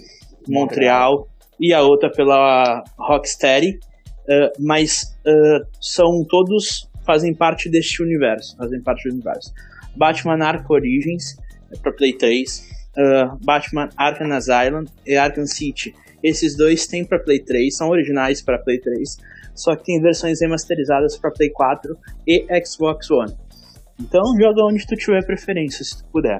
Montreal 0.48 1.28
e 1.60 1.74
a 1.74 1.82
outra 1.82 2.12
pela 2.12 2.84
Rocksteady, 2.98 3.80
uh, 4.28 4.52
mas 4.60 5.16
uh, 5.26 5.66
são 5.80 6.26
todos 6.28 6.90
fazem 7.06 7.34
parte 7.34 7.70
deste 7.70 8.02
universo, 8.02 8.56
fazem 8.58 8.82
parte 8.82 9.08
do 9.08 9.14
universo. 9.14 9.54
Batman 9.96 10.44
Arkham 10.44 10.76
Origins 10.76 11.38
é 11.72 11.78
para 11.78 11.92
Play 11.92 12.14
3, 12.14 12.70
uh, 12.98 13.38
Batman 13.44 13.90
Arkham 13.98 14.32
Asylum 14.32 14.86
e 15.06 15.16
Arkham 15.16 15.46
City. 15.46 15.94
Esses 16.24 16.56
dois 16.56 16.88
têm 16.88 17.06
para 17.06 17.20
Play 17.20 17.40
3, 17.40 17.76
são 17.76 17.90
originais 17.90 18.42
para 18.42 18.58
Play 18.58 18.80
3, 18.80 19.18
só 19.54 19.76
que 19.76 19.84
tem 19.84 20.02
versões 20.02 20.40
remasterizadas 20.42 21.18
para 21.18 21.32
Play 21.32 21.50
4 21.50 21.98
e 22.26 22.46
Xbox 22.66 23.12
One. 23.12 23.36
Então 24.00 24.24
joga 24.40 24.64
onde 24.66 24.86
tu 24.88 24.96
tiver 24.96 25.24
preferência, 25.26 25.84
se 25.84 25.98
tu 25.98 26.06
puder. 26.12 26.40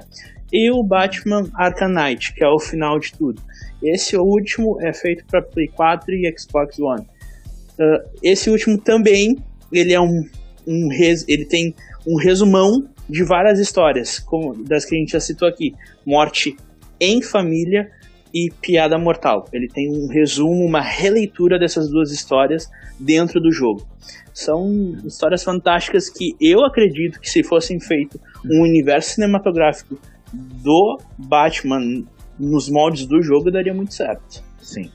E 0.56 0.70
o 0.70 0.84
Batman 0.84 1.50
Arkham 1.56 1.88
Knight, 1.88 2.32
que 2.32 2.44
é 2.44 2.48
o 2.48 2.60
final 2.60 3.00
de 3.00 3.12
tudo. 3.12 3.42
Esse 3.82 4.16
último 4.16 4.80
é 4.80 4.92
feito 4.92 5.24
para 5.26 5.42
Play 5.42 5.66
4 5.66 6.14
e 6.14 6.32
Xbox 6.38 6.78
One. 6.78 7.02
Uh, 7.02 8.08
esse 8.22 8.48
último 8.48 8.78
também 8.78 9.34
ele 9.72 9.92
é 9.92 10.00
um, 10.00 10.22
um 10.64 10.88
res, 10.88 11.24
ele 11.26 11.44
tem 11.44 11.74
um 12.06 12.16
resumão 12.16 12.70
de 13.10 13.24
várias 13.24 13.58
histórias, 13.58 14.20
como 14.20 14.54
das 14.62 14.84
que 14.84 14.94
a 14.94 14.98
gente 15.00 15.10
já 15.10 15.18
citou 15.18 15.48
aqui: 15.48 15.74
Morte 16.06 16.56
em 17.00 17.20
Família 17.20 17.90
e 18.32 18.48
Piada 18.62 18.96
Mortal. 18.96 19.48
Ele 19.52 19.66
tem 19.66 19.90
um 19.90 20.06
resumo, 20.06 20.64
uma 20.64 20.80
releitura 20.80 21.58
dessas 21.58 21.90
duas 21.90 22.12
histórias 22.12 22.70
dentro 23.00 23.40
do 23.40 23.50
jogo. 23.50 23.84
São 24.32 24.68
histórias 25.04 25.42
fantásticas 25.42 26.08
que 26.08 26.36
eu 26.40 26.64
acredito 26.64 27.18
que 27.18 27.28
se 27.28 27.42
fossem 27.42 27.80
feito 27.80 28.20
um 28.44 28.62
universo 28.62 29.16
cinematográfico 29.16 29.98
do 30.34 30.98
Batman 31.18 32.04
nos 32.38 32.68
moldes 32.68 33.06
do 33.06 33.22
jogo 33.22 33.50
daria 33.50 33.72
muito 33.72 33.94
certo. 33.94 34.42
Sim. 34.58 34.90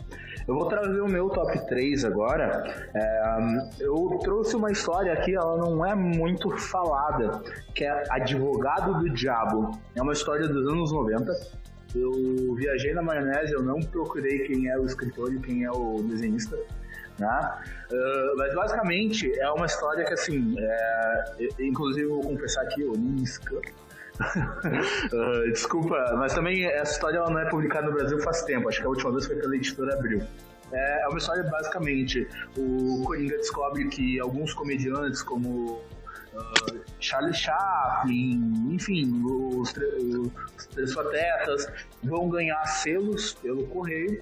Eu 0.50 0.56
vou 0.56 0.66
trazer 0.66 1.00
o 1.00 1.08
meu 1.08 1.30
top 1.30 1.68
3 1.68 2.06
agora. 2.06 2.64
É, 2.96 3.22
eu 3.80 4.20
trouxe 4.24 4.56
uma 4.56 4.72
história 4.72 5.14
aqui, 5.14 5.36
ela 5.36 5.56
não 5.58 5.86
é 5.86 5.94
muito 5.94 6.50
falada, 6.58 7.44
que 7.76 7.84
é 7.84 8.04
Advogado 8.10 9.00
do 9.00 9.10
Diabo. 9.12 9.80
É 9.96 10.02
uma 10.02 10.14
história 10.14 10.48
dos 10.48 10.68
anos 10.68 10.92
90. 10.92 11.32
Eu 11.96 12.56
viajei 12.56 12.94
na 12.96 13.04
maionese, 13.04 13.54
eu 13.54 13.62
não 13.62 13.80
procurei 13.80 14.40
quem 14.40 14.68
é 14.70 14.80
o 14.80 14.86
escritor 14.86 15.32
e 15.32 15.40
quem 15.40 15.66
é 15.66 15.72
o 15.72 16.02
desenhista. 16.02 16.58
Né? 17.20 17.58
Uh, 17.92 18.38
mas 18.38 18.56
basicamente 18.56 19.32
é 19.40 19.52
uma 19.52 19.68
história 19.68 20.04
que 20.04 20.14
assim, 20.14 20.56
é, 20.58 21.48
inclusive 21.60 22.08
eu 22.08 22.22
vou 22.22 22.24
confessar 22.24 22.64
aqui, 22.64 22.82
eu 22.82 22.94
nem 22.94 23.24
uh, 24.20 25.44
desculpa, 25.52 25.98
mas 26.18 26.34
também 26.34 26.66
essa 26.66 26.94
história 26.94 27.18
ela 27.18 27.30
não 27.30 27.40
é 27.40 27.50
publicada 27.50 27.88
no 27.88 27.94
Brasil 27.94 28.20
faz 28.20 28.44
tempo. 28.44 28.70
Acho 28.70 28.80
que 28.80 28.86
a 28.86 28.90
última 28.90 29.12
vez 29.12 29.26
foi 29.26 29.36
pela 29.36 29.56
editora 29.56 29.94
Abril. 29.96 30.22
É, 30.72 31.04
é 31.04 31.08
uma 31.08 31.18
história 31.18 31.44
basicamente 31.44 32.28
o 32.56 33.04
Coringa 33.04 33.38
descobre 33.38 33.88
que 33.88 34.20
alguns 34.20 34.54
comediantes 34.54 35.24
como 35.24 35.82
uh, 36.34 36.80
Charlie 37.00 37.34
Chaplin, 37.34 38.70
enfim, 38.72 39.24
os, 39.26 39.74
os 39.76 40.68
Três 40.68 40.94
Patetas 40.94 41.68
vão 42.04 42.30
ganhar 42.30 42.64
selos 42.66 43.34
pelo 43.34 43.66
correio 43.68 44.22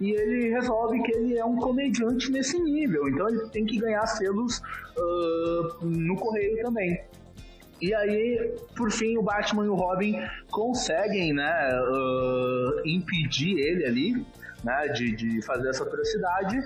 e 0.00 0.10
ele 0.10 0.50
resolve 0.50 1.02
que 1.02 1.12
ele 1.12 1.38
é 1.38 1.44
um 1.44 1.56
comediante 1.56 2.30
nesse 2.30 2.58
nível, 2.60 3.08
então 3.08 3.28
ele 3.28 3.48
tem 3.50 3.64
que 3.64 3.78
ganhar 3.78 4.04
selos 4.06 4.58
uh, 4.96 5.84
no 5.84 6.16
correio 6.16 6.62
também. 6.62 7.00
E 7.82 7.92
aí, 7.92 8.54
por 8.76 8.92
fim, 8.92 9.18
o 9.18 9.22
Batman 9.22 9.64
e 9.64 9.68
o 9.68 9.74
Robin 9.74 10.14
conseguem, 10.52 11.32
né, 11.32 11.68
uh, 11.80 12.88
impedir 12.88 13.58
ele 13.58 13.84
ali, 13.84 14.26
né, 14.62 14.86
de, 14.94 15.16
de 15.16 15.42
fazer 15.42 15.68
essa 15.68 15.82
atrocidade. 15.82 16.60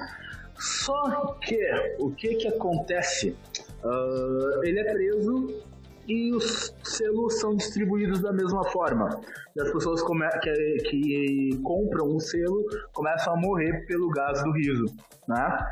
Só 0.59 1.39
que, 1.41 1.59
o 1.99 2.11
que 2.11 2.35
que 2.35 2.49
acontece? 2.49 3.35
Uh, 3.83 4.63
ele 4.63 4.79
é 4.79 4.93
preso 4.93 5.65
e 6.07 6.35
os 6.35 6.75
selos 6.85 7.41
são 7.41 7.57
distribuídos 7.57 8.21
da 8.21 8.31
mesma 8.31 8.65
forma. 8.65 9.19
E 9.57 9.61
as 9.63 9.73
pessoas 9.73 10.03
que, 10.03 10.77
que 10.91 11.61
compram 11.65 12.15
o 12.15 12.21
selo 12.21 12.63
começam 12.93 13.33
a 13.33 13.37
morrer 13.39 13.87
pelo 13.87 14.11
gás 14.11 14.43
do 14.43 14.53
riso, 14.53 14.85
né? 15.27 15.67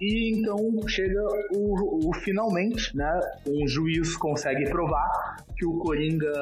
E 0.00 0.36
então 0.36 0.56
chega 0.88 1.22
o, 1.52 2.08
o, 2.08 2.14
finalmente, 2.14 2.96
né? 2.96 3.20
Um 3.46 3.66
juiz 3.68 4.16
consegue 4.16 4.68
provar 4.68 5.36
que 5.56 5.66
o 5.66 5.78
Coringa 5.78 6.32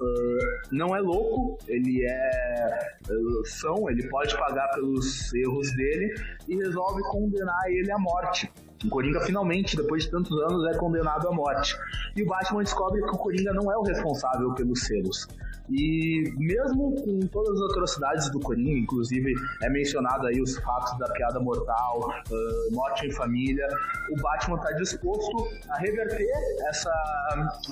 uh, 0.00 0.68
não 0.70 0.94
é 0.94 1.00
louco, 1.00 1.58
ele 1.66 2.04
é 2.06 2.78
uh, 3.10 3.46
são, 3.46 3.90
ele 3.90 4.08
pode 4.08 4.36
pagar 4.38 4.68
pelos 4.68 5.34
erros 5.34 5.74
dele 5.76 6.14
e 6.48 6.56
resolve 6.56 7.02
condenar 7.02 7.66
ele 7.66 7.90
à 7.90 7.98
morte. 7.98 8.50
O 8.84 8.88
Coringa 8.88 9.20
finalmente, 9.20 9.76
depois 9.76 10.04
de 10.04 10.10
tantos 10.10 10.36
anos, 10.42 10.66
é 10.74 10.78
condenado 10.78 11.28
à 11.28 11.32
morte. 11.32 11.76
E 12.16 12.22
o 12.22 12.26
Batman 12.26 12.62
descobre 12.62 13.00
que 13.02 13.10
o 13.10 13.18
Coringa 13.18 13.52
não 13.52 13.70
é 13.70 13.76
o 13.76 13.82
responsável 13.82 14.52
pelos 14.54 14.80
selos. 14.80 15.28
E 15.72 16.32
mesmo 16.36 16.94
com 17.02 17.20
todas 17.28 17.60
as 17.60 17.70
atrocidades 17.70 18.30
do 18.30 18.38
Coringa, 18.40 18.78
inclusive 18.78 19.32
é 19.62 19.70
mencionado 19.70 20.26
aí 20.26 20.40
os 20.40 20.56
fatos 20.58 20.98
da 20.98 21.08
piada 21.12 21.40
mortal, 21.40 22.10
uh, 22.30 22.74
morte 22.74 23.06
em 23.06 23.10
família, 23.10 23.66
o 24.10 24.20
Batman 24.20 24.56
está 24.56 24.72
disposto 24.72 25.48
a 25.70 25.78
reverter 25.78 26.28
essa, 26.68 26.92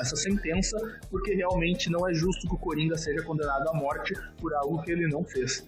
essa 0.01 0.17
sentença, 0.17 0.79
porque 1.11 1.35
realmente 1.35 1.91
não 1.91 2.09
é 2.09 2.15
justo 2.15 2.49
que 2.49 2.55
o 2.55 2.59
Coringa 2.59 2.97
seja 2.97 3.23
condenado 3.23 3.69
à 3.69 3.75
morte 3.75 4.15
por 4.39 4.55
algo 4.55 4.83
que 4.83 4.93
ele 4.93 5.07
não 5.07 5.23
fez 5.23 5.67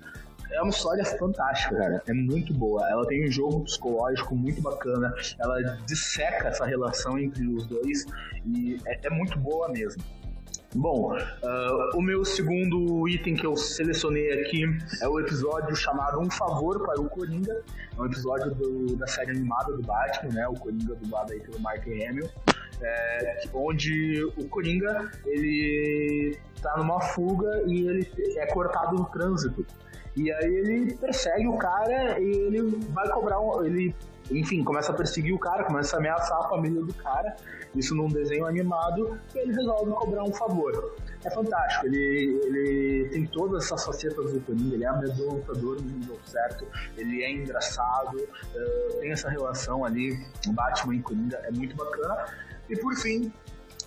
é 0.52 0.60
uma 0.60 0.70
história 0.70 1.04
fantástica, 1.04 1.76
cara. 1.76 2.02
É 2.06 2.12
muito 2.12 2.52
boa. 2.52 2.86
Ela 2.88 3.06
tem 3.06 3.26
um 3.26 3.30
jogo 3.30 3.64
psicológico 3.64 4.34
muito 4.36 4.60
bacana. 4.60 5.14
Ela 5.38 5.60
disseca 5.86 6.48
essa 6.48 6.66
relação 6.66 7.18
entre 7.18 7.46
os 7.46 7.66
dois 7.66 8.04
e 8.44 8.78
é, 8.86 9.06
é 9.06 9.10
muito 9.10 9.38
boa 9.38 9.68
mesmo. 9.70 10.02
Bom, 10.74 11.14
uh, 11.14 11.96
o 11.96 12.00
meu 12.00 12.24
segundo 12.24 13.06
item 13.06 13.34
que 13.34 13.44
eu 13.44 13.54
selecionei 13.54 14.40
aqui 14.40 14.64
é 15.02 15.08
o 15.08 15.20
episódio 15.20 15.76
chamado 15.76 16.18
Um 16.18 16.30
Favor 16.30 16.80
para 16.82 16.98
o 16.98 17.10
Coringa. 17.10 17.62
É 17.94 18.00
um 18.00 18.06
episódio 18.06 18.54
do, 18.54 18.96
da 18.96 19.06
série 19.06 19.32
animada 19.32 19.70
do 19.76 19.82
Batman, 19.82 20.32
né? 20.32 20.48
O 20.48 20.54
Coringa 20.54 20.94
dublado 20.94 21.32
aí 21.32 21.40
pelo 21.40 21.60
Mark 21.60 21.86
Hamill. 21.86 22.26
É, 22.80 23.42
onde 23.52 24.24
o 24.24 24.48
Coringa 24.48 25.10
ele 25.26 26.38
tá 26.62 26.74
numa 26.78 27.00
fuga 27.02 27.64
e 27.66 27.86
ele 27.86 28.10
é 28.38 28.46
cortado 28.46 28.96
no 28.96 29.04
trânsito. 29.04 29.66
E 30.16 30.32
aí 30.32 30.54
ele 30.54 30.94
persegue 30.94 31.48
o 31.48 31.58
cara 31.58 32.18
e 32.18 32.30
ele 32.30 32.62
vai 32.90 33.08
cobrar 33.10 33.38
um, 33.40 33.62
ele 33.62 33.94
enfim, 34.38 34.64
começa 34.64 34.92
a 34.92 34.94
perseguir 34.94 35.34
o 35.34 35.38
cara, 35.38 35.64
começa 35.64 35.96
a 35.96 35.98
ameaçar 35.98 36.38
a 36.38 36.48
família 36.48 36.82
do 36.82 36.94
cara, 36.94 37.36
isso 37.74 37.94
num 37.94 38.08
desenho 38.08 38.46
animado, 38.46 39.18
e 39.34 39.38
ele 39.38 39.52
resolve 39.54 39.90
cobrar 39.92 40.24
um 40.24 40.32
favor. 40.32 40.94
É 41.24 41.30
fantástico, 41.30 41.86
ele, 41.86 42.40
ele 42.44 43.08
tem 43.10 43.26
todas 43.26 43.64
essas 43.64 43.84
facetas 43.84 44.32
do 44.32 44.40
Coringa, 44.40 44.74
ele 44.74 44.84
é 44.84 44.88
amedrontador 44.88 45.80
no 45.80 45.88
nível 45.88 46.18
certo, 46.24 46.66
ele 46.96 47.22
é 47.22 47.30
engraçado, 47.30 48.16
uh, 48.16 49.00
tem 49.00 49.12
essa 49.12 49.28
relação 49.28 49.84
ali, 49.84 50.18
Batman 50.48 50.96
e 50.96 51.02
Coringa, 51.02 51.36
é 51.44 51.50
muito 51.50 51.76
bacana. 51.76 52.26
E 52.68 52.76
por 52.76 52.94
fim, 52.96 53.32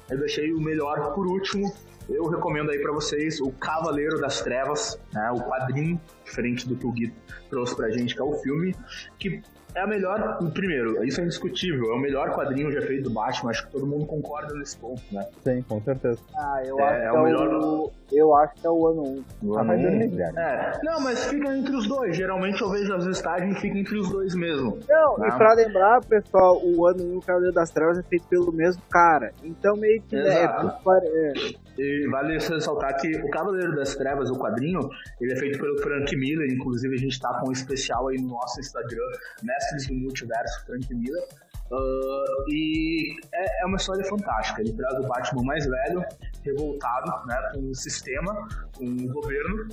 eu 0.10 0.18
deixei 0.20 0.54
o 0.54 0.62
melhor 0.62 1.14
por 1.14 1.28
último, 1.28 1.74
eu 2.08 2.28
recomendo 2.28 2.70
aí 2.70 2.80
para 2.80 2.92
vocês 2.92 3.42
o 3.42 3.52
Cavaleiro 3.52 4.20
das 4.20 4.42
Trevas, 4.42 5.00
né, 5.12 5.32
o 5.32 5.40
quadrinho, 5.40 6.00
diferente 6.26 6.68
do 6.68 6.76
que 6.76 6.86
o 6.86 6.92
Gui 6.92 7.14
trouxe 7.50 7.76
pra 7.76 7.90
gente, 7.90 8.14
que 8.14 8.22
é 8.22 8.24
o 8.24 8.34
filme, 8.34 8.76
que 9.18 9.42
é 9.76 9.82
a 9.82 9.88
melhor. 9.88 10.40
Primeiro, 10.54 11.04
isso 11.04 11.20
é 11.20 11.24
indiscutível, 11.24 11.92
é 11.92 11.96
o 11.96 12.00
melhor 12.00 12.32
quadrinho 12.34 12.72
já 12.72 12.82
feito 12.82 13.04
do 13.04 13.10
Batman, 13.10 13.52
acho 13.52 13.66
que 13.66 13.72
todo 13.72 13.86
mundo 13.86 14.06
concorda 14.06 14.54
nesse 14.56 14.78
ponto, 14.78 15.02
né? 15.12 15.28
Sim, 15.44 15.62
com 15.64 15.82
certeza. 15.82 16.20
Ah, 16.36 16.62
eu 16.66 16.80
é, 16.80 16.84
acho 16.84 16.96
é 16.96 17.00
que 17.02 17.06
é 17.06 17.12
o 17.12 17.24
melhor. 17.24 17.48
O... 17.54 17.92
Eu 18.12 18.36
acho 18.36 18.56
que 18.56 18.66
é 18.66 18.70
o 18.70 18.88
ano 18.88 19.24
1. 19.42 19.48
O 19.48 19.58
ano 19.58 19.74
1. 19.74 20.40
É. 20.40 20.80
Não, 20.84 21.02
mas 21.02 21.26
fica 21.26 21.56
entre 21.56 21.76
os 21.76 21.88
dois. 21.88 22.16
Geralmente 22.16 22.62
eu 22.62 22.70
vejo 22.70 22.94
as 22.94 23.04
listagens 23.04 23.58
e 23.58 23.60
fica 23.60 23.78
entre 23.78 23.98
os 23.98 24.10
dois 24.10 24.34
mesmo. 24.34 24.80
Não, 24.88 25.28
e 25.28 25.32
pra 25.38 25.54
lembrar, 25.54 26.02
pessoal, 26.06 26.62
o 26.64 26.86
ano 26.86 27.18
1 27.18 27.20
Cavaleiro 27.22 27.54
das 27.54 27.72
Trevas 27.72 27.98
é 27.98 28.04
feito 28.04 28.28
pelo 28.28 28.52
mesmo 28.54 28.82
cara. 28.90 29.34
Então 29.44 29.76
meio 29.76 30.02
que 30.04 30.16
né, 30.16 30.44
é, 30.44 31.66
e 31.78 32.08
vale 32.08 32.38
ressaltar 32.38 32.96
que 32.98 33.12
o 33.18 33.30
Cavaleiro 33.30 33.76
das 33.76 33.96
Trevas, 33.96 34.30
o 34.30 34.38
quadrinho, 34.38 34.80
ele 35.20 35.34
é 35.34 35.36
feito 35.36 35.60
pelo 35.60 35.78
Frank 35.82 36.15
Miller, 36.18 36.52
inclusive 36.52 36.96
a 36.96 36.98
gente 36.98 37.20
tá 37.20 37.40
com 37.40 37.50
um 37.50 37.52
especial 37.52 38.08
aí 38.08 38.18
no 38.18 38.30
nosso 38.30 38.60
Instagram, 38.60 39.12
Mestres 39.44 39.88
do 39.88 39.96
Multiverso, 39.96 40.66
Frank 40.66 40.94
Miller. 40.94 41.24
Uh, 41.72 42.52
e 42.52 43.16
é, 43.34 43.64
é, 43.64 43.66
uma 43.66 43.78
história 43.78 44.04
fantástica. 44.06 44.62
Ele 44.62 44.74
traz 44.74 45.00
o 45.00 45.08
Batman 45.08 45.44
mais 45.44 45.66
velho, 45.66 46.06
revoltado 46.44 47.28
né, 47.28 47.52
com 47.54 47.70
o 47.70 47.76
sistema, 47.76 48.48
com 48.76 48.86
o 48.86 49.08
governo, 49.12 49.68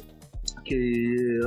que 0.64 1.40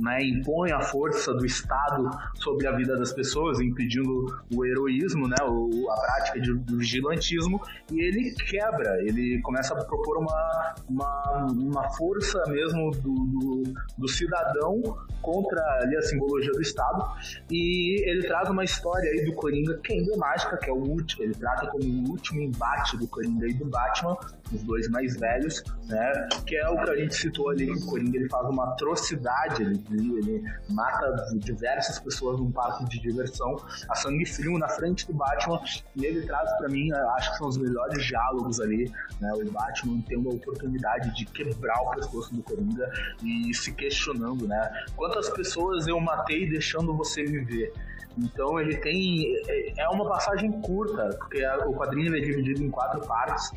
né, 0.00 0.22
impõe 0.22 0.72
a 0.72 0.80
força 0.80 1.34
do 1.34 1.44
Estado 1.44 2.08
sobre 2.36 2.66
a 2.66 2.72
vida 2.72 2.96
das 2.96 3.12
pessoas, 3.12 3.60
impedindo 3.60 4.26
o 4.54 4.64
heroísmo, 4.64 5.28
né, 5.28 5.36
o, 5.42 5.90
a 5.90 6.00
prática 6.00 6.40
de, 6.40 6.54
do 6.54 6.78
vigilantismo, 6.78 7.60
e 7.92 8.00
ele 8.00 8.34
quebra, 8.34 9.00
ele 9.02 9.40
começa 9.42 9.74
a 9.74 9.84
propor 9.84 10.18
uma, 10.18 10.74
uma, 10.88 11.46
uma 11.52 11.90
força 11.90 12.42
mesmo 12.48 12.90
do, 12.92 13.14
do, 13.14 13.62
do 13.96 14.08
cidadão 14.08 14.80
contra 15.20 15.60
ali, 15.82 15.96
a 15.96 16.02
simbologia 16.02 16.52
do 16.52 16.62
Estado, 16.62 17.04
e 17.50 18.08
ele 18.08 18.26
traz 18.26 18.48
uma 18.48 18.64
história 18.64 19.10
aí 19.10 19.24
do 19.24 19.32
Coringa 19.34 19.78
que 19.82 19.92
é 19.92 19.96
emblemática, 19.96 20.56
que 20.56 20.70
é 20.70 20.72
o 20.72 20.76
último, 20.76 21.24
ele 21.24 21.34
trata 21.34 21.66
como 21.66 21.84
o 21.84 22.10
último 22.10 22.40
embate 22.40 22.96
do 22.96 23.06
Coringa 23.08 23.46
e 23.46 23.54
do 23.54 23.66
Batman, 23.66 24.16
os 24.52 24.62
dois 24.62 24.88
mais 24.88 25.18
velhos, 25.18 25.62
né, 25.88 26.28
que 26.46 26.56
é 26.56 26.68
o 26.68 26.82
que 26.82 26.90
a 26.90 26.96
gente 26.96 27.14
citou 27.14 27.50
ali, 27.50 27.66
que 27.66 27.84
o 27.84 27.86
Coringa 27.86 28.16
ele 28.16 28.28
faz 28.28 28.48
uma 28.48 28.57
uma 28.58 28.72
atrocidade. 28.72 29.62
Ele, 29.62 30.18
ele 30.18 30.42
mata 30.70 31.14
diversas 31.36 31.98
pessoas 31.98 32.40
num 32.40 32.50
parque 32.50 32.84
de 32.86 33.00
diversão 33.00 33.56
a 33.88 33.94
sangue 33.94 34.26
frio 34.26 34.58
na 34.58 34.68
frente 34.68 35.06
do 35.06 35.14
Batman. 35.14 35.60
E 35.96 36.04
ele 36.04 36.26
traz 36.26 36.50
para 36.58 36.68
mim, 36.68 36.92
acho 36.92 37.30
que 37.32 37.38
são 37.38 37.48
os 37.48 37.56
melhores 37.56 38.04
diálogos 38.04 38.60
ali. 38.60 38.92
Né? 39.20 39.32
O 39.34 39.50
Batman 39.50 40.02
tendo 40.06 40.30
a 40.30 40.34
oportunidade 40.34 41.14
de 41.14 41.24
quebrar 41.26 41.80
o 41.82 41.90
pescoço 41.90 42.34
do 42.34 42.42
Coringa 42.42 42.90
e 43.22 43.54
se 43.54 43.72
questionando, 43.72 44.46
né? 44.46 44.70
Quantas 44.96 45.30
pessoas 45.30 45.86
eu 45.86 46.00
matei 46.00 46.48
deixando 46.48 46.96
você 46.96 47.22
viver? 47.24 47.72
Então 48.18 48.58
ele 48.58 48.76
tem. 48.78 49.34
É, 49.46 49.82
é 49.82 49.88
uma 49.88 50.08
passagem 50.08 50.50
curta, 50.60 51.08
porque 51.18 51.44
o 51.66 51.72
quadrinho 51.74 52.16
é 52.16 52.20
dividido 52.20 52.64
em 52.64 52.70
quatro 52.70 53.00
partes, 53.06 53.52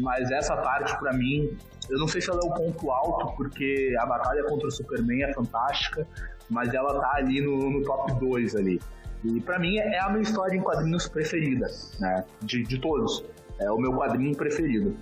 mas 0.00 0.30
essa 0.30 0.56
parte 0.56 0.98
para 0.98 1.12
mim, 1.12 1.56
eu 1.88 1.98
não 1.98 2.08
sei 2.08 2.20
se 2.20 2.30
ela 2.30 2.40
é 2.42 2.46
o 2.46 2.52
ponto 2.52 2.90
alto, 2.90 3.34
porque 3.36 3.94
a 3.98 4.06
batalha 4.06 4.44
contra 4.44 4.68
o 4.68 4.70
Superman 4.70 5.22
é 5.24 5.32
fantástica, 5.32 6.06
mas 6.48 6.72
ela 6.74 7.00
tá 7.00 7.12
ali 7.14 7.40
no, 7.40 7.70
no 7.70 7.82
top 7.82 8.12
2 8.18 8.56
ali. 8.56 8.80
E 9.24 9.40
para 9.40 9.58
mim 9.58 9.76
é 9.76 10.00
a 10.00 10.08
minha 10.08 10.22
história 10.22 10.56
em 10.56 10.60
quadrinhos 10.60 11.06
preferida, 11.08 11.66
né? 11.98 12.24
De, 12.42 12.62
de 12.62 12.78
todos. 12.78 13.22
É 13.58 13.70
o 13.70 13.76
meu 13.76 13.92
quadrinho 13.92 14.34
preferido. 14.34 14.96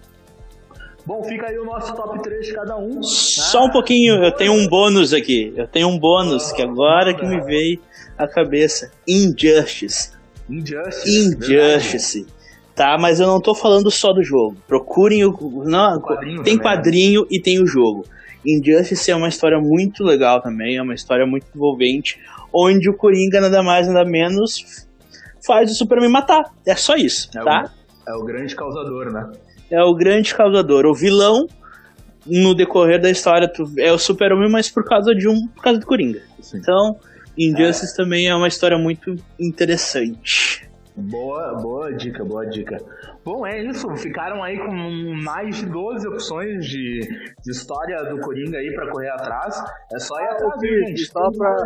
Bom, 1.07 1.23
fica 1.23 1.47
aí 1.47 1.59
o 1.59 1.65
nosso 1.65 1.95
top 1.95 2.21
3 2.23 2.47
de 2.47 2.53
cada 2.53 2.77
um. 2.77 2.97
Né? 2.97 3.03
Só 3.03 3.65
um 3.65 3.71
pouquinho, 3.71 4.23
eu 4.23 4.33
tenho 4.33 4.53
um 4.53 4.69
bônus 4.69 5.15
aqui. 5.15 5.55
Eu 5.57 5.67
tenho 5.67 5.89
um 5.89 5.99
bônus 5.99 6.53
que 6.53 6.61
agora 6.61 7.15
que 7.15 7.25
me 7.25 7.41
veio 7.41 7.81
à 8.19 8.27
cabeça. 8.27 8.91
Injustice. 9.07 10.13
Injustice. 10.51 11.09
Injustice. 11.09 12.27
Tá, 12.79 12.97
mas 12.97 13.19
eu 13.19 13.27
não 13.27 13.41
tô 13.41 13.57
falando 13.57 13.91
só 13.91 14.13
do 14.13 14.23
jogo. 14.23 14.57
Procurem 14.69 15.25
o. 15.25 15.65
Não, 15.65 16.01
quadrinho 16.01 16.45
tem 16.45 16.57
também. 16.57 16.57
Né? 16.57 16.63
quadrinho 16.63 17.27
e 17.29 17.43
tem 17.43 17.61
o 17.61 17.67
jogo. 17.67 18.05
Injustice 18.47 19.11
é 19.11 19.17
uma 19.17 19.27
história 19.27 19.59
muito 19.59 20.05
legal 20.05 20.41
também, 20.41 20.77
é 20.77 20.83
uma 20.83 20.95
história 20.95 21.27
muito 21.27 21.47
envolvente, 21.53 22.21
onde 22.55 22.89
o 22.89 22.97
Coringa 22.97 23.41
nada 23.41 23.65
mais 23.65 23.89
nada 23.89 24.09
menos 24.09 24.87
faz 25.45 25.73
o 25.73 25.75
Superman 25.75 26.09
matar. 26.09 26.45
É 26.65 26.77
só 26.77 26.95
isso, 26.95 27.29
é 27.37 27.43
tá? 27.43 27.65
O, 28.07 28.11
é 28.11 28.15
o 28.15 28.25
grande 28.25 28.55
causador, 28.55 29.13
né? 29.13 29.33
É 29.73 29.83
o 29.83 29.93
grande 29.93 30.33
causador. 30.33 30.87
O 30.87 30.95
vilão, 30.95 31.49
no 32.25 32.55
decorrer 32.55 33.01
da 33.01 33.11
história, 33.11 33.51
é 33.79 33.93
o 33.93 33.99
Super-Homem, 33.99 34.53
mas 34.53 34.71
por 34.71 34.85
causa 34.85 35.13
de 35.17 35.27
um. 35.29 35.49
por 35.49 35.65
causa 35.65 35.81
do 35.81 35.85
Coringa. 35.85 36.23
Sim. 36.41 36.59
Então, 36.59 36.97
Injustice 37.37 37.93
é. 37.93 37.97
também 37.97 38.29
é 38.29 38.35
uma 38.37 38.47
história 38.47 38.79
muito 38.79 39.17
interessante. 39.37 40.68
Boa, 40.99 41.55
boa 41.55 41.93
dica, 41.93 42.25
boa 42.25 42.45
dica. 42.45 42.77
Bom, 43.25 43.47
é 43.47 43.63
isso. 43.63 43.89
Ficaram 43.97 44.43
aí 44.43 44.59
com 44.59 44.73
mais 45.23 45.57
de 45.57 45.67
12 45.67 46.09
opções 46.09 46.67
de, 46.67 47.01
de 47.01 47.51
história 47.51 48.03
do 48.05 48.19
Coringa 48.21 48.59
aí 48.59 48.75
pra 48.75 48.91
correr 48.91 49.11
atrás. 49.11 49.63
É 49.93 49.99
só 50.01 50.19
ir 50.21 50.25
ah, 50.25 50.33
atrás, 50.33 50.61
gente. 50.61 51.07
Só 51.07 51.31
pra, 51.31 51.57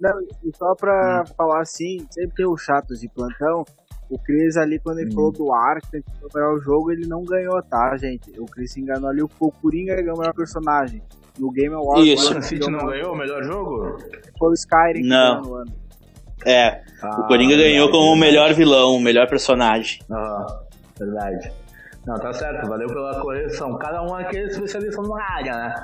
não, 0.00 0.20
e 0.20 0.56
só 0.56 0.74
pra 0.74 1.22
hum. 1.22 1.34
falar 1.36 1.60
assim, 1.60 2.04
sempre 2.10 2.34
tem 2.34 2.46
os 2.46 2.60
chatos 2.62 3.00
de 3.00 3.08
plantão. 3.08 3.64
O 4.10 4.18
Chris 4.18 4.56
ali, 4.56 4.80
quando 4.80 4.98
ele 4.98 5.10
hum. 5.10 5.14
falou 5.14 5.32
do 5.32 5.52
Arca, 5.52 6.00
que 6.00 6.18
foi 6.18 6.28
o 6.28 6.34
melhor 6.34 6.60
jogo, 6.60 6.90
ele 6.90 7.06
não 7.06 7.22
ganhou, 7.24 7.62
tá, 7.62 7.96
gente? 7.96 8.28
O 8.40 8.44
Chris 8.44 8.72
se 8.72 8.80
enganou 8.80 9.08
ali, 9.08 9.22
o 9.22 9.28
Coringa 9.28 9.94
ganhou 9.94 10.16
o 10.16 10.18
melhor 10.18 10.34
personagem. 10.34 11.00
No 11.38 11.50
Game 11.50 11.74
Awards. 11.74 12.06
Isso. 12.06 12.38
O 12.38 12.42
City 12.42 12.70
não 12.70 12.86
ganhou 12.86 13.12
o 13.12 13.16
melhor 13.16 13.42
jogo? 13.42 13.98
Foi 14.38 14.50
o 14.50 14.54
Skyrim 14.54 15.08
não. 15.08 15.42
no 15.42 15.54
ano. 15.54 15.83
É, 16.44 16.80
ah, 17.02 17.20
o 17.20 17.26
Coringa 17.26 17.56
ganhou 17.56 17.90
como 17.90 18.12
o 18.12 18.16
melhor 18.16 18.52
vilão, 18.52 18.96
o 18.96 19.00
melhor 19.00 19.28
personagem. 19.28 20.00
Ah, 20.10 20.60
verdade. 20.98 21.52
Não, 22.06 22.18
tá 22.18 22.32
certo, 22.32 22.68
valeu 22.68 22.86
pela 22.88 23.18
correção. 23.20 23.78
Cada 23.78 24.02
um 24.02 24.14
aqui 24.14 24.36
é 24.36 24.44
especialista 24.44 25.00
numa 25.00 25.22
área, 25.22 25.56
né? 25.56 25.74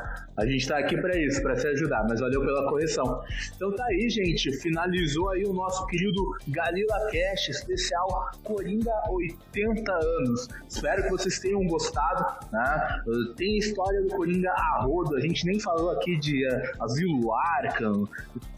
A 0.40 0.46
gente 0.46 0.66
tá 0.66 0.78
aqui 0.78 0.96
para 0.98 1.14
isso, 1.18 1.42
para 1.42 1.54
se 1.54 1.66
ajudar, 1.68 2.02
mas 2.08 2.18
valeu 2.18 2.40
pela 2.40 2.66
correção. 2.66 3.22
Então 3.54 3.70
tá 3.76 3.84
aí, 3.84 4.08
gente, 4.08 4.50
finalizou 4.58 5.28
aí 5.28 5.44
o 5.44 5.52
nosso 5.52 5.86
querido 5.86 6.34
Galila 6.48 6.98
Cash 7.12 7.50
especial 7.50 8.30
Coringa 8.42 8.90
80 9.10 9.92
anos. 9.92 10.48
Espero 10.66 11.02
que 11.02 11.10
vocês 11.10 11.38
tenham 11.40 11.62
gostado, 11.66 12.24
né? 12.50 13.02
Tem 13.36 13.58
história 13.58 14.00
do 14.00 14.08
Coringa 14.08 14.50
a 14.50 14.80
rodo, 14.82 15.14
a 15.14 15.20
gente 15.20 15.44
nem 15.44 15.60
falou 15.60 15.90
aqui 15.90 16.18
de 16.18 16.48
uh, 16.48 16.84
Asilo 16.84 17.34
Arkham, 17.34 18.08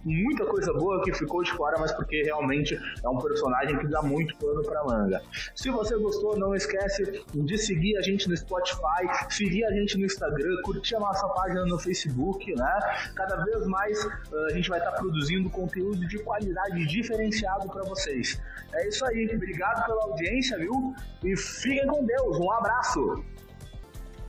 muita 0.04 0.46
coisa 0.46 0.72
boa 0.72 1.02
que 1.02 1.12
ficou 1.12 1.42
de 1.42 1.50
fora, 1.52 1.78
mas 1.80 1.90
porque 1.90 2.22
realmente 2.22 2.78
é 3.02 3.08
um 3.08 3.18
personagem 3.18 3.76
que 3.76 3.88
dá 3.88 4.02
muito 4.02 4.36
pano 4.36 4.62
pra 4.62 4.84
manga. 4.84 5.20
Se 5.56 5.68
você 5.68 5.96
gostou, 5.98 6.38
não 6.38 6.54
esquece 6.54 7.24
de 7.34 7.58
seguir 7.58 7.96
a 7.96 8.02
gente 8.02 8.28
no 8.28 8.36
Spotify, 8.36 9.08
seguir 9.28 9.64
a 9.64 9.72
gente 9.72 9.98
no 9.98 10.06
Instagram, 10.06 10.62
curtir 10.62 10.94
a 10.94 11.00
nossa 11.00 11.26
página 11.28 11.71
no 11.72 11.78
Facebook, 11.78 12.54
né? 12.54 12.78
Cada 13.14 13.36
vez 13.44 13.66
mais 13.66 14.04
uh, 14.04 14.46
a 14.46 14.50
gente 14.52 14.68
vai 14.68 14.78
estar 14.78 14.92
tá 14.92 14.98
produzindo 14.98 15.50
conteúdo 15.50 16.06
de 16.06 16.18
qualidade 16.20 16.86
diferenciado 16.86 17.68
para 17.68 17.82
vocês. 17.84 18.40
É 18.74 18.88
isso 18.88 19.04
aí. 19.06 19.30
Obrigado 19.34 19.84
pela 19.86 20.02
audiência, 20.04 20.58
viu? 20.58 20.94
E 21.24 21.36
fiquem 21.36 21.86
com 21.86 22.04
Deus. 22.04 22.38
Um 22.38 22.52
abraço. 22.52 23.24